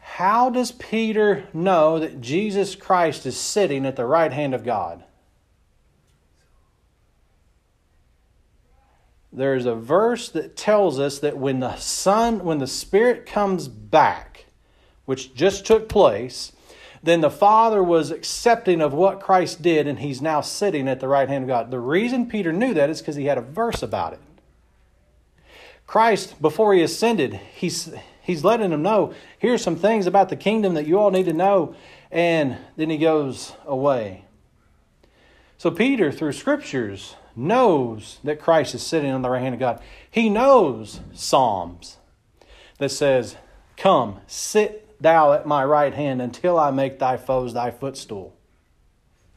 How 0.00 0.50
does 0.50 0.72
Peter 0.72 1.48
know 1.52 1.98
that 1.98 2.20
Jesus 2.20 2.74
Christ 2.74 3.26
is 3.26 3.36
sitting 3.36 3.86
at 3.86 3.96
the 3.96 4.04
right 4.04 4.32
hand 4.32 4.54
of 4.54 4.64
God? 4.64 5.02
There's 9.32 9.64
a 9.64 9.74
verse 9.74 10.28
that 10.28 10.56
tells 10.56 11.00
us 11.00 11.18
that 11.20 11.38
when 11.38 11.60
the 11.60 11.76
Son, 11.76 12.44
when 12.44 12.58
the 12.58 12.66
Spirit 12.66 13.24
comes 13.24 13.66
back, 13.66 14.31
which 15.04 15.34
just 15.34 15.66
took 15.66 15.88
place, 15.88 16.52
then 17.02 17.20
the 17.20 17.30
Father 17.30 17.82
was 17.82 18.10
accepting 18.10 18.80
of 18.80 18.92
what 18.92 19.20
Christ 19.20 19.60
did, 19.60 19.86
and 19.86 19.98
he's 19.98 20.22
now 20.22 20.40
sitting 20.40 20.88
at 20.88 21.00
the 21.00 21.08
right 21.08 21.28
hand 21.28 21.44
of 21.44 21.48
God. 21.48 21.70
The 21.70 21.80
reason 21.80 22.28
Peter 22.28 22.52
knew 22.52 22.72
that 22.74 22.90
is 22.90 23.00
because 23.00 23.16
he 23.16 23.24
had 23.24 23.38
a 23.38 23.42
verse 23.42 23.82
about 23.82 24.12
it. 24.12 24.20
Christ, 25.86 26.40
before 26.40 26.72
he 26.74 26.82
ascended, 26.82 27.34
he's, 27.54 27.92
he's 28.22 28.44
letting 28.44 28.70
them 28.70 28.82
know 28.82 29.12
here's 29.38 29.62
some 29.62 29.76
things 29.76 30.06
about 30.06 30.28
the 30.28 30.36
kingdom 30.36 30.74
that 30.74 30.86
you 30.86 30.98
all 30.98 31.10
need 31.10 31.26
to 31.26 31.32
know, 31.32 31.74
and 32.10 32.56
then 32.76 32.88
he 32.88 32.98
goes 32.98 33.52
away. 33.66 34.24
So, 35.58 35.70
Peter, 35.70 36.12
through 36.12 36.32
scriptures, 36.32 37.16
knows 37.34 38.18
that 38.24 38.40
Christ 38.40 38.74
is 38.74 38.82
sitting 38.82 39.10
on 39.10 39.22
the 39.22 39.30
right 39.30 39.42
hand 39.42 39.54
of 39.54 39.60
God. 39.60 39.80
He 40.10 40.28
knows 40.28 41.00
Psalms 41.12 41.98
that 42.78 42.90
says, 42.90 43.36
Come, 43.76 44.20
sit 44.26 44.91
thou 45.02 45.32
at 45.32 45.46
my 45.46 45.64
right 45.64 45.92
hand 45.92 46.22
until 46.22 46.58
I 46.58 46.70
make 46.70 46.98
thy 46.98 47.16
foes 47.16 47.54
thy 47.54 47.70
footstool. 47.70 48.34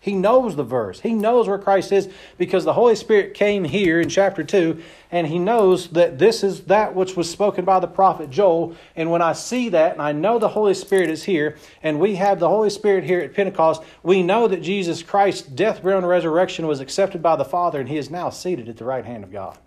He 0.06 0.14
knows 0.14 0.56
the 0.56 0.64
verse. 0.64 1.00
He 1.00 1.14
knows 1.14 1.48
where 1.48 1.58
Christ 1.58 1.92
is 1.92 2.08
because 2.38 2.64
the 2.64 2.74
Holy 2.74 2.94
Spirit 2.94 3.34
came 3.34 3.64
here 3.64 4.00
in 4.00 4.08
chapter 4.08 4.44
2 4.44 4.80
and 5.10 5.26
he 5.26 5.40
knows 5.40 5.88
that 5.90 6.20
this 6.20 6.44
is 6.44 6.66
that 6.66 6.94
which 6.94 7.16
was 7.16 7.28
spoken 7.28 7.66
by 7.66 7.80
the 7.80 7.88
prophet 7.88 8.30
Joel. 8.30 8.76
And 8.96 9.10
when 9.10 9.24
I 9.24 9.34
see 9.34 9.70
that 9.70 9.94
and 9.94 10.02
I 10.04 10.12
know 10.12 10.38
the 10.38 10.50
Holy 10.50 10.76
Spirit 10.76 11.10
is 11.10 11.24
here 11.24 11.58
and 11.82 12.00
we 12.00 12.18
have 12.18 12.40
the 12.40 12.50
Holy 12.50 12.70
Spirit 12.70 13.06
here 13.06 13.20
at 13.20 13.34
Pentecost, 13.34 13.82
we 14.04 14.22
know 14.22 14.48
that 14.48 14.62
Jesus 14.62 15.02
Christ's 15.02 15.48
death, 15.48 15.82
burial, 15.82 15.98
and 15.98 16.08
resurrection 16.08 16.68
was 16.68 16.82
accepted 16.82 17.24
by 17.24 17.36
the 17.36 17.44
Father 17.44 17.80
and 17.80 17.90
he 17.90 17.98
is 17.98 18.12
now 18.12 18.30
seated 18.30 18.70
at 18.70 18.78
the 18.78 18.86
right 18.86 19.06
hand 19.06 19.24
of 19.24 19.32
God 19.32 19.58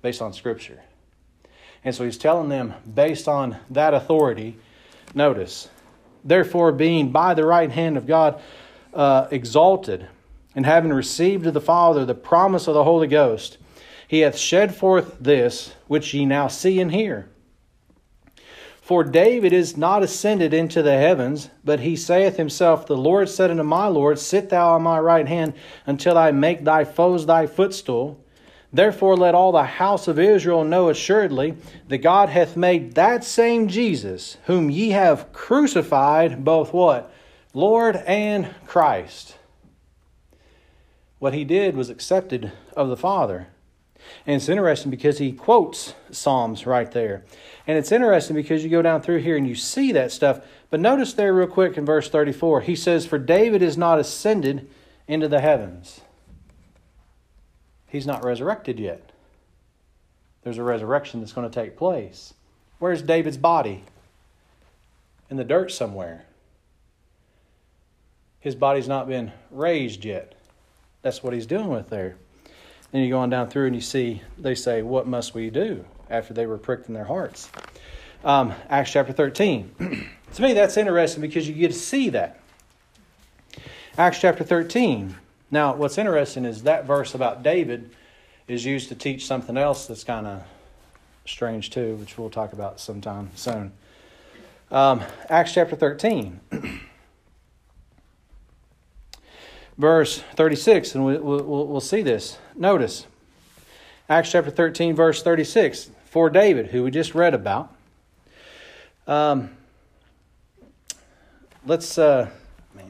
based 0.00 0.22
on 0.22 0.32
Scripture. 0.32 0.80
And 1.84 1.94
so 1.94 2.06
he's 2.06 2.16
telling 2.16 2.48
them, 2.48 2.72
based 2.94 3.28
on 3.28 3.58
that 3.68 3.92
authority, 3.92 4.56
notice, 5.16 5.68
therefore, 6.24 6.70
being 6.70 7.10
by 7.10 7.34
the 7.34 7.44
right 7.44 7.70
hand 7.70 7.96
of 7.96 8.06
God, 8.06 8.40
uh, 8.94 9.26
exalted, 9.30 10.06
and 10.54 10.64
having 10.64 10.92
received 10.92 11.46
of 11.46 11.54
the 11.54 11.60
Father 11.60 12.04
the 12.04 12.14
promise 12.14 12.68
of 12.68 12.74
the 12.74 12.84
Holy 12.84 13.08
Ghost, 13.08 13.58
he 14.06 14.20
hath 14.20 14.36
shed 14.36 14.74
forth 14.74 15.16
this 15.18 15.74
which 15.88 16.14
ye 16.14 16.24
now 16.24 16.46
see 16.46 16.80
and 16.80 16.92
hear. 16.92 17.28
For 18.80 19.02
David 19.02 19.52
is 19.52 19.76
not 19.76 20.04
ascended 20.04 20.54
into 20.54 20.80
the 20.80 20.96
heavens, 20.96 21.50
but 21.64 21.80
he 21.80 21.96
saith 21.96 22.36
himself, 22.36 22.86
The 22.86 22.96
Lord 22.96 23.28
said 23.28 23.50
unto 23.50 23.64
my 23.64 23.88
Lord, 23.88 24.16
Sit 24.16 24.48
thou 24.48 24.74
on 24.74 24.82
my 24.82 25.00
right 25.00 25.26
hand 25.26 25.54
until 25.86 26.16
I 26.16 26.30
make 26.30 26.62
thy 26.62 26.84
foes 26.84 27.26
thy 27.26 27.46
footstool. 27.46 28.24
Therefore, 28.72 29.16
let 29.16 29.34
all 29.34 29.52
the 29.52 29.64
house 29.64 30.08
of 30.08 30.18
Israel 30.18 30.64
know 30.64 30.88
assuredly 30.88 31.56
that 31.88 31.98
God 31.98 32.28
hath 32.28 32.56
made 32.56 32.94
that 32.94 33.24
same 33.24 33.68
Jesus, 33.68 34.36
whom 34.46 34.70
ye 34.70 34.90
have 34.90 35.32
crucified, 35.32 36.44
both 36.44 36.72
what? 36.72 37.12
Lord 37.54 37.96
and 37.96 38.54
Christ. 38.66 39.38
What 41.18 41.32
he 41.32 41.44
did 41.44 41.76
was 41.76 41.88
accepted 41.88 42.52
of 42.76 42.88
the 42.88 42.96
Father. 42.96 43.48
And 44.26 44.36
it's 44.36 44.48
interesting 44.48 44.90
because 44.90 45.18
he 45.18 45.32
quotes 45.32 45.94
Psalms 46.10 46.66
right 46.66 46.90
there. 46.90 47.24
And 47.66 47.78
it's 47.78 47.92
interesting 47.92 48.36
because 48.36 48.62
you 48.62 48.70
go 48.70 48.82
down 48.82 49.00
through 49.00 49.18
here 49.18 49.36
and 49.36 49.48
you 49.48 49.54
see 49.54 49.92
that 49.92 50.12
stuff. 50.12 50.40
But 50.70 50.80
notice 50.80 51.14
there, 51.14 51.32
real 51.32 51.46
quick, 51.46 51.76
in 51.76 51.84
verse 51.84 52.08
34, 52.08 52.62
he 52.62 52.76
says, 52.76 53.06
For 53.06 53.18
David 53.18 53.62
is 53.62 53.76
not 53.76 53.98
ascended 53.98 54.68
into 55.08 55.28
the 55.28 55.40
heavens. 55.40 56.00
He's 57.96 58.06
not 58.06 58.22
resurrected 58.22 58.78
yet. 58.78 59.10
There's 60.42 60.58
a 60.58 60.62
resurrection 60.62 61.20
that's 61.20 61.32
going 61.32 61.50
to 61.50 61.62
take 61.62 61.78
place. 61.78 62.34
Where's 62.78 63.00
David's 63.00 63.38
body? 63.38 63.84
In 65.30 65.38
the 65.38 65.44
dirt 65.44 65.72
somewhere. 65.72 66.26
His 68.38 68.54
body's 68.54 68.86
not 68.86 69.08
been 69.08 69.32
raised 69.50 70.04
yet. 70.04 70.34
That's 71.00 71.22
what 71.22 71.32
he's 71.32 71.46
dealing 71.46 71.70
with 71.70 71.88
there. 71.88 72.16
Then 72.92 73.00
you 73.00 73.08
go 73.08 73.18
on 73.18 73.30
down 73.30 73.48
through 73.48 73.64
and 73.64 73.74
you 73.74 73.80
see, 73.80 74.20
they 74.36 74.54
say, 74.54 74.82
What 74.82 75.06
must 75.06 75.32
we 75.32 75.48
do 75.48 75.82
after 76.10 76.34
they 76.34 76.44
were 76.44 76.58
pricked 76.58 76.88
in 76.88 76.94
their 76.94 77.06
hearts? 77.06 77.48
Um, 78.26 78.52
Acts 78.68 78.92
chapter 78.92 79.14
13. 79.14 80.06
to 80.34 80.42
me, 80.42 80.52
that's 80.52 80.76
interesting 80.76 81.22
because 81.22 81.48
you 81.48 81.54
get 81.54 81.68
to 81.68 81.78
see 81.78 82.10
that. 82.10 82.40
Acts 83.96 84.20
chapter 84.20 84.44
13. 84.44 85.16
Now, 85.50 85.74
what's 85.74 85.96
interesting 85.96 86.44
is 86.44 86.64
that 86.64 86.86
verse 86.86 87.14
about 87.14 87.42
David 87.42 87.90
is 88.48 88.64
used 88.64 88.88
to 88.88 88.94
teach 88.94 89.26
something 89.26 89.56
else 89.56 89.86
that's 89.86 90.04
kind 90.04 90.26
of 90.26 90.42
strange 91.24 91.70
too, 91.70 91.96
which 91.96 92.18
we'll 92.18 92.30
talk 92.30 92.52
about 92.52 92.80
sometime 92.80 93.30
soon. 93.34 93.72
Um, 94.70 95.02
Acts 95.28 95.52
chapter 95.54 95.76
13, 95.76 96.40
verse 99.78 100.18
36, 100.34 100.94
and 100.96 101.06
we, 101.06 101.18
will 101.18 101.66
we'll 101.66 101.80
see 101.80 102.02
this. 102.02 102.38
Notice, 102.56 103.06
Acts 104.08 104.32
chapter 104.32 104.50
13, 104.50 104.96
verse 104.96 105.22
36, 105.22 105.90
for 106.04 106.28
David, 106.28 106.68
who 106.68 106.82
we 106.82 106.90
just 106.90 107.14
read 107.14 107.34
about. 107.34 107.72
Um, 109.06 109.50
let's, 111.64 111.98
uh, 111.98 112.30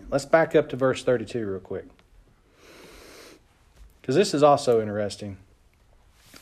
let's 0.09 0.25
back 0.25 0.55
up 0.55 0.71
to 0.71 0.77
verse 0.77 1.05
32 1.05 1.47
real 1.47 1.61
quick. 1.61 1.87
Because 4.07 4.15
this 4.15 4.35
is 4.35 4.45
also 4.45 4.81
interesting. 4.81 5.37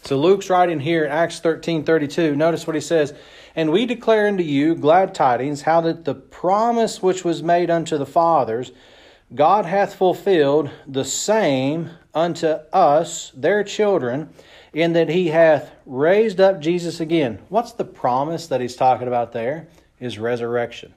So 0.02 0.18
Luke's 0.18 0.50
writing 0.50 0.80
here 0.80 1.06
in 1.06 1.10
Acts 1.10 1.40
13 1.40 1.82
32. 1.82 2.36
Notice 2.36 2.66
what 2.66 2.76
he 2.76 2.80
says. 2.82 3.14
And 3.56 3.72
we 3.72 3.86
declare 3.86 4.26
unto 4.26 4.42
you 4.42 4.74
glad 4.74 5.14
tidings, 5.14 5.62
how 5.62 5.80
that 5.80 6.04
the 6.04 6.14
promise 6.14 7.02
which 7.02 7.24
was 7.24 7.42
made 7.42 7.70
unto 7.70 7.96
the 7.96 8.04
fathers, 8.04 8.70
God 9.34 9.64
hath 9.64 9.94
fulfilled 9.94 10.68
the 10.86 11.06
same 11.06 11.88
unto 12.12 12.48
us, 12.70 13.32
their 13.34 13.64
children, 13.64 14.28
in 14.74 14.92
that 14.92 15.08
he 15.08 15.28
hath 15.28 15.70
raised 15.86 16.40
up 16.40 16.60
Jesus 16.60 17.00
again. 17.00 17.38
What's 17.48 17.72
the 17.72 17.86
promise 17.86 18.46
that 18.48 18.60
he's 18.60 18.76
talking 18.76 19.08
about 19.08 19.32
there? 19.32 19.68
Is 19.98 20.18
resurrection. 20.18 20.92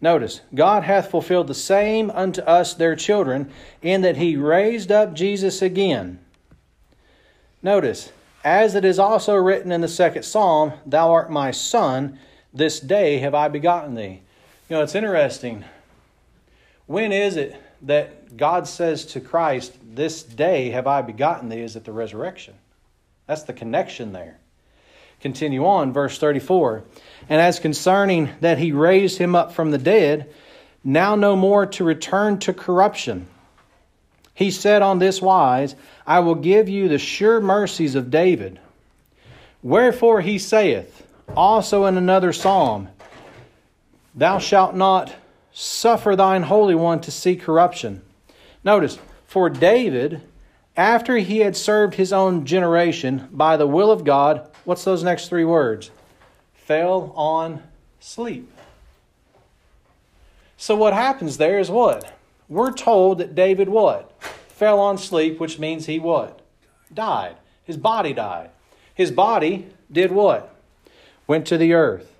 Notice, 0.00 0.42
God 0.54 0.84
hath 0.84 1.10
fulfilled 1.10 1.48
the 1.48 1.54
same 1.54 2.10
unto 2.10 2.40
us, 2.42 2.74
their 2.74 2.94
children, 2.94 3.50
in 3.82 4.02
that 4.02 4.16
he 4.16 4.36
raised 4.36 4.92
up 4.92 5.14
Jesus 5.14 5.60
again. 5.60 6.20
Notice, 7.62 8.12
as 8.44 8.76
it 8.76 8.84
is 8.84 8.98
also 8.98 9.34
written 9.34 9.72
in 9.72 9.80
the 9.80 9.88
second 9.88 10.22
psalm, 10.22 10.72
Thou 10.86 11.10
art 11.10 11.30
my 11.30 11.50
son, 11.50 12.18
this 12.54 12.78
day 12.78 13.18
have 13.18 13.34
I 13.34 13.48
begotten 13.48 13.94
thee. 13.94 14.22
You 14.68 14.76
know, 14.76 14.82
it's 14.82 14.94
interesting. 14.94 15.64
When 16.86 17.12
is 17.12 17.36
it 17.36 17.60
that 17.82 18.36
God 18.36 18.68
says 18.68 19.04
to 19.06 19.20
Christ, 19.20 19.74
This 19.82 20.22
day 20.22 20.70
have 20.70 20.86
I 20.86 21.02
begotten 21.02 21.48
thee? 21.48 21.60
Is 21.60 21.76
at 21.76 21.84
the 21.84 21.92
resurrection. 21.92 22.54
That's 23.26 23.42
the 23.42 23.52
connection 23.52 24.12
there. 24.12 24.38
Continue 25.20 25.66
on, 25.66 25.92
verse 25.92 26.18
34. 26.18 26.84
And 27.28 27.40
as 27.40 27.58
concerning 27.58 28.30
that 28.40 28.58
he 28.58 28.72
raised 28.72 29.18
him 29.18 29.34
up 29.34 29.52
from 29.52 29.70
the 29.70 29.78
dead, 29.78 30.32
now 30.84 31.16
no 31.16 31.36
more 31.36 31.66
to 31.66 31.84
return 31.84 32.38
to 32.40 32.52
corruption. 32.52 33.26
He 34.34 34.50
said 34.50 34.82
on 34.82 35.00
this 35.00 35.20
wise, 35.20 35.74
I 36.06 36.20
will 36.20 36.36
give 36.36 36.68
you 36.68 36.88
the 36.88 36.98
sure 36.98 37.40
mercies 37.40 37.96
of 37.96 38.10
David. 38.10 38.60
Wherefore 39.62 40.20
he 40.20 40.38
saith, 40.38 41.04
also 41.36 41.84
in 41.86 41.96
another 41.96 42.32
psalm, 42.32 42.88
Thou 44.14 44.38
shalt 44.38 44.74
not 44.74 45.14
suffer 45.52 46.16
thine 46.16 46.44
Holy 46.44 46.74
One 46.74 47.00
to 47.00 47.10
see 47.10 47.36
corruption. 47.36 48.02
Notice, 48.64 48.98
for 49.26 49.50
David, 49.50 50.22
after 50.76 51.16
he 51.18 51.38
had 51.38 51.56
served 51.56 51.94
his 51.94 52.12
own 52.12 52.46
generation 52.46 53.28
by 53.32 53.56
the 53.56 53.66
will 53.66 53.90
of 53.90 54.04
God, 54.04 54.48
what's 54.68 54.84
those 54.84 55.02
next 55.02 55.28
three 55.30 55.46
words? 55.46 55.90
fell 56.52 57.14
on 57.16 57.62
sleep. 57.98 58.52
So 60.58 60.76
what 60.76 60.92
happens 60.92 61.38
there 61.38 61.58
is 61.58 61.70
what? 61.70 62.12
We're 62.46 62.72
told 62.74 63.16
that 63.18 63.34
David 63.34 63.70
what? 63.70 64.12
Fell 64.48 64.78
on 64.78 64.98
sleep, 64.98 65.40
which 65.40 65.58
means 65.58 65.86
he 65.86 65.98
what? 65.98 66.42
Died. 66.92 67.36
His 67.64 67.78
body 67.78 68.12
died. 68.12 68.50
His 68.94 69.10
body 69.10 69.68
did 69.90 70.12
what? 70.12 70.54
Went 71.26 71.46
to 71.46 71.56
the 71.56 71.72
earth. 71.72 72.12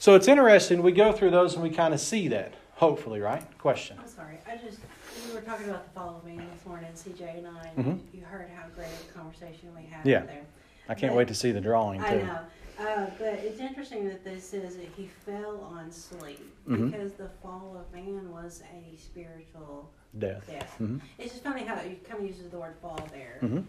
So 0.00 0.16
it's 0.16 0.26
interesting. 0.26 0.82
We 0.82 0.90
go 0.90 1.12
through 1.12 1.30
those 1.30 1.54
and 1.54 1.62
we 1.62 1.70
kind 1.70 1.94
of 1.94 2.00
see 2.00 2.26
that. 2.28 2.54
Hopefully, 2.74 3.20
right? 3.20 3.44
Question. 3.58 3.96
I'm 4.00 4.08
sorry. 4.08 4.38
I 4.50 4.56
just, 4.56 4.80
we 5.28 5.32
were 5.32 5.42
talking 5.42 5.68
about 5.68 5.94
the 5.94 6.28
man 6.28 6.44
this 6.52 6.66
morning, 6.66 6.90
CJ 6.96 7.38
and 7.38 7.46
I, 7.46 7.70
and 7.76 7.86
Mhm. 7.86 8.00
you 8.12 8.24
heard 8.24 8.50
how 8.56 8.64
great 8.74 8.88
a 8.88 9.12
conversation 9.16 9.68
we 9.76 9.84
had 9.84 10.04
Yeah. 10.04 10.22
there. 10.22 10.42
I 10.88 10.94
can't 10.94 11.12
But- 11.12 11.18
wait 11.18 11.28
to 11.28 11.34
see 11.34 11.50
the 11.52 11.60
drawing 11.60 12.00
I 12.02 12.10
too. 12.10 12.24
know. 12.26 12.38
Uh, 12.78 13.06
but 13.18 13.34
it's 13.34 13.60
interesting 13.60 14.06
that 14.08 14.24
this 14.24 14.44
says 14.48 14.76
that 14.76 14.88
he 14.96 15.06
fell 15.06 15.60
on 15.72 15.90
sleep 15.92 16.44
Mhm. 16.68 16.90
because 16.90 17.12
the 17.12 17.28
fall 17.42 17.76
of 17.78 17.92
man 17.94 18.30
was 18.32 18.62
a 18.74 18.96
spiritual 18.96 19.90
Death. 20.18 20.44
death. 20.48 20.76
Mhm. 20.80 21.00
It's 21.18 21.32
just 21.32 21.44
funny 21.44 21.62
how 21.62 21.76
you 21.82 21.96
kind 22.04 22.20
of 22.20 22.26
uses 22.26 22.50
the 22.50 22.58
word 22.58 22.74
fall 22.82 22.98
there. 23.12 23.36
hmm 23.40 23.60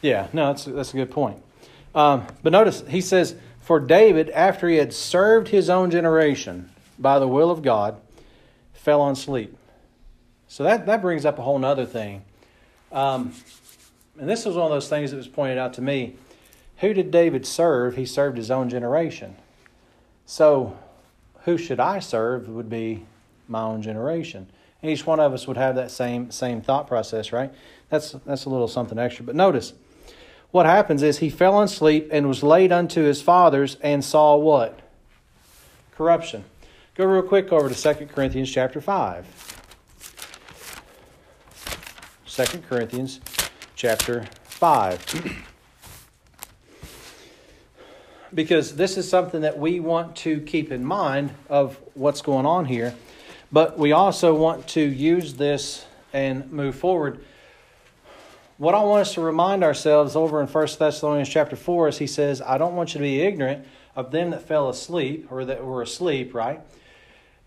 Yeah, 0.00 0.28
no, 0.32 0.46
that's 0.46 0.64
that's 0.64 0.94
a 0.94 0.96
good 0.96 1.10
point. 1.10 1.42
Um, 1.94 2.26
but 2.42 2.52
notice 2.52 2.82
he 2.88 3.00
says, 3.00 3.34
"For 3.60 3.80
David, 3.80 4.30
after 4.30 4.68
he 4.68 4.76
had 4.76 4.94
served 4.94 5.48
his 5.48 5.68
own 5.68 5.90
generation 5.90 6.70
by 6.98 7.18
the 7.18 7.26
will 7.28 7.50
of 7.50 7.62
God, 7.62 8.00
fell 8.72 9.00
on 9.00 9.16
sleep." 9.16 9.56
So 10.48 10.62
that 10.64 10.86
that 10.86 11.02
brings 11.02 11.26
up 11.26 11.38
a 11.38 11.42
whole 11.42 11.62
other 11.64 11.84
thing. 11.84 12.22
Um, 12.92 13.34
and 14.18 14.28
this 14.30 14.46
was 14.46 14.54
one 14.56 14.64
of 14.66 14.70
those 14.70 14.88
things 14.88 15.10
that 15.10 15.16
was 15.16 15.28
pointed 15.28 15.58
out 15.58 15.74
to 15.74 15.82
me. 15.82 16.16
Who 16.80 16.94
did 16.94 17.10
David 17.10 17.46
serve? 17.46 17.96
He 17.96 18.06
served 18.06 18.38
his 18.38 18.50
own 18.50 18.70
generation. 18.70 19.36
So, 20.24 20.78
who 21.44 21.58
should 21.58 21.78
I 21.78 21.98
serve? 21.98 22.48
Would 22.48 22.70
be 22.70 23.04
my 23.48 23.62
own 23.62 23.82
generation. 23.82 24.46
And 24.82 24.90
each 24.90 25.06
one 25.06 25.20
of 25.20 25.34
us 25.34 25.46
would 25.46 25.58
have 25.58 25.74
that 25.74 25.90
same 25.90 26.30
same 26.30 26.62
thought 26.62 26.86
process, 26.86 27.32
right? 27.32 27.52
That's 27.90 28.12
that's 28.24 28.46
a 28.46 28.50
little 28.50 28.68
something 28.68 28.98
extra. 28.98 29.24
But 29.24 29.34
notice 29.34 29.74
what 30.52 30.64
happens 30.64 31.02
is 31.02 31.18
he 31.18 31.28
fell 31.28 31.54
on 31.54 31.68
sleep 31.68 32.08
and 32.10 32.26
was 32.26 32.42
laid 32.42 32.72
unto 32.72 33.02
his 33.02 33.20
fathers 33.20 33.76
and 33.82 34.02
saw 34.02 34.36
what? 34.36 34.80
Corruption. 35.94 36.44
Go 36.94 37.04
real 37.04 37.22
quick 37.22 37.52
over 37.52 37.68
to 37.68 37.94
2 37.94 38.06
Corinthians 38.06 38.50
chapter 38.50 38.80
5. 38.80 39.26
2 42.26 42.58
Corinthians 42.68 43.20
chapter 43.76 44.26
5. 44.44 45.46
because 48.34 48.76
this 48.76 48.96
is 48.96 49.08
something 49.08 49.42
that 49.42 49.58
we 49.58 49.80
want 49.80 50.16
to 50.16 50.40
keep 50.40 50.70
in 50.70 50.84
mind 50.84 51.34
of 51.48 51.78
what's 51.94 52.22
going 52.22 52.46
on 52.46 52.64
here, 52.64 52.94
but 53.50 53.78
we 53.78 53.92
also 53.92 54.34
want 54.34 54.68
to 54.68 54.80
use 54.80 55.34
this 55.34 55.84
and 56.12 56.50
move 56.52 56.74
forward. 56.74 57.24
What 58.58 58.74
I 58.74 58.82
want 58.82 59.02
us 59.02 59.14
to 59.14 59.20
remind 59.20 59.64
ourselves 59.64 60.14
over 60.14 60.40
in 60.40 60.46
1 60.46 60.68
Thessalonians 60.78 61.28
chapter 61.28 61.56
4 61.56 61.88
is 61.88 61.98
he 61.98 62.06
says, 62.06 62.42
I 62.42 62.58
don't 62.58 62.76
want 62.76 62.94
you 62.94 62.98
to 62.98 63.02
be 63.02 63.22
ignorant 63.22 63.66
of 63.96 64.10
them 64.10 64.30
that 64.30 64.42
fell 64.42 64.68
asleep 64.68 65.28
or 65.30 65.44
that 65.46 65.64
were 65.64 65.82
asleep, 65.82 66.34
right? 66.34 66.60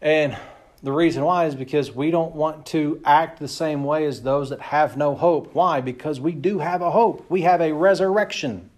And 0.02 0.36
the 0.82 0.92
reason 0.92 1.24
why 1.24 1.46
is 1.46 1.56
because 1.56 1.94
we 1.94 2.12
don't 2.12 2.36
want 2.36 2.66
to 2.68 3.00
act 3.06 3.40
the 3.40 3.48
same 3.48 3.84
way 3.84 4.06
as 4.06 4.22
those 4.22 4.50
that 4.50 4.60
have 4.60 4.98
no 4.98 5.16
hope. 5.16 5.54
Why? 5.54 5.80
Because 5.80 6.20
we 6.20 6.34
do 6.34 6.60
have 6.60 6.82
a 6.82 6.92
hope. 6.92 7.26
We 7.30 7.44
have 7.44 7.62
a 7.62 7.72
resurrection 7.74 8.70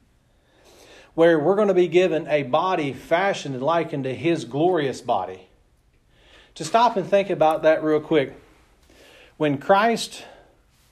where 1.15 1.39
we're 1.39 1.55
going 1.55 1.69
to 1.69 1.73
be 1.73 1.87
given 1.87 2.27
a 2.27 2.43
body 2.43 2.93
fashioned 2.93 3.55
and 3.55 3.63
likened 3.63 4.03
to 4.03 4.13
his 4.13 4.45
glorious 4.45 5.01
body. 5.01 5.47
To 6.55 6.63
stop 6.63 6.95
and 6.95 7.07
think 7.07 7.29
about 7.29 7.63
that 7.63 7.83
real 7.83 7.99
quick. 7.99 8.39
When 9.37 9.57
Christ 9.57 10.23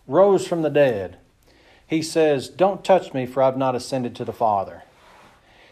rose 0.07 0.47
from 0.47 0.61
the 0.61 0.69
dead, 0.69 1.17
he 1.85 2.01
says, 2.01 2.49
Don't 2.49 2.83
touch 2.83 3.13
me, 3.13 3.25
for 3.25 3.43
I've 3.43 3.57
not 3.57 3.75
ascended 3.75 4.15
to 4.15 4.25
the 4.25 4.33
Father. 4.33 4.83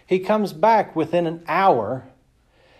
He 0.05 0.19
comes 0.19 0.53
back 0.53 0.95
within 0.95 1.25
an 1.25 1.43
hour 1.47 2.03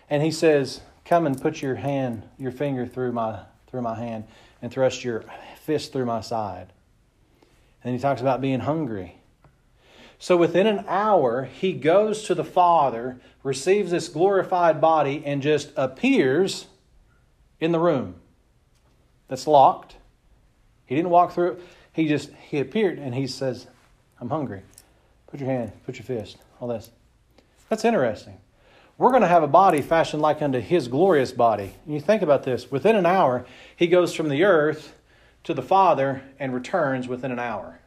and 0.09 0.21
he 0.21 0.31
says, 0.31 0.81
Come 1.05 1.25
and 1.25 1.41
put 1.41 1.61
your 1.61 1.75
hand, 1.75 2.23
your 2.37 2.51
finger 2.51 2.85
through 2.85 3.13
my 3.13 3.41
through 3.67 3.81
my 3.81 3.95
hand 3.95 4.25
and 4.61 4.71
thrust 4.71 5.03
your 5.03 5.23
fist 5.63 5.93
through 5.93 6.05
my 6.05 6.21
side. 6.21 6.67
And 7.83 7.95
he 7.95 7.99
talks 7.99 8.21
about 8.21 8.41
being 8.41 8.59
hungry. 8.59 9.20
So 10.21 10.37
within 10.37 10.67
an 10.67 10.85
hour, 10.87 11.45
he 11.45 11.73
goes 11.73 12.21
to 12.25 12.35
the 12.35 12.43
Father, 12.43 13.19
receives 13.41 13.89
this 13.89 14.07
glorified 14.07 14.79
body, 14.79 15.23
and 15.25 15.41
just 15.41 15.71
appears 15.75 16.67
in 17.59 17.71
the 17.71 17.79
room 17.79 18.13
that's 19.27 19.47
locked. 19.47 19.95
He 20.85 20.95
didn't 20.95 21.09
walk 21.09 21.31
through 21.31 21.53
it. 21.53 21.61
He 21.93 22.07
just 22.07 22.29
he 22.33 22.59
appeared 22.59 22.99
and 22.99 23.15
he 23.15 23.25
says, 23.25 23.65
I'm 24.19 24.29
hungry. 24.29 24.61
Put 25.25 25.39
your 25.39 25.49
hand, 25.49 25.71
put 25.87 25.95
your 25.95 26.05
fist 26.05 26.37
all 26.59 26.67
this. 26.67 26.91
That's 27.67 27.83
interesting. 27.83 28.37
We're 28.99 29.09
going 29.09 29.23
to 29.23 29.27
have 29.27 29.41
a 29.41 29.47
body 29.47 29.81
fashioned 29.81 30.21
like 30.21 30.43
unto 30.43 30.59
his 30.59 30.87
glorious 30.87 31.31
body. 31.31 31.73
And 31.85 31.95
you 31.95 31.99
think 31.99 32.21
about 32.21 32.43
this 32.43 32.69
within 32.69 32.95
an 32.95 33.07
hour, 33.07 33.43
he 33.75 33.87
goes 33.87 34.13
from 34.13 34.29
the 34.29 34.43
earth 34.43 34.93
to 35.45 35.55
the 35.55 35.63
Father 35.63 36.21
and 36.37 36.53
returns 36.53 37.07
within 37.07 37.31
an 37.31 37.39
hour. 37.39 37.80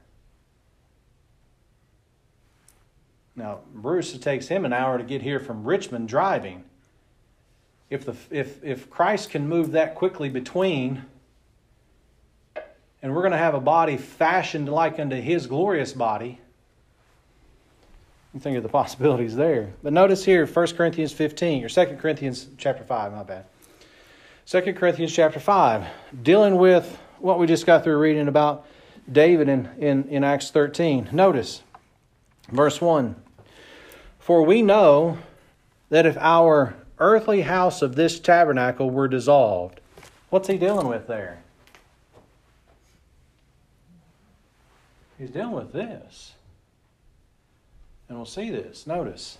Now, 3.37 3.61
Bruce, 3.75 4.15
it 4.15 4.23
takes 4.23 4.47
him 4.47 4.65
an 4.65 4.73
hour 4.73 4.97
to 4.99 5.05
get 5.05 5.23
here 5.23 5.41
from 5.41 5.65
Richmond 5.65 6.09
driving. 6.09 6.65
If, 7.91 8.05
the, 8.05 8.15
if, 8.31 8.63
if 8.63 8.91
Christ 8.91 9.31
can 9.31 9.49
move 9.49 9.73
that 9.73 9.95
quickly 9.95 10.29
between, 10.29 11.05
and 13.03 13.15
we're 13.15 13.23
going 13.23 13.33
to 13.33 13.39
have 13.39 13.55
a 13.55 13.61
body 13.61 13.97
fashioned 13.97 14.69
like 14.69 14.99
unto 14.99 15.17
his 15.17 15.47
glorious 15.47 15.93
body, 15.93 16.41
you 18.33 18.41
think 18.41 18.57
of 18.57 18.63
the 18.63 18.69
possibilities 18.81 19.35
there. 19.35 19.73
But 19.83 19.93
notice 19.93 20.25
here, 20.25 20.47
1 20.47 20.67
Corinthians 20.69 21.13
15, 21.13 21.65
or 21.65 21.69
2 21.69 21.97
Corinthians 21.97 22.49
chapter 22.57 22.85
5, 22.85 23.13
my 23.13 23.23
bad. 23.25 23.47
2 24.47 24.75
Corinthians 24.75 25.13
chapter 25.13 25.41
5, 25.41 25.87
dealing 26.23 26.57
with 26.57 26.99
what 27.19 27.39
we 27.39 27.47
just 27.47 27.67
got 27.67 27.83
through 27.83 27.97
reading 27.99 28.29
about 28.29 28.67
David 29.11 29.49
in, 29.49 29.69
in, 29.79 30.09
in 30.09 30.25
Acts 30.25 30.51
13. 30.51 31.09
Notice, 31.13 31.63
verse 32.51 32.81
1 32.81 33.17
For 34.25 34.43
we 34.43 34.63
know 34.63 35.19
that 35.91 36.07
if 36.07 36.17
our 36.17 36.77
earthly 36.99 37.43
house 37.43 37.83
of 37.83 37.95
this 37.95 38.19
tabernacle 38.19 38.89
were 38.89 39.07
dissolved, 39.07 39.81
what's 40.31 40.49
he 40.49 40.57
dealing 40.57 40.89
with 40.89 41.07
there? 41.07 41.43
He's 45.19 45.29
dealing 45.29 45.53
with 45.53 45.75
this. 45.75 46.33
And 48.09 48.17
we'll 48.17 48.25
see 48.25 48.49
this. 48.49 48.87
Notice. 48.87 49.37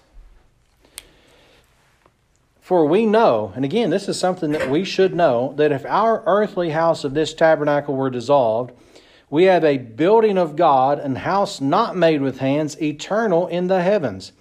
For 2.61 2.85
we 2.85 3.07
know, 3.07 3.55
and 3.57 3.65
again, 3.65 3.89
this 3.89 4.07
is 4.07 4.21
something 4.21 4.51
that 4.51 4.69
we 4.69 4.85
should 4.85 5.15
know, 5.15 5.55
that 5.57 5.73
if 5.73 5.87
our 5.87 6.23
earthly 6.27 6.69
house 6.69 7.05
of 7.05 7.15
this 7.15 7.33
tabernacle 7.33 7.97
were 7.97 8.11
dissolved, 8.11 8.73
we 9.31 9.45
have 9.45 9.65
a 9.65 9.79
building 9.79 10.37
of 10.37 10.57
God, 10.57 10.99
and 10.99 11.17
house 11.17 11.59
not 11.59 11.97
made 11.97 12.21
with 12.21 12.41
hands, 12.41 12.79
eternal 12.83 13.47
in 13.47 13.69
the 13.69 13.81
heavens. 13.81 14.33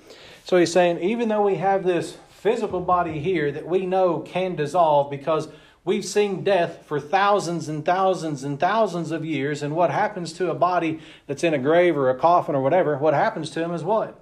So 0.44 0.58
he's 0.58 0.72
saying, 0.72 1.00
even 1.00 1.30
though 1.30 1.42
we 1.42 1.56
have 1.56 1.84
this 1.84 2.18
physical 2.30 2.82
body 2.82 3.20
here 3.20 3.52
that 3.52 3.66
we 3.66 3.86
know 3.86 4.20
can 4.20 4.56
dissolve 4.56 5.10
because 5.10 5.48
we've 5.86 6.06
seen 6.06 6.44
death 6.44 6.86
for 6.86 7.00
thousands 7.00 7.70
and 7.70 7.86
thousands 7.86 8.44
and 8.44 8.60
thousands 8.60 9.12
of 9.12 9.24
years, 9.24 9.64
and 9.64 9.76
what 9.76 9.92
happens 9.92 10.34
to 10.34 10.52
a 10.52 10.56
body 10.56 11.00
that's 11.28 11.44
in 11.44 11.54
a 11.54 11.60
grave 11.60 11.96
or 11.96 12.10
a 12.10 12.20
coffin 12.20 12.56
or 12.56 12.62
whatever, 12.62 12.98
what 12.98 13.14
happens 13.14 13.50
to 13.52 13.64
him 13.64 13.74
is 13.74 13.84
what? 13.84 14.20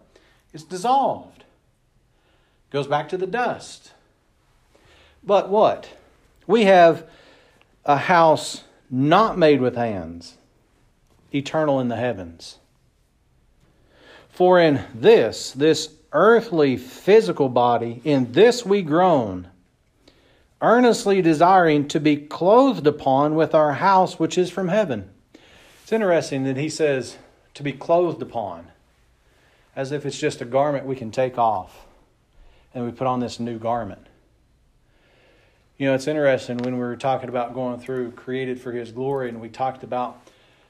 It's 0.54 0.64
dissolved 0.64 1.42
goes 2.72 2.88
back 2.88 3.10
to 3.10 3.18
the 3.18 3.28
dust. 3.28 3.92
But 5.24 5.50
what? 5.50 5.90
We 6.48 6.64
have 6.64 7.08
a 7.86 7.98
house 7.98 8.64
not 8.90 9.38
made 9.38 9.62
with 9.62 9.76
hands, 9.76 10.36
eternal 11.34 11.80
in 11.80 11.90
the 11.90 11.96
heavens. 11.98 12.58
For 14.30 14.60
in 14.60 14.84
this, 14.96 15.52
this 15.52 15.90
earthly 16.14 16.78
physical 16.78 17.50
body, 17.50 18.02
in 18.04 18.32
this 18.34 18.66
we 18.66 18.82
groan, 18.82 19.48
earnestly 20.62 21.22
desiring 21.22 21.88
to 21.88 22.00
be 22.00 22.18
clothed 22.18 22.86
upon 22.86 23.36
with 23.36 23.56
our 23.56 23.74
house 23.74 24.20
which 24.20 24.38
is 24.38 24.50
from 24.50 24.68
heaven. 24.68 25.10
It's 25.84 25.92
interesting 25.92 26.44
that 26.44 26.58
he 26.58 26.70
says 26.70 27.18
to 27.54 27.64
be 27.64 27.72
clothed 27.72 28.22
upon, 28.22 28.68
as 29.76 29.92
if 29.92 30.06
it's 30.06 30.20
just 30.20 30.42
a 30.42 30.46
garment 30.46 30.86
we 30.86 30.96
can 30.96 31.12
take 31.12 31.38
off 31.38 31.86
and 32.74 32.86
we 32.86 32.92
put 32.92 33.08
on 33.08 33.20
this 33.20 33.40
new 33.40 33.58
garment. 33.58 34.08
You 35.78 35.88
know, 35.88 35.96
it's 35.96 36.08
interesting 36.08 36.58
when 36.58 36.76
we 36.76 36.80
were 36.80 36.96
talking 36.96 37.28
about 37.28 37.54
going 37.54 37.80
through 37.80 38.12
created 38.12 38.62
for 38.62 38.72
his 38.72 38.92
glory 38.92 39.30
and 39.30 39.42
we 39.42 39.50
talked 39.50 39.84
about 39.84 40.22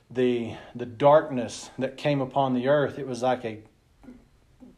the 0.10 0.56
the 0.74 0.86
darkness 0.86 1.70
that 1.78 1.98
came 1.98 2.22
upon 2.22 2.54
the 2.54 2.68
earth, 2.68 2.98
it 2.98 3.08
was 3.08 3.22
like 3.22 3.44
a 3.46 3.60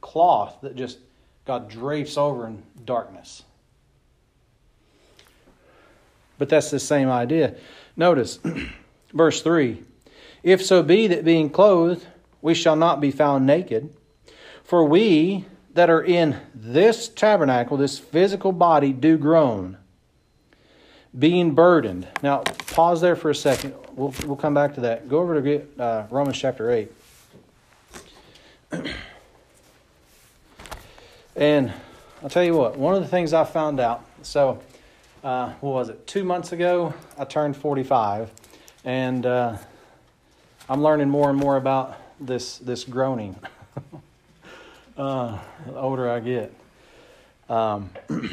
cloth 0.03 0.57
that 0.61 0.75
just 0.75 0.99
God 1.45 1.69
drapes 1.69 2.17
over 2.17 2.45
in 2.45 2.61
darkness. 2.85 3.43
But 6.37 6.49
that's 6.49 6.69
the 6.69 6.79
same 6.79 7.09
idea. 7.09 7.55
Notice 7.95 8.39
verse 9.13 9.41
3 9.41 9.81
If 10.43 10.63
so 10.63 10.83
be 10.83 11.07
that 11.07 11.25
being 11.25 11.49
clothed, 11.49 12.05
we 12.41 12.53
shall 12.53 12.75
not 12.75 13.01
be 13.01 13.11
found 13.11 13.47
naked, 13.47 13.91
for 14.63 14.85
we 14.85 15.45
that 15.73 15.89
are 15.89 16.03
in 16.03 16.37
this 16.53 17.07
tabernacle, 17.07 17.77
this 17.77 17.97
physical 17.97 18.51
body, 18.51 18.91
do 18.93 19.17
groan, 19.17 19.77
being 21.17 21.55
burdened. 21.55 22.07
Now, 22.21 22.39
pause 22.39 23.01
there 23.01 23.15
for 23.15 23.29
a 23.31 23.35
second. 23.35 23.73
We'll, 23.93 24.13
we'll 24.25 24.35
come 24.35 24.53
back 24.53 24.75
to 24.75 24.81
that. 24.81 25.07
Go 25.07 25.19
over 25.19 25.41
to 25.41 25.81
uh, 25.81 26.07
Romans 26.11 26.37
chapter 26.37 26.71
8. 26.71 26.91
and 31.35 31.73
I'll 32.21 32.29
tell 32.29 32.43
you 32.43 32.55
what, 32.55 32.77
one 32.77 32.95
of 32.95 33.01
the 33.01 33.07
things 33.07 33.33
I 33.33 33.43
found 33.43 33.79
out, 33.79 34.05
so 34.21 34.61
uh, 35.23 35.51
what 35.61 35.71
was 35.71 35.89
it, 35.89 36.05
two 36.05 36.23
months 36.23 36.51
ago, 36.51 36.93
I 37.17 37.25
turned 37.25 37.57
45, 37.57 38.31
and 38.85 39.25
uh, 39.25 39.57
I'm 40.69 40.83
learning 40.83 41.09
more 41.09 41.29
and 41.29 41.39
more 41.39 41.57
about 41.57 41.97
this, 42.19 42.59
this 42.59 42.83
groaning. 42.83 43.35
uh, 44.97 45.39
the 45.65 45.75
older 45.75 46.09
I 46.09 46.19
get. 46.19 46.53
Um, 47.49 47.89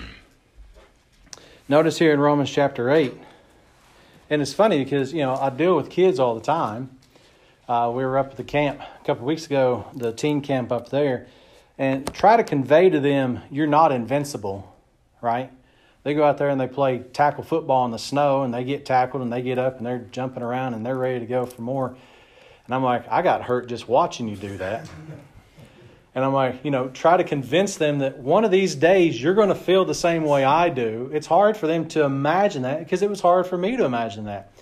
notice 1.68 1.98
here 1.98 2.12
in 2.12 2.20
Romans 2.20 2.50
chapter 2.50 2.90
8, 2.90 3.14
and 4.28 4.42
it's 4.42 4.52
funny 4.52 4.84
because, 4.84 5.12
you 5.12 5.20
know, 5.20 5.36
I 5.36 5.48
deal 5.48 5.74
with 5.74 5.88
kids 5.90 6.18
all 6.18 6.34
the 6.34 6.40
time. 6.42 6.90
Uh, 7.66 7.90
we 7.94 8.04
were 8.04 8.18
up 8.18 8.32
at 8.32 8.36
the 8.36 8.44
camp 8.44 8.80
a 8.80 9.04
couple 9.06 9.24
weeks 9.24 9.46
ago, 9.46 9.86
the 9.94 10.12
teen 10.12 10.42
camp 10.42 10.70
up 10.70 10.90
there, 10.90 11.28
and 11.81 12.12
try 12.12 12.37
to 12.37 12.45
convey 12.45 12.90
to 12.90 13.01
them 13.01 13.40
you're 13.51 13.66
not 13.66 13.90
invincible, 13.90 14.77
right? 15.23 15.51
They 16.03 16.12
go 16.12 16.23
out 16.23 16.37
there 16.37 16.51
and 16.51 16.61
they 16.61 16.69
play 16.69 16.99
tackle 16.99 17.43
football 17.43 17.87
in 17.87 17.90
the 17.90 17.99
snow 17.99 18.43
and 18.43 18.53
they 18.53 18.64
get 18.64 18.85
tackled 18.85 19.23
and 19.23 19.33
they 19.33 19.40
get 19.40 19.59
up 19.59 19.79
and 19.79 19.87
they're 19.87 20.07
jumping 20.12 20.43
around 20.43 20.75
and 20.75 20.85
they're 20.85 20.97
ready 20.97 21.21
to 21.21 21.27
go 21.27 21.47
for 21.47 21.62
more. 21.62 21.97
And 22.66 22.75
I'm 22.75 22.85
like, 22.85 23.09
I 23.11 23.23
got 23.23 23.40
hurt 23.40 23.66
just 23.66 23.88
watching 23.88 24.29
you 24.29 24.37
do 24.37 24.57
that. 24.59 24.88
And 26.12 26.25
I'm 26.25 26.33
like, 26.33 26.64
you 26.64 26.73
know, 26.73 26.88
try 26.88 27.16
to 27.16 27.23
convince 27.23 27.77
them 27.77 28.01
that 28.01 28.19
one 28.19 28.45
of 28.45 28.51
these 28.51 28.75
days 28.75 29.23
you're 29.23 29.37
going 29.37 29.51
to 29.51 29.55
feel 29.55 29.85
the 29.85 29.95
same 29.95 30.25
way 30.25 30.43
I 30.43 30.69
do. 30.69 31.09
It's 31.14 31.29
hard 31.29 31.57
for 31.57 31.69
them 31.69 31.87
to 31.90 32.03
imagine 32.03 32.62
that 32.62 32.81
because 32.81 33.03
it 33.03 33.09
was 33.09 33.21
hard 33.21 33.47
for 33.47 33.57
me 33.57 33.77
to 33.77 33.85
imagine 33.85 34.25
that. 34.25 34.53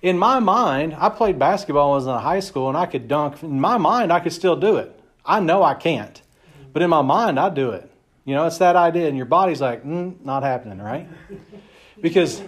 In 0.00 0.18
my 0.18 0.40
mind, 0.40 0.96
I 0.96 1.10
played 1.10 1.38
basketball 1.38 1.90
when 1.90 1.96
I 1.96 1.96
was 1.96 2.06
in 2.06 2.22
high 2.22 2.40
school 2.40 2.70
and 2.70 2.78
I 2.78 2.86
could 2.86 3.06
dunk. 3.06 3.42
In 3.42 3.60
my 3.60 3.76
mind, 3.76 4.14
I 4.14 4.20
could 4.20 4.32
still 4.32 4.56
do 4.56 4.78
it. 4.78 4.98
I 5.26 5.40
know 5.40 5.62
I 5.62 5.74
can't, 5.74 6.22
but 6.74 6.82
in 6.82 6.90
my 6.90 7.00
mind, 7.00 7.40
I 7.40 7.48
do 7.48 7.70
it. 7.70 7.90
You 8.26 8.34
know, 8.34 8.46
it's 8.46 8.58
that 8.58 8.76
idea, 8.76 9.08
and 9.08 9.16
your 9.16 9.26
body's 9.26 9.62
like, 9.62 9.82
mm, 9.84 10.22
not 10.22 10.42
happening, 10.42 10.78
right? 10.78 11.08
Because 12.00 12.42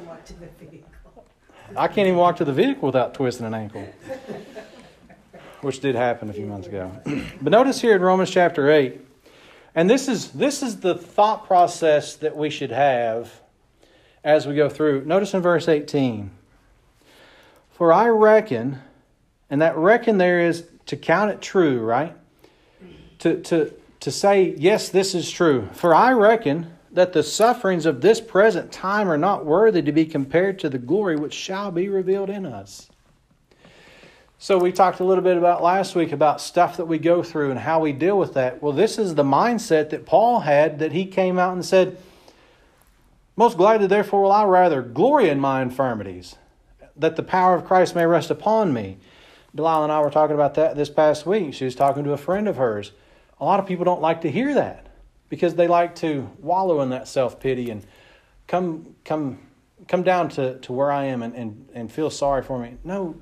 I 1.75 1.87
can't 1.87 2.09
even 2.09 2.17
walk 2.17 2.37
to 2.37 2.45
the 2.45 2.53
vehicle 2.53 2.87
without 2.87 3.15
twisting 3.15 3.47
an 3.47 3.55
ankle 3.55 3.87
which 5.67 5.81
did 5.81 5.95
happen 5.95 6.31
a 6.31 6.33
few 6.33 6.47
months 6.47 6.69
ago. 6.69 6.93
but 7.41 7.51
notice 7.51 7.81
here 7.81 7.97
in 7.97 8.01
Romans 8.01 8.31
chapter 8.31 8.71
8, 8.71 9.01
and 9.75 9.91
this 9.91 10.09
is 10.09 10.31
this 10.31 10.63
is 10.63 10.81
the 10.81 10.95
thought 10.95 11.47
process 11.47 12.15
that 12.17 12.37
we 12.37 12.51
should 12.51 12.71
have 12.71 13.41
as 14.25 14.47
we 14.47 14.55
go 14.55 14.69
through. 14.69 15.05
Notice 15.05 15.35
in 15.35 15.43
verse 15.43 15.69
18. 15.69 16.31
For 17.73 17.93
I 17.93 18.09
reckon, 18.09 18.81
and 19.51 19.61
that 19.61 19.77
reckon 19.77 20.19
there 20.19 20.41
is 20.41 20.67
to 20.87 20.97
count 20.97 21.31
it 21.31 21.43
true, 21.43 21.81
right? 21.81 22.17
To 23.21 23.41
to 23.43 23.75
to 24.07 24.13
say, 24.13 24.55
yes, 24.57 24.89
this 24.89 25.17
is 25.17 25.29
true. 25.29 25.69
For 25.73 25.93
I 25.93 26.13
reckon 26.13 26.73
that 26.93 27.13
the 27.13 27.25
sufferings 27.25 27.87
of 27.87 28.03
this 28.03 28.21
present 28.21 28.71
time 28.71 29.11
are 29.11 29.19
not 29.19 29.45
worthy 29.45 29.83
to 29.83 29.91
be 29.91 30.07
compared 30.07 30.61
to 30.61 30.69
the 30.69 30.79
glory 30.79 31.17
which 31.17 31.35
shall 31.35 31.73
be 31.73 31.89
revealed 31.89 32.31
in 32.31 32.47
us. 32.47 32.89
So 34.39 34.59
we 34.59 34.71
talked 34.71 35.01
a 35.01 35.05
little 35.05 35.25
bit 35.25 35.37
about 35.37 35.61
last 35.61 35.97
week 35.97 36.13
about 36.13 36.41
stuff 36.41 36.77
that 36.77 36.85
we 36.85 36.99
go 36.99 37.25
through 37.25 37.51
and 37.51 37.59
how 37.59 37.81
we 37.81 37.91
deal 37.91 38.17
with 38.17 38.35
that. 38.35 38.63
Well, 38.63 38.73
this 38.73 38.97
is 38.97 39.17
the 39.17 39.25
mindset 39.25 39.91
that 39.91 40.07
Paul 40.07 40.39
had 40.39 40.79
that 40.79 40.93
he 40.93 41.05
came 41.05 41.37
out 41.37 41.55
and 41.55 41.65
said, 41.65 41.99
Most 43.35 43.57
gladly, 43.57 43.89
therefore, 43.89 44.23
will 44.23 44.31
I 44.31 44.45
rather 44.45 44.83
glory 44.83 45.29
in 45.31 45.41
my 45.41 45.63
infirmities, 45.63 46.37
that 46.95 47.17
the 47.17 47.25
power 47.25 47.57
of 47.57 47.65
Christ 47.65 47.97
may 47.97 48.07
rest 48.07 48.31
upon 48.31 48.73
me. 48.73 48.99
Delilah 49.53 49.83
and 49.83 49.93
I 49.93 49.99
were 49.99 50.11
talking 50.11 50.37
about 50.37 50.55
that 50.55 50.77
this 50.77 50.91
past 50.91 51.27
week. 51.27 51.55
She 51.55 51.65
was 51.65 51.75
talking 51.75 52.05
to 52.05 52.13
a 52.13 52.17
friend 52.17 52.47
of 52.47 52.57
hers. 52.57 52.93
A 53.41 53.45
lot 53.45 53.61
of 53.61 53.67
people 53.67 53.85
don't 53.85 54.01
like 54.01 54.23
to 54.23 54.31
hear 54.31 54.55
that 54.55 54.87
because 55.29 55.55
they 55.55 55.69
like 55.69 55.97
to 55.97 56.31
wallow 56.41 56.81
in 56.81 56.91
that 56.91 57.09
self 57.09 57.39
pity 57.41 57.71
and 57.71 57.85
come 58.47 58.95
come 59.05 59.39
come 59.89 60.03
down 60.03 60.31
to, 60.31 60.59
to 60.61 60.73
where 60.73 60.91
I 60.91 61.05
am 61.05 61.23
and, 61.23 61.35
and, 61.35 61.69
and 61.75 61.93
feel 61.93 62.11
sorry 62.11 62.43
for 62.43 62.59
me. 62.59 62.79
No, 62.83 63.15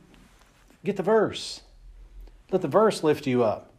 Get 0.84 0.96
the 0.96 1.02
verse. 1.02 1.62
Let 2.52 2.60
the 2.60 2.68
verse 2.68 3.02
lift 3.02 3.26
you 3.26 3.42
up. 3.42 3.72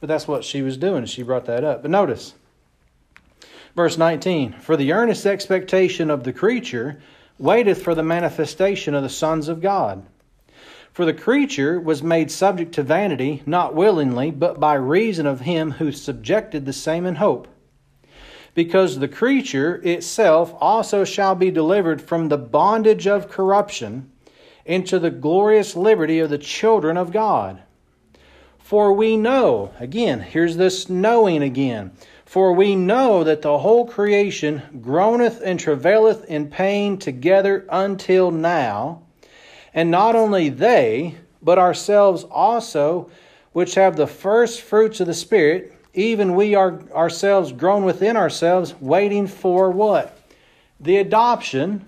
But 0.00 0.08
that's 0.08 0.26
what 0.26 0.42
she 0.42 0.62
was 0.62 0.78
doing. 0.78 1.04
She 1.04 1.22
brought 1.22 1.44
that 1.44 1.64
up. 1.64 1.82
But 1.82 1.90
notice, 1.90 2.34
verse 3.76 3.98
19 3.98 4.54
For 4.54 4.76
the 4.76 4.92
earnest 4.92 5.26
expectation 5.26 6.10
of 6.10 6.24
the 6.24 6.32
creature 6.32 7.00
waiteth 7.38 7.82
for 7.82 7.94
the 7.94 8.02
manifestation 8.02 8.94
of 8.94 9.02
the 9.02 9.10
sons 9.10 9.48
of 9.48 9.60
God. 9.60 10.06
For 10.96 11.04
the 11.04 11.12
creature 11.12 11.78
was 11.78 12.02
made 12.02 12.30
subject 12.30 12.72
to 12.76 12.82
vanity, 12.82 13.42
not 13.44 13.74
willingly, 13.74 14.30
but 14.30 14.58
by 14.58 14.72
reason 14.72 15.26
of 15.26 15.40
him 15.40 15.72
who 15.72 15.92
subjected 15.92 16.64
the 16.64 16.72
same 16.72 17.04
in 17.04 17.16
hope. 17.16 17.48
Because 18.54 18.98
the 18.98 19.06
creature 19.06 19.78
itself 19.84 20.54
also 20.58 21.04
shall 21.04 21.34
be 21.34 21.50
delivered 21.50 22.00
from 22.00 22.30
the 22.30 22.38
bondage 22.38 23.06
of 23.06 23.28
corruption 23.28 24.10
into 24.64 24.98
the 24.98 25.10
glorious 25.10 25.76
liberty 25.76 26.18
of 26.18 26.30
the 26.30 26.38
children 26.38 26.96
of 26.96 27.12
God. 27.12 27.60
For 28.56 28.90
we 28.94 29.18
know, 29.18 29.72
again, 29.78 30.20
here's 30.20 30.56
this 30.56 30.88
knowing 30.88 31.42
again. 31.42 31.90
For 32.24 32.54
we 32.54 32.74
know 32.74 33.22
that 33.22 33.42
the 33.42 33.58
whole 33.58 33.86
creation 33.86 34.62
groaneth 34.80 35.42
and 35.44 35.60
travaileth 35.60 36.24
in 36.24 36.48
pain 36.48 36.96
together 36.96 37.66
until 37.68 38.30
now. 38.30 39.02
And 39.76 39.90
not 39.90 40.16
only 40.16 40.48
they, 40.48 41.16
but 41.42 41.58
ourselves 41.58 42.24
also, 42.24 43.10
which 43.52 43.74
have 43.74 43.94
the 43.94 44.06
first 44.06 44.62
fruits 44.62 45.00
of 45.00 45.06
the 45.06 45.14
Spirit, 45.14 45.74
even 45.92 46.34
we 46.34 46.54
are 46.54 46.82
ourselves 46.92 47.52
groan 47.52 47.84
within 47.84 48.16
ourselves, 48.16 48.74
waiting 48.80 49.26
for 49.26 49.70
what? 49.70 50.18
The 50.80 50.96
adoption, 50.96 51.84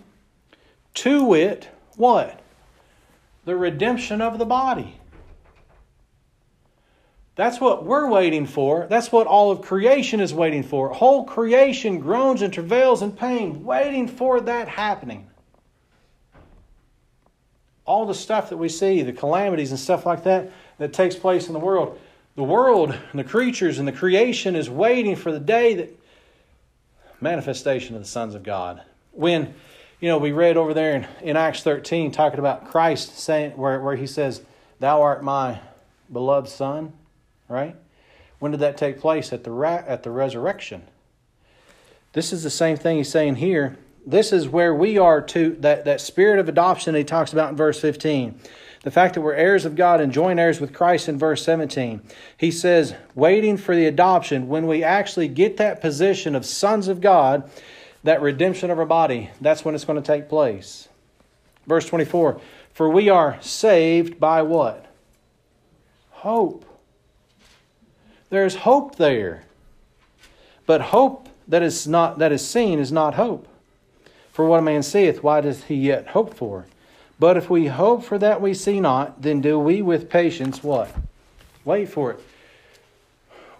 to 0.95 1.24
wit, 1.24 1.68
what? 1.97 2.41
The 3.47 3.57
redemption 3.57 4.20
of 4.20 4.39
the 4.39 4.45
body. 4.45 4.95
That's 7.36 7.61
what 7.61 7.84
we're 7.84 8.11
waiting 8.11 8.47
for. 8.47 8.86
That's 8.91 9.12
what 9.12 9.26
all 9.26 9.51
of 9.51 9.62
creation 9.62 10.20
is 10.20 10.34
waiting 10.34 10.62
for. 10.62 10.93
Whole 10.93 11.24
creation 11.24 12.01
groans 12.01 12.43
and 12.43 12.53
travails 12.53 13.01
in 13.01 13.12
pain, 13.12 13.64
waiting 13.64 14.09
for 14.09 14.41
that 14.43 14.68
happening. 14.68 15.28
All 17.89 18.07
the 18.07 18.14
stuff 18.14 18.51
that 18.51 18.57
we 18.57 18.68
see, 18.68 19.03
the 19.03 19.12
calamities 19.12 19.70
and 19.70 19.80
stuff 19.80 20.05
like 20.05 20.24
that, 20.24 20.51
that 20.78 20.93
takes 20.93 21.16
place 21.16 21.47
in 21.47 21.55
the 21.55 21.59
world, 21.59 21.99
the 22.36 22.45
world 22.45 22.91
and 22.91 23.18
the 23.18 23.24
creatures 23.24 23.78
and 23.78 23.89
the 23.89 23.93
creation 23.93 24.55
is 24.55 24.70
waiting 24.70 25.16
for 25.16 25.32
the 25.32 25.41
day 25.41 25.74
that 25.74 25.99
manifestation 27.20 27.97
of 27.97 28.03
the 28.03 28.09
sons 28.09 28.34
of 28.34 28.43
God. 28.43 28.82
When, 29.12 29.55
you 30.01 30.09
know, 30.09 30.18
we 30.18 30.30
read 30.30 30.57
over 30.57 30.72
there 30.72 30.95
in, 30.95 31.07
in 31.30 31.36
Acts 31.36 31.62
13 31.62 32.12
talking 32.12 32.39
about 32.39 32.70
Christ 32.70 33.18
saying 33.18 33.57
where, 33.57 33.80
where 33.80 33.97
he 33.97 34.07
says, 34.07 34.43
Thou 34.78 35.03
art 35.03 35.24
my 35.24 35.59
beloved 36.12 36.49
son 36.49 36.93
right? 37.49 37.74
When 38.39 38.53
did 38.53 38.61
that 38.61 38.76
take 38.76 39.01
place? 39.01 39.32
At 39.32 39.45
the, 39.45 39.51
ra- 39.51 39.82
at 39.86 40.03
the 40.03 40.11
resurrection. 40.11 40.82
This 42.12 42.32
is 42.32 42.43
the 42.43 42.51
same 42.51 42.76
thing 42.76 42.99
he's 42.99 43.11
saying 43.11 43.36
here. 43.36 43.76
This 44.07 44.32
is 44.32 44.49
where 44.49 44.74
we 44.74 44.99
are 44.99 45.20
to, 45.20 45.57
that, 45.61 45.84
that 45.84 46.01
spirit 46.01 46.38
of 46.38 46.49
adoption 46.49 46.94
he 46.94 47.05
talks 47.05 47.32
about 47.32 47.51
in 47.51 47.57
verse 47.57 47.80
15. 47.80 48.38
The 48.82 48.90
fact 48.90 49.14
that 49.14 49.20
we're 49.20 49.34
heirs 49.34 49.64
of 49.64 49.76
God 49.76 50.01
and 50.01 50.12
joint 50.12 50.38
heirs 50.38 50.61
with 50.61 50.72
Christ 50.72 51.09
in 51.09 51.18
verse 51.18 51.44
17. 51.44 52.01
He 52.36 52.51
says, 52.51 52.94
waiting 53.14 53.57
for 53.57 53.74
the 53.74 53.86
adoption, 53.86 54.49
when 54.49 54.66
we 54.66 54.84
actually 54.84 55.28
get 55.28 55.57
that 55.57 55.80
position 55.80 56.34
of 56.34 56.46
sons 56.46 56.88
of 56.88 57.01
God, 57.01 57.51
that 58.05 58.22
redemption 58.22 58.70
of 58.70 58.78
our 58.78 58.86
body, 58.86 59.30
that's 59.40 59.64
when 59.64 59.74
it's 59.74 59.84
going 59.84 60.01
to 60.01 60.07
take 60.07 60.28
place. 60.28 60.88
Verse 61.66 61.86
24, 61.86 62.40
for 62.72 62.88
we 62.88 63.09
are 63.09 63.36
saved 63.42 64.20
by 64.20 64.42
what? 64.42 64.86
Hope. 66.11 66.64
There's 68.30 68.55
hope 68.55 68.96
there. 68.96 69.44
But 70.66 70.80
hope 70.80 71.28
that 71.49 71.62
is 71.62 71.88
not 71.88 72.18
that 72.18 72.30
is 72.30 72.46
seen 72.46 72.78
is 72.78 72.92
not 72.92 73.14
hope. 73.14 73.47
For 74.39 74.45
what 74.45 74.61
a 74.61 74.62
man 74.62 74.84
seeth, 74.84 75.24
why 75.24 75.41
does 75.41 75.64
he 75.64 75.74
yet 75.74 76.07
hope 76.07 76.32
for? 76.32 76.66
But 77.18 77.36
if 77.36 77.51
we 77.51 77.66
hope 77.66 78.05
for 78.05 78.18
that 78.18 78.41
we 78.41 78.55
see 78.55 78.78
not, 78.78 79.20
then 79.20 79.41
do 79.41 79.59
we 79.59 79.82
with 79.82 80.09
patience 80.09 80.62
what? 80.62 80.95
Wait 81.64 81.89
for 81.89 82.12
it. 82.12 82.20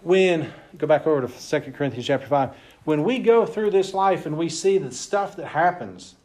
When 0.03 0.53
go 0.77 0.87
back 0.87 1.05
over 1.05 1.27
to 1.27 1.59
2 1.59 1.73
Corinthians 1.73 2.07
chapter 2.07 2.27
5. 2.27 2.51
When 2.85 3.03
we 3.03 3.19
go 3.19 3.45
through 3.45 3.71
this 3.71 3.93
life 3.93 4.25
and 4.25 4.37
we 4.37 4.47
see 4.47 4.77
the 4.77 4.93
stuff 4.93 5.35
that 5.35 5.47
happens, 5.47 6.15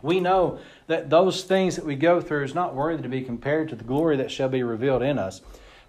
we 0.00 0.20
know 0.20 0.58
that 0.86 1.10
those 1.10 1.44
things 1.44 1.76
that 1.76 1.84
we 1.84 1.96
go 1.96 2.22
through 2.22 2.44
is 2.44 2.54
not 2.54 2.74
worthy 2.74 3.02
to 3.02 3.10
be 3.10 3.20
compared 3.20 3.68
to 3.68 3.76
the 3.76 3.84
glory 3.84 4.16
that 4.16 4.30
shall 4.30 4.48
be 4.48 4.62
revealed 4.62 5.02
in 5.02 5.18
us. 5.18 5.42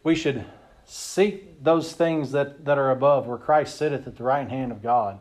We 0.03 0.13
should 0.13 0.43
Seek 0.89 1.61
those 1.61 1.91
things 1.91 2.31
that, 2.31 2.63
that 2.63 2.77
are 2.77 2.91
above, 2.91 3.27
where 3.27 3.37
Christ 3.37 3.77
sitteth 3.77 4.07
at 4.07 4.15
the 4.15 4.23
right 4.23 4.49
hand 4.49 4.71
of 4.71 4.81
God. 4.81 5.19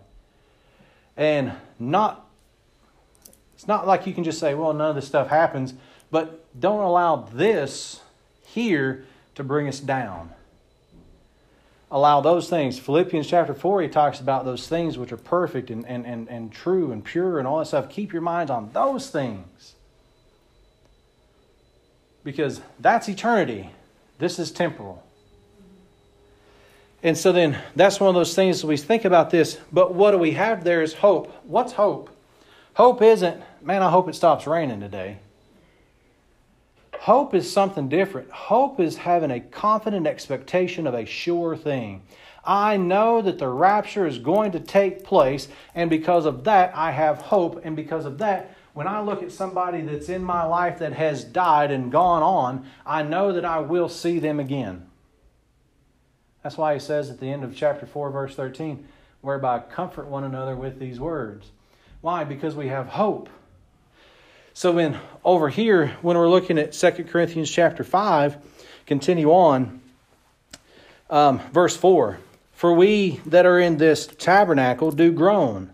And 1.17 1.53
not, 1.81 2.26
it's 3.57 3.67
not 3.67 3.87
like 3.87 4.07
you 4.07 4.13
can 4.13 4.23
just 4.23 4.39
say, 4.39 4.55
well, 4.55 4.75
none 4.75 4.91
of 4.91 4.97
this 4.97 5.07
stuff 5.07 5.29
happens, 5.29 5.73
but 6.11 6.45
don't 6.61 6.83
allow 6.83 7.17
this 7.17 8.03
here 8.45 9.07
to 9.35 9.43
bring 9.43 9.67
us 9.67 9.81
down. 9.81 10.31
Allow 11.91 12.21
those 12.21 12.51
things. 12.51 12.79
Philippians 12.79 13.27
chapter 13.27 13.55
4, 13.55 13.83
he 13.83 13.89
talks 13.89 14.21
about 14.21 14.45
those 14.45 14.69
things 14.69 14.99
which 14.99 15.11
are 15.11 15.17
perfect 15.17 15.71
and, 15.71 15.87
and, 15.87 16.05
and, 16.05 16.29
and 16.29 16.53
true 16.53 16.93
and 16.93 17.03
pure 17.03 17.39
and 17.39 17.49
all 17.49 17.59
that 17.61 17.67
stuff. 17.67 17.89
Keep 17.89 18.13
your 18.13 18.23
minds 18.23 18.51
on 18.51 18.71
those 18.73 19.09
things. 19.09 19.75
Because 22.23 22.61
that's 22.79 23.09
eternity. 23.09 23.71
This 24.19 24.39
is 24.39 24.51
temporal. 24.51 25.03
And 27.03 27.17
so 27.17 27.33
then 27.33 27.59
that's 27.75 28.01
one 28.01 28.09
of 28.09 28.15
those 28.15 28.35
things 28.35 28.65
we 28.65 28.77
think 28.77 29.07
about 29.07 29.31
this, 29.31 29.59
but 29.73 29.95
what 29.95 30.11
do 30.11 30.19
we 30.19 30.33
have 30.33 30.65
there 30.65 30.83
is 30.83 30.93
hope. 30.93 31.33
What's 31.45 31.73
hope? 31.73 32.11
Hope 32.77 33.01
isn't, 33.01 33.43
man, 33.63 33.83
I 33.83 33.89
hope 33.89 34.07
it 34.07 34.15
stops 34.15 34.47
raining 34.47 34.81
today. 34.81 35.17
Hope 37.01 37.33
is 37.33 37.51
something 37.51 37.89
different. 37.89 38.31
Hope 38.31 38.79
is 38.79 38.99
having 38.99 39.31
a 39.31 39.41
confident 39.41 40.07
expectation 40.07 40.87
of 40.87 40.93
a 40.93 41.07
sure 41.07 41.57
thing. 41.57 42.03
I 42.45 42.77
know 42.77 43.23
that 43.23 43.39
the 43.39 43.49
rapture 43.49 44.07
is 44.07 44.19
going 44.19 44.53
to 44.53 44.61
take 44.61 45.05
place, 45.05 45.49
and 45.75 45.89
because 45.89 46.27
of 46.27 46.45
that, 46.45 46.77
I 46.77 46.91
have 46.91 47.23
hope. 47.23 47.65
And 47.65 47.75
because 47.77 48.05
of 48.05 48.19
that, 48.19 48.55
when 48.75 48.87
I 48.87 49.01
look 49.01 49.23
at 49.23 49.33
somebody 49.33 49.81
that's 49.81 50.11
in 50.11 50.23
my 50.23 50.45
life 50.45 50.79
that 50.81 50.93
has 50.93 51.25
died 51.25 51.71
and 51.71 51.91
gone 51.91 52.23
on, 52.23 52.67
I 52.85 53.03
know 53.03 53.33
that 53.33 53.47
I 53.47 53.61
will 53.61 53.89
see 53.89 54.19
them 54.19 54.39
again. 54.39 54.87
That's 56.43 56.59
why 56.59 56.75
he 56.75 56.81
says 56.81 57.09
at 57.09 57.21
the 57.21 57.33
end 57.33 57.43
of 57.43 57.57
chapter 57.57 57.87
4, 57.87 58.11
verse 58.11 58.35
13, 58.35 58.87
whereby 59.23 59.61
comfort 59.61 60.09
one 60.09 60.25
another 60.25 60.55
with 60.55 60.79
these 60.79 61.01
words. 61.01 61.53
Why? 62.07 62.23
Because 62.23 62.55
we 62.55 62.69
have 62.69 62.87
hope. 62.87 63.29
So 64.55 64.71
when 64.71 64.97
over 65.25 65.49
here, 65.49 65.89
when 66.03 66.17
we're 66.17 66.29
looking 66.29 66.57
at 66.57 66.71
2 66.71 67.03
Corinthians 67.03 67.51
chapter 67.51 67.83
5, 67.83 68.37
continue 68.87 69.33
on, 69.33 69.81
um, 71.11 71.41
verse 71.51 71.77
4 71.77 72.21
For 72.53 72.73
we 72.73 73.21
that 73.27 73.45
are 73.45 73.59
in 73.59 73.79
this 73.79 74.07
tabernacle 74.07 74.93
do 74.93 75.11
groan, 75.11 75.73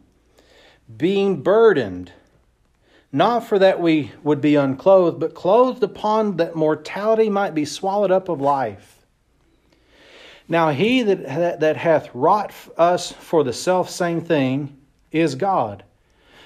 being 0.97 1.43
burdened, 1.43 2.13
not 3.13 3.41
for 3.41 3.59
that 3.59 3.79
we 3.79 4.13
would 4.23 4.41
be 4.41 4.55
unclothed, 4.55 5.21
but 5.21 5.35
clothed 5.35 5.83
upon 5.83 6.39
that 6.39 6.57
mortality 6.57 7.29
might 7.29 7.55
be 7.55 7.67
swallowed 7.67 8.11
up 8.11 8.31
of 8.31 8.41
life. 8.41 9.05
Now 10.49 10.71
he 10.71 11.03
that, 11.03 11.61
that 11.61 11.77
hath 11.77 12.09
wrought 12.15 12.55
us 12.79 13.13
for 13.13 13.45
the 13.45 13.53
self 13.53 13.91
same 13.91 14.23
thing 14.23 14.79
is 15.11 15.35
God, 15.35 15.85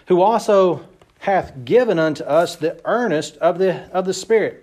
who 0.06 0.20
also 0.20 0.86
hath 1.20 1.64
given 1.64 1.98
unto 1.98 2.24
us 2.24 2.56
the 2.56 2.80
earnest 2.84 3.36
of 3.38 3.58
the, 3.58 3.90
of 3.92 4.04
the 4.04 4.14
Spirit. 4.14 4.62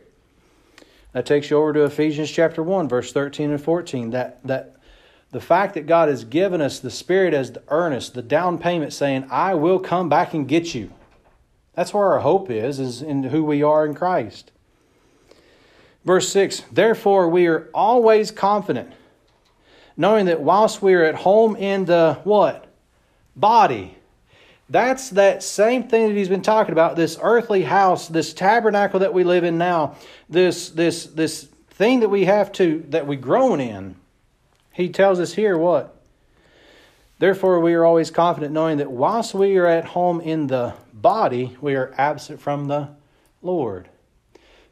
That 1.12 1.26
takes 1.26 1.50
you 1.50 1.58
over 1.58 1.74
to 1.74 1.84
Ephesians 1.84 2.32
chapter 2.32 2.64
1, 2.64 2.88
verse 2.88 3.12
13 3.12 3.52
and 3.52 3.62
14. 3.62 4.12
That, 4.12 4.46
that 4.48 4.76
the 5.32 5.42
fact 5.42 5.74
that 5.76 5.86
God 5.86 6.10
has 6.10 6.24
given 6.24 6.62
us 6.62 6.80
the 6.80 6.92
Spirit 6.92 7.34
as 7.34 7.52
the 7.52 7.64
earnest, 7.68 8.14
the 8.14 8.22
down 8.22 8.58
payment 8.58 8.94
saying, 8.94 9.28
I 9.30 9.54
will 9.56 9.80
come 9.80 10.10
back 10.10 10.34
and 10.34 10.48
get 10.48 10.74
you. 10.74 10.92
That's 11.74 11.94
where 11.94 12.14
our 12.14 12.20
hope 12.20 12.50
is, 12.50 12.80
is 12.80 13.02
in 13.02 13.24
who 13.24 13.44
we 13.44 13.64
are 13.64 13.86
in 13.86 13.94
Christ. 13.94 14.52
Verse 16.06 16.30
6 16.30 16.64
Therefore 16.72 17.30
we 17.30 17.48
are 17.48 17.70
always 17.74 18.32
confident 18.32 18.92
knowing 19.96 20.26
that 20.26 20.42
whilst 20.42 20.82
we 20.82 20.94
are 20.94 21.04
at 21.04 21.16
home 21.16 21.56
in 21.56 21.86
the 21.86 22.20
what? 22.24 22.68
Body. 23.36 23.98
That's 24.70 25.10
that 25.12 25.44
same 25.44 25.88
thing 25.88 26.08
that 26.08 26.16
he's 26.16 26.30
been 26.30 26.42
talking 26.42 26.72
about, 26.72 26.96
this 26.96 27.18
earthly 27.22 27.64
house, 27.64 28.08
this 28.08 28.34
tabernacle 28.34 29.02
that 29.02 29.14
we 29.14 29.24
live 29.24 29.44
in 29.44 29.58
now, 29.58 29.96
this 30.30 30.70
this 30.70 31.06
this 31.06 31.50
thing 31.70 32.00
that 32.00 32.10
we 32.10 32.26
have 32.26 32.52
to 32.54 32.84
that 32.90 33.06
we 33.06 33.16
groan 33.16 33.60
in. 33.60 33.96
He 34.72 34.90
tells 34.90 35.20
us 35.20 35.34
here 35.34 35.58
what? 35.58 35.96
Therefore 37.20 37.60
we 37.60 37.74
are 37.74 37.86
always 37.86 38.10
confident 38.10 38.54
knowing 38.54 38.78
that 38.78 38.92
whilst 38.92 39.34
we 39.34 39.58
are 39.58 39.68
at 39.68 39.86
home 39.86 40.22
in 40.22 40.48
the 40.48 40.74
body, 40.94 41.56
we 41.62 41.76
are 41.76 41.94
absent 41.98 42.42
from 42.42 42.68
the 42.68 42.90
Lord. 43.42 43.90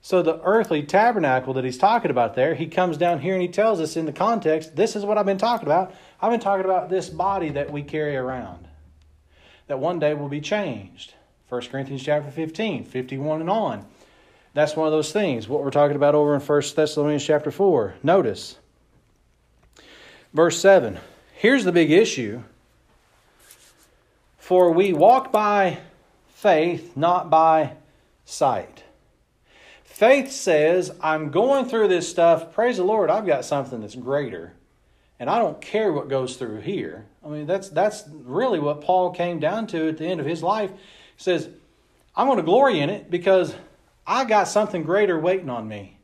So 0.02 0.24
the 0.24 0.42
earthly 0.42 0.82
tabernacle 0.82 1.54
that 1.54 1.64
he's 1.64 1.78
talking 1.78 2.10
about 2.10 2.34
there, 2.34 2.56
he 2.56 2.66
comes 2.66 2.98
down 2.98 3.20
here 3.20 3.34
and 3.34 3.42
he 3.42 3.48
tells 3.48 3.80
us 3.80 3.96
in 3.96 4.08
the 4.08 4.12
context, 4.12 4.76
this 4.76 4.96
is 4.96 5.06
what 5.06 5.20
I've 5.20 5.28
been 5.28 5.38
talking 5.38 5.68
about. 5.68 5.94
I've 6.20 6.32
been 6.32 6.40
talking 6.40 6.66
about 6.66 6.90
this 6.90 7.08
body 7.08 7.50
that 7.50 7.72
we 7.72 7.84
carry 7.84 8.16
around. 8.18 8.68
That 9.72 9.80
one 9.80 10.00
day 10.00 10.14
will 10.14 10.28
be 10.28 10.42
changed. 10.42 11.14
1 11.48 11.62
Corinthians 11.68 12.04
chapter 12.04 12.30
15, 12.30 12.84
51 12.84 13.40
and 13.40 13.50
on. 13.50 13.86
That's 14.54 14.76
one 14.76 14.86
of 14.86 14.92
those 14.92 15.14
things. 15.14 15.48
What 15.48 15.64
we're 15.64 15.72
talking 15.72 15.96
about 15.96 16.14
over 16.14 16.36
in 16.36 16.42
1 16.42 16.62
Thessalonians 16.76 17.24
chapter 17.24 17.52
4. 17.52 17.94
Notice. 18.04 18.58
Verse 20.34 20.60
7. 20.60 21.00
Here's 21.36 21.64
the 21.64 21.72
big 21.72 21.90
issue. 21.90 22.44
For 24.40 24.72
we 24.72 24.92
walk 24.92 25.32
by 25.32 25.78
faith, 26.34 26.98
not 26.98 27.30
by 27.30 27.78
sight. 28.26 28.84
Faith 29.86 30.34
says, 30.34 30.92
I'm 31.00 31.32
going 31.32 31.64
through 31.64 31.88
this 31.88 32.10
stuff. 32.10 32.52
Praise 32.52 32.76
the 32.76 32.84
Lord, 32.84 33.10
I've 33.10 33.26
got 33.26 33.46
something 33.46 33.80
that's 33.80 33.96
greater. 33.96 34.52
And 35.18 35.30
I 35.30 35.40
don't 35.40 35.62
care 35.62 35.94
what 35.94 36.10
goes 36.10 36.36
through 36.36 36.60
here. 36.60 37.06
I 37.24 37.30
mean, 37.30 37.46
that's, 37.46 37.70
that's 37.70 38.04
really 38.12 38.60
what 38.60 38.82
Paul 38.82 39.12
came 39.12 39.40
down 39.40 39.68
to 39.68 39.90
at 39.90 39.98
the 39.98 40.06
end 40.06 40.20
of 40.20 40.26
his 40.26 40.42
life. 40.42 40.72
He 40.72 41.24
says, 41.24 41.50
I'm 42.16 42.28
going 42.28 42.38
to 42.38 42.44
glory 42.44 42.80
in 42.80 42.90
it 42.90 43.10
because 43.12 43.56
I 44.06 44.26
got 44.26 44.48
something 44.48 44.84
greater 44.84 45.20
waiting 45.20 45.50
on 45.50 45.68
me. 45.68 45.98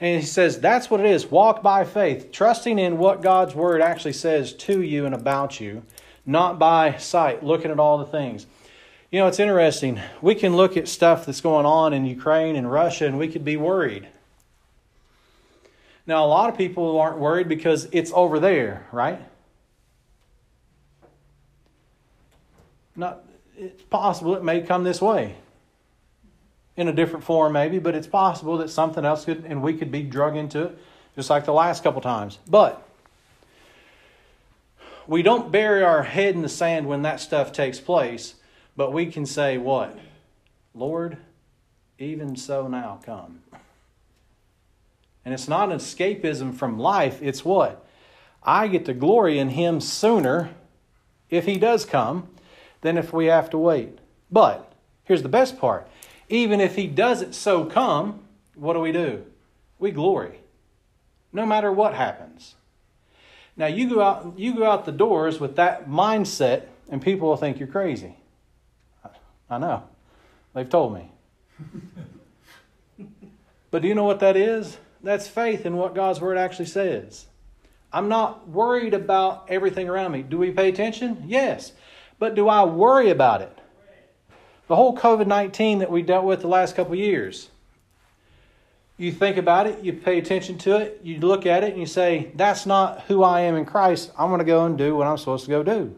And 0.00 0.20
he 0.20 0.26
says, 0.26 0.60
that's 0.60 0.90
what 0.90 1.00
it 1.00 1.06
is. 1.06 1.26
Walk 1.26 1.62
by 1.62 1.84
faith, 1.84 2.30
trusting 2.32 2.78
in 2.78 2.98
what 2.98 3.22
God's 3.22 3.54
word 3.54 3.80
actually 3.80 4.12
says 4.12 4.52
to 4.52 4.82
you 4.82 5.06
and 5.06 5.14
about 5.14 5.58
you, 5.58 5.82
not 6.26 6.58
by 6.58 6.96
sight, 6.98 7.42
looking 7.42 7.70
at 7.70 7.80
all 7.80 7.98
the 7.98 8.04
things. 8.04 8.46
You 9.10 9.20
know, 9.20 9.28
it's 9.28 9.40
interesting. 9.40 10.00
We 10.20 10.34
can 10.34 10.56
look 10.56 10.76
at 10.76 10.88
stuff 10.88 11.24
that's 11.24 11.40
going 11.40 11.64
on 11.64 11.94
in 11.94 12.04
Ukraine 12.04 12.56
and 12.56 12.70
Russia 12.70 13.06
and 13.06 13.18
we 13.18 13.28
could 13.28 13.44
be 13.44 13.56
worried. 13.56 14.08
Now, 16.06 16.24
a 16.24 16.28
lot 16.28 16.50
of 16.50 16.58
people 16.58 17.00
aren't 17.00 17.18
worried 17.18 17.48
because 17.48 17.88
it's 17.90 18.12
over 18.12 18.38
there, 18.38 18.86
right? 18.92 19.20
Not, 22.96 23.24
it's 23.56 23.82
possible 23.84 24.34
it 24.34 24.44
may 24.44 24.62
come 24.62 24.84
this 24.84 25.00
way 25.00 25.36
in 26.76 26.88
a 26.88 26.92
different 26.92 27.24
form, 27.24 27.52
maybe, 27.52 27.78
but 27.78 27.94
it's 27.94 28.06
possible 28.06 28.58
that 28.58 28.68
something 28.68 29.04
else 29.04 29.24
could, 29.24 29.44
and 29.44 29.62
we 29.62 29.74
could 29.74 29.90
be 29.90 30.02
drug 30.02 30.36
into 30.36 30.64
it, 30.64 30.78
just 31.14 31.30
like 31.30 31.44
the 31.44 31.52
last 31.52 31.82
couple 31.82 32.00
times. 32.00 32.38
But 32.46 32.86
we 35.06 35.22
don't 35.22 35.50
bury 35.50 35.82
our 35.82 36.02
head 36.02 36.34
in 36.34 36.42
the 36.42 36.48
sand 36.48 36.86
when 36.86 37.02
that 37.02 37.20
stuff 37.20 37.52
takes 37.52 37.80
place 37.80 38.34
but 38.76 38.92
we 38.92 39.06
can 39.06 39.24
say, 39.26 39.56
what? 39.56 39.98
Lord, 40.74 41.16
even 41.98 42.36
so 42.36 42.68
now 42.68 43.00
come. 43.04 43.40
And 45.24 45.34
it's 45.34 45.48
not 45.48 45.72
an 45.72 45.78
escapism 45.78 46.54
from 46.54 46.78
life, 46.78 47.20
it's 47.22 47.44
what? 47.44 47.84
I 48.42 48.68
get 48.68 48.84
to 48.84 48.92
glory 48.92 49.38
in 49.38 49.50
Him 49.50 49.80
sooner 49.80 50.50
if 51.30 51.46
He 51.46 51.58
does 51.58 51.84
come 51.84 52.28
than 52.86 52.96
if 52.96 53.12
we 53.12 53.26
have 53.26 53.50
to 53.50 53.58
wait. 53.58 53.98
But 54.30 54.72
here's 55.04 55.22
the 55.22 55.28
best 55.28 55.58
part 55.58 55.88
even 56.28 56.60
if 56.60 56.76
He 56.76 56.86
doesn't 56.86 57.34
so 57.34 57.64
come, 57.64 58.20
what 58.54 58.74
do 58.74 58.80
we 58.80 58.92
do? 58.92 59.24
We 59.78 59.90
glory, 59.90 60.40
no 61.32 61.44
matter 61.44 61.70
what 61.70 61.94
happens. 61.94 62.54
Now 63.56 63.66
you 63.66 63.88
go 63.88 64.00
out 64.00 64.38
you 64.38 64.54
go 64.54 64.70
out 64.70 64.84
the 64.84 64.92
doors 64.92 65.40
with 65.40 65.56
that 65.56 65.88
mindset 65.88 66.66
and 66.88 67.02
people 67.02 67.28
will 67.28 67.36
think 67.36 67.58
you're 67.58 67.68
crazy. 67.68 68.16
I 69.50 69.58
know. 69.58 69.82
They've 70.54 70.68
told 70.68 70.94
me. 70.94 71.10
but 73.70 73.82
do 73.82 73.88
you 73.88 73.94
know 73.94 74.04
what 74.04 74.20
that 74.20 74.36
is? 74.36 74.78
That's 75.02 75.28
faith 75.28 75.66
in 75.66 75.76
what 75.76 75.94
God's 75.94 76.20
Word 76.20 76.36
actually 76.36 76.66
says. 76.66 77.26
I'm 77.92 78.08
not 78.08 78.48
worried 78.48 78.94
about 78.94 79.46
everything 79.48 79.88
around 79.88 80.12
me. 80.12 80.22
Do 80.22 80.38
we 80.38 80.50
pay 80.50 80.68
attention? 80.68 81.24
Yes. 81.26 81.72
But 82.18 82.34
do 82.34 82.48
I 82.48 82.64
worry 82.64 83.10
about 83.10 83.42
it? 83.42 83.58
The 84.68 84.76
whole 84.76 84.96
COVID 84.96 85.26
19 85.26 85.78
that 85.78 85.90
we 85.90 86.02
dealt 86.02 86.24
with 86.24 86.40
the 86.40 86.48
last 86.48 86.74
couple 86.74 86.94
years. 86.94 87.50
You 88.98 89.12
think 89.12 89.36
about 89.36 89.66
it, 89.66 89.84
you 89.84 89.92
pay 89.92 90.18
attention 90.18 90.56
to 90.58 90.76
it, 90.76 91.00
you 91.02 91.18
look 91.20 91.44
at 91.44 91.62
it, 91.62 91.72
and 91.72 91.80
you 91.80 91.86
say, 91.86 92.32
That's 92.34 92.64
not 92.64 93.02
who 93.02 93.22
I 93.22 93.42
am 93.42 93.54
in 93.54 93.66
Christ. 93.66 94.10
I'm 94.18 94.28
going 94.28 94.38
to 94.38 94.44
go 94.44 94.64
and 94.64 94.78
do 94.78 94.96
what 94.96 95.06
I'm 95.06 95.18
supposed 95.18 95.44
to 95.44 95.50
go 95.50 95.62
do. 95.62 95.94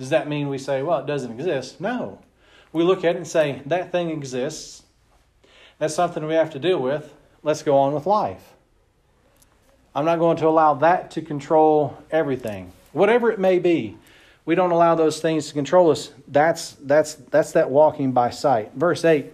Does 0.00 0.08
that 0.08 0.28
mean 0.28 0.48
we 0.48 0.56
say, 0.56 0.82
well, 0.82 1.00
it 1.00 1.06
doesn't 1.06 1.30
exist? 1.30 1.78
No. 1.78 2.20
We 2.72 2.82
look 2.84 3.04
at 3.04 3.16
it 3.16 3.18
and 3.18 3.28
say, 3.28 3.60
that 3.66 3.92
thing 3.92 4.08
exists. 4.08 4.82
That's 5.78 5.94
something 5.94 6.26
we 6.26 6.32
have 6.32 6.48
to 6.52 6.58
deal 6.58 6.80
with. 6.80 7.12
Let's 7.42 7.62
go 7.62 7.76
on 7.76 7.92
with 7.92 8.06
life. 8.06 8.54
I'm 9.94 10.06
not 10.06 10.18
going 10.18 10.38
to 10.38 10.48
allow 10.48 10.72
that 10.74 11.10
to 11.12 11.22
control 11.22 11.98
everything, 12.10 12.72
whatever 12.92 13.30
it 13.30 13.38
may 13.38 13.58
be. 13.58 13.96
We 14.44 14.54
don't 14.54 14.70
allow 14.70 14.94
those 14.94 15.20
things 15.20 15.48
to 15.48 15.54
control 15.54 15.90
us. 15.90 16.12
That's, 16.26 16.72
that's, 16.80 17.14
that's 17.14 17.52
that 17.52 17.70
walking 17.70 18.12
by 18.12 18.30
sight. 18.30 18.72
Verse 18.74 19.04
8. 19.04 19.32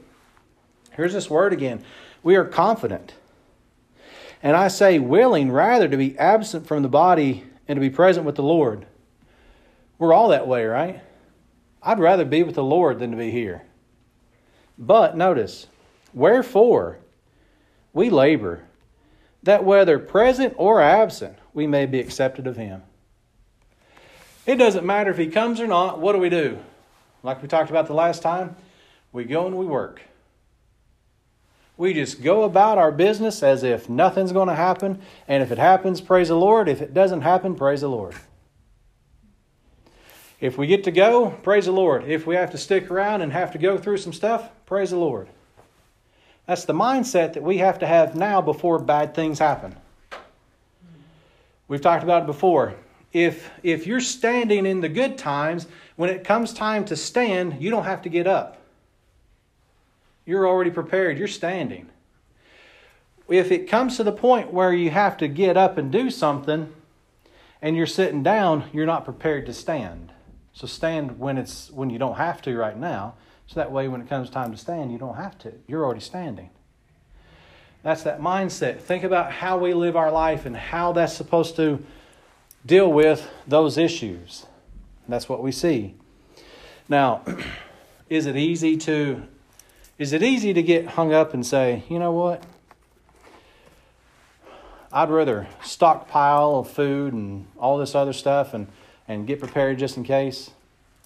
Here's 0.93 1.13
this 1.13 1.31
word 1.31 1.53
again. 1.53 1.85
We 2.23 2.37
are 2.37 2.45
confident. 2.45 3.15
And 4.43 4.57
I 4.57 4.69
say, 4.69 4.99
willing 4.99 5.51
rather 5.51 5.89
to 5.89 5.97
be 5.97 6.19
absent 6.19 6.67
from 6.67 6.83
the 6.83 6.89
body 6.89 7.45
and 7.69 7.77
to 7.77 7.81
be 7.81 7.91
present 7.91 8.27
with 8.27 8.37
the 8.37 8.43
Lord. 8.43 8.87
We're 9.99 10.13
all 10.13 10.29
that 10.29 10.47
way, 10.47 10.65
right? 10.65 11.01
I'd 11.83 11.99
rather 11.99 12.25
be 12.25 12.43
with 12.43 12.55
the 12.55 12.65
Lord 12.65 12.99
than 12.99 13.11
to 13.13 13.17
be 13.17 13.31
here. 13.31 13.63
But 14.79 15.17
notice, 15.17 15.69
wherefore 16.13 16.99
we 17.93 18.11
labor, 18.11 18.65
that 19.43 19.65
whether 19.65 19.99
present 19.99 20.55
or 20.59 20.81
absent, 20.81 21.39
we 21.55 21.67
may 21.67 21.87
be 21.87 22.01
accepted 22.01 22.47
of 22.47 22.57
Him. 22.57 22.83
It 24.47 24.57
doesn't 24.57 24.87
matter 24.87 25.11
if 25.11 25.19
He 25.19 25.27
comes 25.27 25.61
or 25.61 25.67
not, 25.67 25.99
what 25.99 26.13
do 26.13 26.19
we 26.19 26.31
do? 26.31 26.59
Like 27.23 27.43
we 27.43 27.49
talked 27.49 27.71
about 27.71 27.89
the 27.89 27.95
last 27.95 28.23
time, 28.23 28.57
we 29.13 29.25
go 29.25 29.47
and 29.47 29.59
we 29.59 29.67
work. 29.67 30.01
We 31.77 31.93
just 31.93 32.23
go 32.23 32.45
about 32.45 32.79
our 32.79 32.91
business 32.91 33.43
as 33.43 33.63
if 33.63 33.89
nothing's 33.89 34.33
going 34.33 34.49
to 34.49 34.55
happen. 34.55 35.03
And 35.29 35.43
if 35.43 35.51
it 35.51 35.59
happens, 35.59 36.01
praise 36.01 36.29
the 36.29 36.37
Lord. 36.37 36.69
If 36.69 36.81
it 36.81 36.95
doesn't 36.95 37.21
happen, 37.21 37.55
praise 37.55 37.83
the 37.83 37.89
Lord. 37.89 38.15
If 40.41 40.57
we 40.57 40.67
get 40.67 40.85
to 40.85 40.91
go, 40.91 41.31
praise 41.43 41.67
the 41.67 41.73
Lord. 41.73 42.05
If 42.05 42.27
we 42.27 42.35
have 42.37 42.51
to 42.53 42.59
stick 42.59 42.91
around 42.91 43.23
and 43.23 43.33
have 43.33 43.53
to 43.53 43.59
go 43.59 43.77
through 43.77 43.99
some 43.99 44.13
stuff, 44.13 44.49
praise 44.65 44.91
the 44.91 44.97
Lord. 44.97 45.29
That's 46.47 46.65
the 46.65 46.75
mindset 46.75 47.35
that 47.35 47.43
we 47.43 47.59
have 47.59 47.79
to 47.81 47.87
have 47.87 48.15
now 48.15 48.41
before 48.41 48.79
bad 48.79 49.15
things 49.15 49.39
happen. 49.39 49.77
We've 51.69 51.81
talked 51.81 52.05
about 52.05 52.23
it 52.23 52.27
before. 52.27 52.75
If 53.17 53.51
if 53.63 53.87
you're 53.87 54.03
standing 54.03 54.67
in 54.67 54.83
the 54.83 54.91
good 54.91 55.17
times, 55.17 55.67
when 55.97 56.11
it 56.11 56.23
comes 56.23 56.53
time 56.53 56.85
to 56.85 56.97
stand, 56.97 57.63
you 57.63 57.71
don't 57.71 57.85
have 57.85 58.03
to 58.03 58.11
get 58.11 58.27
up. 58.27 58.59
You're 60.27 60.47
already 60.47 60.71
prepared. 60.71 61.17
You're 61.17 61.27
standing. 61.27 61.89
If 63.27 63.51
it 63.51 63.71
comes 63.71 63.97
to 63.97 64.05
the 64.05 64.13
point 64.13 64.53
where 64.53 64.71
you 64.71 64.91
have 64.91 65.17
to 65.17 65.29
get 65.29 65.57
up 65.57 65.79
and 65.79 65.91
do 65.91 66.11
something 66.11 66.71
and 67.63 67.75
you're 67.75 67.87
sitting 67.87 68.23
down, 68.23 68.69
you're 68.71 68.85
not 68.85 69.07
prepared 69.07 69.47
to 69.47 69.55
stand. 69.55 70.13
So 70.53 70.67
stand 70.67 71.19
when 71.19 71.39
it's 71.39 71.71
when 71.71 71.89
you 71.89 71.99
don't 71.99 72.17
have 72.17 72.43
to 72.43 72.55
right 72.55 72.77
now. 72.77 73.15
So 73.47 73.55
that 73.55 73.73
way 73.73 73.89
when 73.89 74.03
it 74.03 74.11
comes 74.11 74.29
time 74.29 74.53
to 74.53 74.59
stand, 74.59 74.93
you 74.93 74.99
don't 74.99 75.17
have 75.17 75.39
to. 75.39 75.55
You're 75.67 75.87
already 75.87 76.01
standing. 76.01 76.51
That's 77.83 78.03
that 78.03 78.21
mindset. 78.21 78.81
Think 78.81 79.05
about 79.05 79.33
how 79.33 79.57
we 79.57 79.73
live 79.73 79.97
our 79.97 80.13
life 80.13 80.45
and 80.45 80.55
how 80.55 80.93
that's 80.93 81.15
supposed 81.15 81.57
to 81.57 81.83
deal 82.67 82.93
with 82.93 83.31
those 83.47 83.79
issues. 83.79 84.47
That's 85.09 85.29
what 85.29 85.43
we 85.43 85.53
see. 85.53 85.95
Now, 86.89 87.23
is 88.11 88.27
it 88.27 88.37
easy 88.37 88.77
to 88.79 89.23
is 89.99 90.13
it 90.13 90.23
easy 90.23 90.53
to 90.53 90.63
get 90.63 90.89
hung 90.89 91.15
up 91.15 91.33
and 91.33 91.47
say, 91.47 91.85
you 91.89 91.99
know 91.99 92.13
what? 92.13 92.43
I'd 94.93 95.09
rather 95.09 95.49
stockpile 95.63 96.57
of 96.57 96.71
food 96.71 97.15
and 97.15 97.47
all 97.57 97.79
this 97.79 97.95
other 97.95 98.13
stuff 98.13 98.53
and 98.53 98.67
and 99.09 99.27
get 99.27 99.39
prepared 99.39 99.79
just 99.79 99.97
in 99.97 100.05
case, 100.05 100.51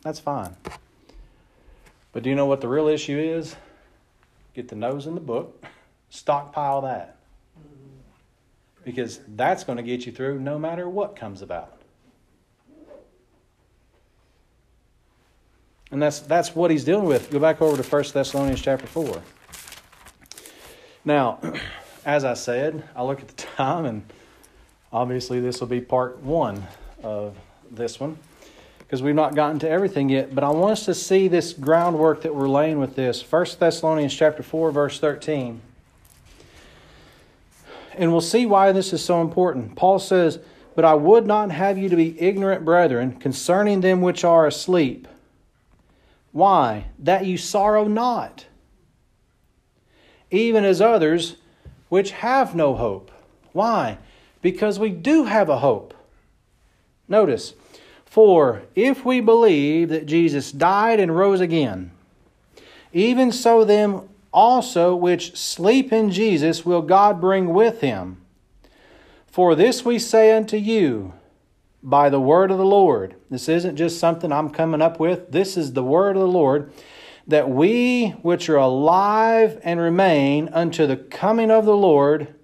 that's 0.02 0.18
fine. 0.18 0.56
But 2.12 2.22
do 2.22 2.30
you 2.30 2.34
know 2.34 2.46
what 2.46 2.62
the 2.62 2.68
real 2.68 2.88
issue 2.88 3.18
is? 3.18 3.54
Get 4.54 4.68
the 4.68 4.76
nose 4.76 5.06
in 5.06 5.14
the 5.14 5.20
book, 5.20 5.64
stockpile 6.08 6.80
that. 6.80 7.19
Because 8.84 9.20
that's 9.28 9.64
going 9.64 9.76
to 9.76 9.82
get 9.82 10.06
you 10.06 10.12
through 10.12 10.40
no 10.40 10.58
matter 10.58 10.88
what 10.88 11.16
comes 11.16 11.42
about. 11.42 11.80
And 15.90 16.00
that's 16.00 16.20
that's 16.20 16.54
what 16.54 16.70
he's 16.70 16.84
dealing 16.84 17.06
with. 17.06 17.30
Go 17.30 17.40
back 17.40 17.60
over 17.60 17.82
to 17.82 17.88
1 17.88 18.04
Thessalonians 18.12 18.60
chapter 18.60 18.86
4. 18.86 19.22
Now, 21.04 21.40
as 22.04 22.24
I 22.24 22.34
said, 22.34 22.88
I 22.94 23.02
look 23.02 23.20
at 23.20 23.28
the 23.28 23.34
time 23.56 23.84
and 23.84 24.02
obviously 24.92 25.40
this 25.40 25.60
will 25.60 25.68
be 25.68 25.80
part 25.80 26.18
1 26.20 26.66
of 27.02 27.36
this 27.70 27.98
one 27.98 28.18
because 28.90 29.02
we've 29.02 29.14
not 29.14 29.36
gotten 29.36 29.58
to 29.60 29.68
everything 29.68 30.08
yet. 30.08 30.34
But 30.34 30.42
I 30.42 30.50
want 30.50 30.72
us 30.72 30.84
to 30.86 30.94
see 30.94 31.28
this 31.28 31.52
groundwork 31.52 32.22
that 32.22 32.34
we're 32.34 32.48
laying 32.48 32.78
with 32.78 32.96
this. 32.96 33.22
1 33.22 33.46
Thessalonians 33.58 34.14
chapter 34.14 34.42
4, 34.42 34.72
verse 34.72 34.98
13. 34.98 35.60
And 38.00 38.10
we'll 38.10 38.22
see 38.22 38.46
why 38.46 38.72
this 38.72 38.94
is 38.94 39.04
so 39.04 39.20
important. 39.20 39.76
Paul 39.76 39.98
says, 39.98 40.38
But 40.74 40.86
I 40.86 40.94
would 40.94 41.26
not 41.26 41.50
have 41.50 41.76
you 41.76 41.90
to 41.90 41.96
be 41.96 42.18
ignorant, 42.18 42.64
brethren, 42.64 43.12
concerning 43.20 43.82
them 43.82 44.00
which 44.00 44.24
are 44.24 44.46
asleep. 44.46 45.06
Why? 46.32 46.86
That 46.98 47.26
you 47.26 47.36
sorrow 47.36 47.84
not, 47.84 48.46
even 50.30 50.64
as 50.64 50.80
others 50.80 51.36
which 51.90 52.12
have 52.12 52.54
no 52.54 52.74
hope. 52.74 53.10
Why? 53.52 53.98
Because 54.40 54.78
we 54.78 54.88
do 54.88 55.24
have 55.24 55.50
a 55.50 55.58
hope. 55.58 55.92
Notice, 57.06 57.52
for 58.06 58.62
if 58.74 59.04
we 59.04 59.20
believe 59.20 59.90
that 59.90 60.06
Jesus 60.06 60.52
died 60.52 61.00
and 61.00 61.14
rose 61.14 61.40
again, 61.42 61.90
even 62.94 63.30
so 63.30 63.62
them 63.62 64.08
also 64.32 64.94
which 64.94 65.36
sleep 65.36 65.92
in 65.92 66.10
Jesus 66.10 66.64
will 66.64 66.82
God 66.82 67.20
bring 67.20 67.52
with 67.52 67.80
him. 67.80 68.18
For 69.26 69.54
this 69.54 69.84
we 69.84 69.98
say 69.98 70.36
unto 70.36 70.56
you 70.56 71.14
by 71.82 72.10
the 72.10 72.20
word 72.20 72.50
of 72.50 72.58
the 72.58 72.64
Lord. 72.64 73.14
This 73.30 73.48
isn't 73.48 73.76
just 73.76 73.98
something 73.98 74.32
I'm 74.32 74.50
coming 74.50 74.82
up 74.82 75.00
with. 75.00 75.30
This 75.30 75.56
is 75.56 75.72
the 75.72 75.84
word 75.84 76.16
of 76.16 76.22
the 76.22 76.28
Lord 76.28 76.72
that 77.26 77.48
we 77.48 78.08
which 78.22 78.48
are 78.48 78.56
alive 78.56 79.60
and 79.62 79.78
remain 79.78 80.48
unto 80.48 80.86
the 80.86 80.96
coming 80.96 81.50
of 81.50 81.64
the 81.64 81.76
Lord 81.76 82.34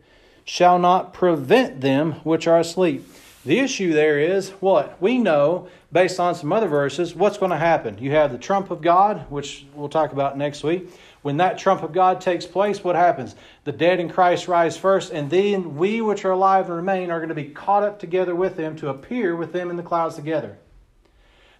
shall 0.44 0.78
not 0.78 1.12
prevent 1.12 1.80
them 1.80 2.12
which 2.22 2.46
are 2.46 2.60
asleep. 2.60 3.04
The 3.44 3.58
issue 3.58 3.92
there 3.92 4.18
is 4.18 4.50
what? 4.60 5.00
We 5.00 5.18
know, 5.18 5.68
based 5.92 6.20
on 6.20 6.34
some 6.34 6.52
other 6.52 6.68
verses, 6.68 7.14
what's 7.14 7.38
going 7.38 7.50
to 7.50 7.56
happen. 7.56 7.98
You 7.98 8.12
have 8.12 8.32
the 8.32 8.38
trump 8.38 8.70
of 8.70 8.80
God, 8.80 9.26
which 9.30 9.66
we'll 9.74 9.88
talk 9.88 10.12
about 10.12 10.38
next 10.38 10.62
week. 10.62 10.88
When 11.26 11.38
that 11.38 11.58
trump 11.58 11.82
of 11.82 11.90
God 11.90 12.20
takes 12.20 12.46
place, 12.46 12.84
what 12.84 12.94
happens? 12.94 13.34
The 13.64 13.72
dead 13.72 13.98
in 13.98 14.08
Christ 14.08 14.46
rise 14.46 14.76
first, 14.76 15.10
and 15.10 15.28
then 15.28 15.74
we 15.74 16.00
which 16.00 16.24
are 16.24 16.30
alive 16.30 16.66
and 16.66 16.76
remain 16.76 17.10
are 17.10 17.18
going 17.18 17.30
to 17.30 17.34
be 17.34 17.46
caught 17.46 17.82
up 17.82 17.98
together 17.98 18.32
with 18.32 18.56
them 18.56 18.76
to 18.76 18.90
appear 18.90 19.34
with 19.34 19.52
them 19.52 19.68
in 19.68 19.76
the 19.76 19.82
clouds 19.82 20.14
together. 20.14 20.56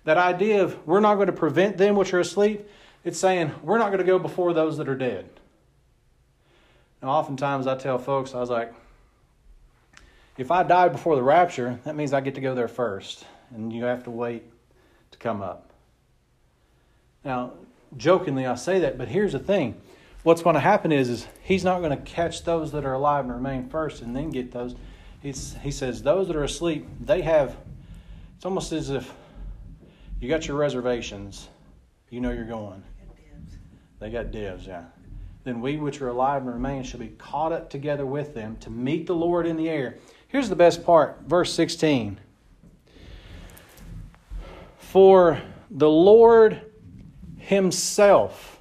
That 0.04 0.18
idea 0.18 0.62
of 0.62 0.86
we're 0.86 1.00
not 1.00 1.16
going 1.16 1.26
to 1.26 1.32
prevent 1.32 1.78
them 1.78 1.96
which 1.96 2.14
are 2.14 2.20
asleep, 2.20 2.64
it's 3.02 3.18
saying 3.18 3.50
we're 3.60 3.78
not 3.78 3.88
going 3.88 3.98
to 3.98 4.04
go 4.04 4.20
before 4.20 4.54
those 4.54 4.76
that 4.76 4.88
are 4.88 4.94
dead. 4.94 5.28
Now, 7.02 7.08
oftentimes 7.08 7.66
I 7.66 7.76
tell 7.76 7.98
folks, 7.98 8.36
I 8.36 8.38
was 8.38 8.50
like, 8.50 8.72
if 10.38 10.52
I 10.52 10.62
die 10.62 10.90
before 10.90 11.16
the 11.16 11.24
rapture, 11.24 11.80
that 11.82 11.96
means 11.96 12.12
I 12.12 12.20
get 12.20 12.36
to 12.36 12.40
go 12.40 12.54
there 12.54 12.68
first, 12.68 13.26
and 13.52 13.72
you 13.72 13.82
have 13.82 14.04
to 14.04 14.12
wait 14.12 14.44
to 15.10 15.18
come 15.18 15.42
up. 15.42 15.72
Now, 17.24 17.54
jokingly 17.97 18.47
I 18.47 18.55
say 18.55 18.80
that, 18.80 18.99
but 18.99 19.09
here's 19.09 19.32
the 19.32 19.38
thing. 19.38 19.80
What's 20.22 20.42
going 20.42 20.55
to 20.55 20.61
happen 20.61 20.90
is, 20.92 21.09
is 21.09 21.26
he's 21.42 21.64
not 21.64 21.80
going 21.80 21.97
to 21.97 22.03
catch 22.05 22.44
those 22.44 22.72
that 22.72 22.84
are 22.84 22.94
alive 22.94 23.24
and 23.24 23.34
remain 23.34 23.68
first 23.68 24.03
and 24.03 24.14
then 24.14 24.30
get 24.30 24.53
those. 24.53 24.74
He's, 25.22 25.57
he 25.62 25.70
says 25.70 26.03
those 26.03 26.26
that 26.26 26.36
are 26.36 26.44
asleep, 26.44 26.86
they 27.01 27.22
have, 27.22 27.57
it's 28.36 28.44
almost 28.44 28.72
as 28.72 28.90
if 28.90 29.12
you 30.20 30.28
got 30.28 30.49
your 30.49 30.57
reservations. 30.57 31.49
You 32.11 32.20
know 32.20 32.30
you're 32.30 32.44
going. 32.44 32.82
They 33.99 34.11
got 34.11 34.30
dibs, 34.30 34.66
yeah. 34.66 34.84
Then 35.44 35.61
we 35.61 35.76
which 35.76 36.01
are 36.01 36.09
alive 36.09 36.42
and 36.42 36.53
remain 36.53 36.82
shall 36.82 37.01
be 37.01 37.09
caught 37.18 37.53
up 37.53 37.70
together 37.70 38.05
with 38.05 38.34
them 38.34 38.57
to 38.57 38.70
meet 38.70 39.07
the 39.07 39.14
Lord 39.14 39.47
in 39.47 39.57
the 39.57 39.68
air. 39.68 39.99
Here's 40.28 40.49
the 40.49 40.57
best 40.57 40.84
part, 40.84 41.20
verse 41.26 41.53
16. 41.53 42.18
For 44.78 45.40
the 45.70 45.88
Lord 45.88 46.61
himself 47.47 48.61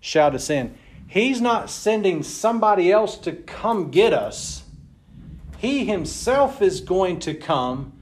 shall 0.00 0.30
descend. 0.30 0.74
He's 1.06 1.40
not 1.40 1.68
sending 1.68 2.22
somebody 2.22 2.90
else 2.90 3.18
to 3.18 3.32
come 3.32 3.90
get 3.90 4.14
us. 4.14 4.62
He 5.58 5.84
himself 5.84 6.62
is 6.62 6.80
going 6.80 7.18
to 7.20 7.34
come 7.34 7.92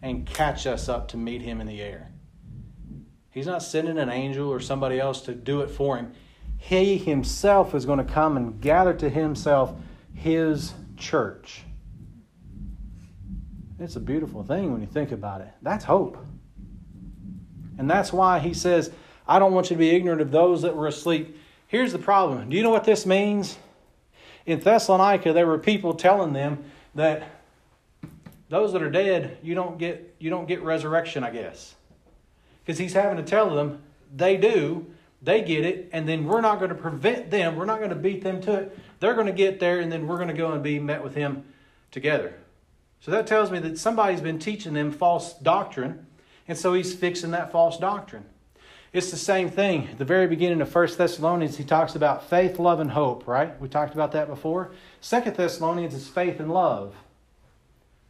and 0.00 0.24
catch 0.24 0.64
us 0.64 0.88
up 0.88 1.08
to 1.08 1.16
meet 1.16 1.42
him 1.42 1.60
in 1.60 1.66
the 1.66 1.82
air. 1.82 2.12
He's 3.30 3.46
not 3.46 3.64
sending 3.64 3.98
an 3.98 4.08
angel 4.08 4.48
or 4.48 4.60
somebody 4.60 5.00
else 5.00 5.22
to 5.22 5.34
do 5.34 5.62
it 5.62 5.70
for 5.70 5.96
him. 5.96 6.12
He 6.56 6.96
himself 6.96 7.74
is 7.74 7.84
going 7.84 7.98
to 7.98 8.04
come 8.04 8.36
and 8.36 8.60
gather 8.60 8.94
to 8.94 9.10
himself 9.10 9.74
his 10.14 10.72
church. 10.96 11.62
It's 13.80 13.96
a 13.96 14.00
beautiful 14.00 14.44
thing 14.44 14.70
when 14.70 14.80
you 14.80 14.86
think 14.86 15.10
about 15.10 15.40
it. 15.40 15.50
That's 15.62 15.84
hope. 15.84 16.24
And 17.76 17.90
that's 17.90 18.12
why 18.12 18.38
he 18.38 18.54
says, 18.54 18.92
I 19.28 19.38
don't 19.38 19.52
want 19.52 19.70
you 19.70 19.76
to 19.76 19.78
be 19.78 19.90
ignorant 19.90 20.20
of 20.20 20.30
those 20.30 20.62
that 20.62 20.74
were 20.74 20.86
asleep. 20.86 21.38
Here's 21.66 21.92
the 21.92 21.98
problem. 21.98 22.48
Do 22.48 22.56
you 22.56 22.62
know 22.62 22.70
what 22.70 22.84
this 22.84 23.04
means? 23.04 23.58
In 24.46 24.60
Thessalonica, 24.60 25.34
there 25.34 25.46
were 25.46 25.58
people 25.58 25.92
telling 25.92 26.32
them 26.32 26.64
that 26.94 27.24
those 28.48 28.72
that 28.72 28.82
are 28.82 28.90
dead, 28.90 29.36
you 29.42 29.54
don't 29.54 29.76
get 29.76 30.16
you 30.18 30.30
don't 30.30 30.48
get 30.48 30.62
resurrection, 30.62 31.22
I 31.22 31.30
guess. 31.30 31.74
Because 32.64 32.78
he's 32.78 32.94
having 32.94 33.18
to 33.18 33.22
tell 33.22 33.54
them 33.54 33.82
they 34.14 34.38
do, 34.38 34.86
they 35.20 35.42
get 35.42 35.66
it, 35.66 35.90
and 35.92 36.08
then 36.08 36.24
we're 36.24 36.40
not 36.40 36.58
going 36.58 36.70
to 36.70 36.74
prevent 36.74 37.30
them, 37.30 37.56
we're 37.56 37.66
not 37.66 37.78
going 37.78 37.90
to 37.90 37.96
beat 37.96 38.22
them 38.22 38.40
to 38.42 38.54
it. 38.54 38.78
They're 39.00 39.14
going 39.14 39.26
to 39.26 39.32
get 39.32 39.60
there, 39.60 39.80
and 39.80 39.92
then 39.92 40.06
we're 40.06 40.16
going 40.16 40.28
to 40.28 40.34
go 40.34 40.52
and 40.52 40.62
be 40.62 40.78
met 40.78 41.02
with 41.02 41.14
him 41.14 41.44
together. 41.90 42.34
So 43.00 43.10
that 43.10 43.26
tells 43.26 43.50
me 43.50 43.58
that 43.60 43.78
somebody's 43.78 44.20
been 44.20 44.38
teaching 44.38 44.72
them 44.72 44.90
false 44.92 45.34
doctrine, 45.34 46.06
and 46.46 46.56
so 46.56 46.72
he's 46.72 46.94
fixing 46.94 47.30
that 47.32 47.52
false 47.52 47.78
doctrine. 47.78 48.24
It's 48.92 49.10
the 49.10 49.16
same 49.16 49.50
thing. 49.50 49.88
At 49.88 49.98
the 49.98 50.04
very 50.04 50.26
beginning 50.26 50.60
of 50.60 50.74
1 50.74 50.88
Thessalonians, 50.96 51.58
he 51.58 51.64
talks 51.64 51.94
about 51.94 52.28
faith, 52.28 52.58
love, 52.58 52.80
and 52.80 52.90
hope, 52.90 53.26
right? 53.26 53.58
We 53.60 53.68
talked 53.68 53.92
about 53.94 54.12
that 54.12 54.28
before. 54.28 54.70
2 55.02 55.20
Thessalonians 55.20 55.94
is 55.94 56.08
faith 56.08 56.40
and 56.40 56.50
love. 56.50 56.94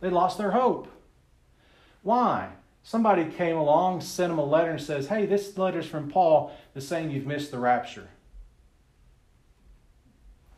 They 0.01 0.11
lost 0.11 0.39
their 0.39 0.53
hope. 0.53 0.89
Why? 2.03 2.51
Somebody 2.85 3.25
came 3.25 3.57
along, 3.57 4.03
sent 4.03 4.31
them 4.31 4.39
a 4.39 4.45
letter, 4.45 4.71
and 4.71 4.81
says, 4.81 5.09
Hey, 5.09 5.27
this 5.27 5.59
letter's 5.59 5.87
from 5.87 6.11
Paul 6.11 6.53
that's 6.73 6.87
saying 6.87 7.11
you've 7.11 7.27
missed 7.27 7.51
the 7.51 7.59
rapture. 7.59 8.09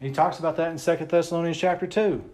He 0.01 0.11
talks 0.11 0.39
about 0.39 0.57
that 0.57 0.71
in 0.71 0.79
2 0.79 1.07
Thessalonians 1.07 1.59
chapter 1.59 1.87
2. 1.87 2.25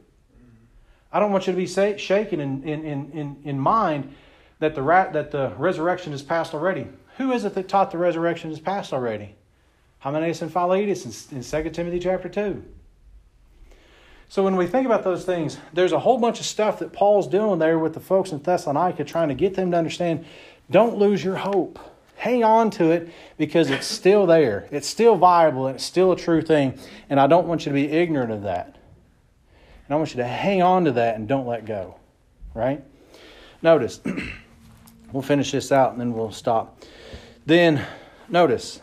I 1.13 1.21
don't 1.21 1.33
want 1.33 1.47
you 1.47 1.53
to 1.53 1.57
be 1.57 1.67
shaken 1.67 2.41
in, 2.41 2.63
in, 2.65 2.85
in, 2.85 3.37
in 3.45 3.59
mind 3.59 4.15
that 4.59 4.75
the, 4.75 4.83
that 4.83 5.31
the 5.31 5.53
resurrection 5.57 6.13
is 6.13 6.23
past 6.23 6.53
already. 6.53 6.89
Who 7.17 7.33
is 7.33 7.45
it 7.45 7.55
that 7.55 7.69
taught 7.69 7.91
the 7.91 7.99
resurrection 7.99 8.51
is 8.51 8.61
past 8.61 8.93
already? 8.93 9.35
Hymenaeus 10.01 10.43
and 10.43 10.53
Philetus 10.53 11.31
in, 11.33 11.39
in 11.39 11.43
2 11.43 11.71
Timothy 11.71 11.99
chapter 11.99 12.29
2. 12.29 12.63
So 14.29 14.43
when 14.43 14.57
we 14.57 14.67
think 14.67 14.87
about 14.87 15.05
those 15.05 15.25
things, 15.25 15.59
there's 15.73 15.93
a 15.93 15.99
whole 15.99 16.19
bunch 16.19 16.41
of 16.41 16.47
stuff 16.47 16.81
that 16.81 16.93
Paul's 16.93 17.29
doing 17.29 17.59
there 17.59 17.79
with 17.79 17.95
the 17.95 18.01
folks 18.01 18.33
in 18.33 18.43
Thessalonica 18.43 19.05
trying 19.05 19.29
to 19.29 19.35
get 19.35 19.55
them 19.55 19.71
to 19.71 19.77
understand 19.77 20.25
don't 20.71 20.99
lose 20.99 21.23
your 21.23 21.37
hope. 21.37 21.79
Hang 22.17 22.43
on 22.43 22.71
to 22.71 22.91
it 22.91 23.09
because 23.39 23.71
it's 23.71 23.87
still 23.87 24.27
there. 24.27 24.67
It's 24.73 24.89
still 24.89 25.17
viable 25.17 25.69
and 25.69 25.77
it's 25.77 25.85
still 25.85 26.13
a 26.13 26.17
true 26.17 26.43
thing. 26.43 26.79
And 27.09 27.21
I 27.21 27.27
don't 27.27 27.47
want 27.47 27.67
you 27.67 27.71
to 27.71 27.75
be 27.75 27.89
ignorant 27.89 28.33
of 28.33 28.43
that. 28.43 28.67
And 29.87 29.95
I 29.95 29.97
want 29.97 30.11
you 30.11 30.17
to 30.17 30.27
hang 30.27 30.61
on 30.61 30.87
to 30.87 30.93
that 30.93 31.17
and 31.17 31.29
don't 31.29 31.47
let 31.47 31.67
go. 31.67 31.97
Right? 32.53 32.83
Notice, 33.63 34.01
we'll 35.13 35.23
finish 35.23 35.53
this 35.53 35.73
out 35.73 35.93
and 35.93 36.01
then 36.01 36.13
we'll 36.13 36.33
stop. 36.33 36.83
Then, 37.45 37.85
notice, 38.29 38.81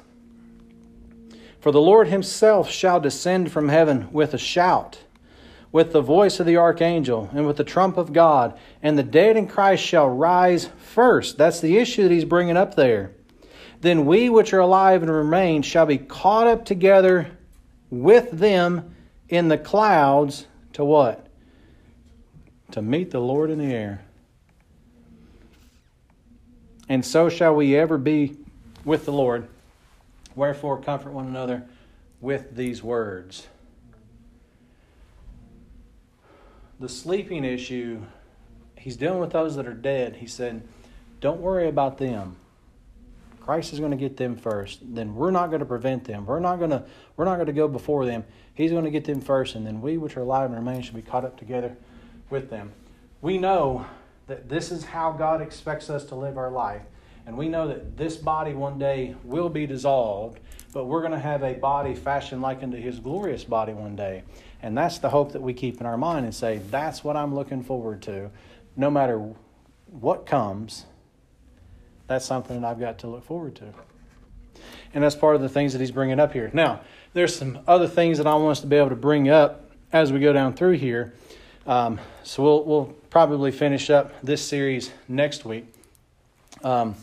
for 1.59 1.71
the 1.71 1.81
Lord 1.81 2.07
himself 2.07 2.69
shall 2.69 2.99
descend 2.99 3.51
from 3.51 3.69
heaven 3.69 4.11
with 4.11 4.33
a 4.33 4.37
shout, 4.37 4.99
with 5.71 5.93
the 5.93 6.01
voice 6.01 6.39
of 6.39 6.45
the 6.45 6.57
archangel, 6.57 7.29
and 7.33 7.47
with 7.47 7.57
the 7.57 7.63
trump 7.63 7.97
of 7.97 8.13
God, 8.13 8.57
and 8.81 8.97
the 8.97 9.03
dead 9.03 9.37
in 9.37 9.47
Christ 9.47 9.83
shall 9.83 10.09
rise 10.09 10.69
first. 10.77 11.37
That's 11.37 11.61
the 11.61 11.77
issue 11.77 12.03
that 12.03 12.11
he's 12.11 12.25
bringing 12.25 12.57
up 12.57 12.75
there. 12.75 13.11
Then 13.81 14.05
we 14.05 14.29
which 14.29 14.53
are 14.53 14.59
alive 14.59 15.03
and 15.03 15.11
remain 15.11 15.61
shall 15.61 15.85
be 15.85 15.97
caught 15.97 16.47
up 16.47 16.63
together 16.63 17.29
with 17.89 18.31
them 18.31 18.95
in 19.29 19.49
the 19.49 19.57
clouds 19.57 20.47
to 20.73 20.85
what? 20.85 21.27
To 22.71 22.81
meet 22.81 23.11
the 23.11 23.19
Lord 23.19 23.49
in 23.49 23.59
the 23.59 23.73
air. 23.73 24.05
And 26.89 27.05
so 27.05 27.29
shall 27.29 27.55
we 27.55 27.75
ever 27.75 27.97
be 27.97 28.37
with 28.85 29.05
the 29.05 29.13
Lord. 29.13 29.47
Wherefore, 30.35 30.81
comfort 30.81 31.13
one 31.13 31.27
another 31.27 31.63
with 32.19 32.55
these 32.55 32.83
words. 32.83 33.47
The 36.79 36.89
sleeping 36.89 37.45
issue, 37.45 38.01
he's 38.77 38.97
dealing 38.97 39.19
with 39.19 39.31
those 39.31 39.55
that 39.55 39.67
are 39.67 39.73
dead. 39.73 40.17
He 40.17 40.27
said, 40.27 40.67
Don't 41.21 41.39
worry 41.39 41.67
about 41.67 41.97
them. 41.97 42.35
Christ 43.39 43.73
is 43.73 43.79
going 43.79 43.91
to 43.91 43.97
get 43.97 44.17
them 44.17 44.35
first. 44.35 44.79
Then 44.81 45.15
we're 45.15 45.31
not 45.31 45.47
going 45.47 45.59
to 45.59 45.65
prevent 45.65 46.05
them. 46.05 46.25
We're 46.25 46.39
not 46.39 46.59
going 46.59 46.71
to 46.71 46.83
we're 47.15 47.25
not 47.25 47.35
going 47.35 47.47
to 47.47 47.53
go 47.53 47.67
before 47.67 48.05
them. 48.05 48.23
He's 48.55 48.71
going 48.71 48.85
to 48.85 48.91
get 48.91 49.05
them 49.05 49.21
first, 49.21 49.55
and 49.55 49.67
then 49.67 49.81
we 49.81 49.97
which 49.97 50.15
are 50.17 50.21
alive 50.21 50.45
and 50.51 50.55
remain 50.55 50.81
shall 50.81 50.95
be 50.95 51.01
caught 51.01 51.25
up 51.25 51.37
together 51.37 51.75
with 52.29 52.49
them. 52.49 52.71
We 53.21 53.37
know 53.37 53.85
that 54.27 54.49
this 54.49 54.71
is 54.71 54.85
how 54.85 55.11
God 55.11 55.41
expects 55.41 55.89
us 55.89 56.05
to 56.05 56.15
live 56.15 56.37
our 56.37 56.51
life. 56.51 56.83
And 57.25 57.37
we 57.37 57.47
know 57.47 57.67
that 57.67 57.97
this 57.97 58.17
body 58.17 58.53
one 58.53 58.77
day 58.77 59.15
will 59.23 59.49
be 59.49 59.65
dissolved, 59.65 60.39
but 60.73 60.85
we're 60.85 61.01
going 61.01 61.13
to 61.13 61.19
have 61.19 61.43
a 61.43 61.53
body 61.53 61.95
fashioned 61.95 62.41
like 62.41 62.63
unto 62.63 62.77
his 62.77 62.99
glorious 62.99 63.43
body 63.43 63.73
one 63.73 63.95
day. 63.95 64.23
And 64.61 64.77
that's 64.77 64.97
the 64.97 65.09
hope 65.09 65.33
that 65.33 65.41
we 65.41 65.53
keep 65.53 65.79
in 65.79 65.85
our 65.85 65.97
mind 65.97 66.25
and 66.25 66.33
say, 66.33 66.59
that's 66.69 67.03
what 67.03 67.15
I'm 67.15 67.35
looking 67.35 67.63
forward 67.63 68.01
to. 68.03 68.29
No 68.75 68.89
matter 68.89 69.33
what 69.87 70.25
comes, 70.25 70.85
that's 72.07 72.25
something 72.25 72.61
that 72.61 72.67
I've 72.67 72.79
got 72.79 72.99
to 72.99 73.07
look 73.07 73.23
forward 73.25 73.55
to. 73.57 73.73
And 74.93 75.03
that's 75.03 75.15
part 75.15 75.35
of 75.35 75.41
the 75.41 75.49
things 75.49 75.73
that 75.73 75.79
he's 75.79 75.91
bringing 75.91 76.19
up 76.19 76.33
here. 76.33 76.49
Now, 76.53 76.81
there's 77.13 77.35
some 77.35 77.59
other 77.67 77.87
things 77.87 78.17
that 78.17 78.27
I 78.27 78.35
want 78.35 78.51
us 78.51 78.61
to 78.61 78.67
be 78.67 78.75
able 78.75 78.89
to 78.89 78.95
bring 78.95 79.29
up 79.29 79.71
as 79.91 80.11
we 80.11 80.19
go 80.19 80.33
down 80.33 80.53
through 80.53 80.73
here. 80.73 81.13
Um, 81.65 81.99
so 82.23 82.43
we'll, 82.43 82.63
we'll 82.63 82.95
probably 83.13 83.51
finish 83.51 83.91
up 83.91 84.11
this 84.23 84.41
series 84.41 84.89
next 85.07 85.45
week. 85.45 85.65
Um, 86.63 86.95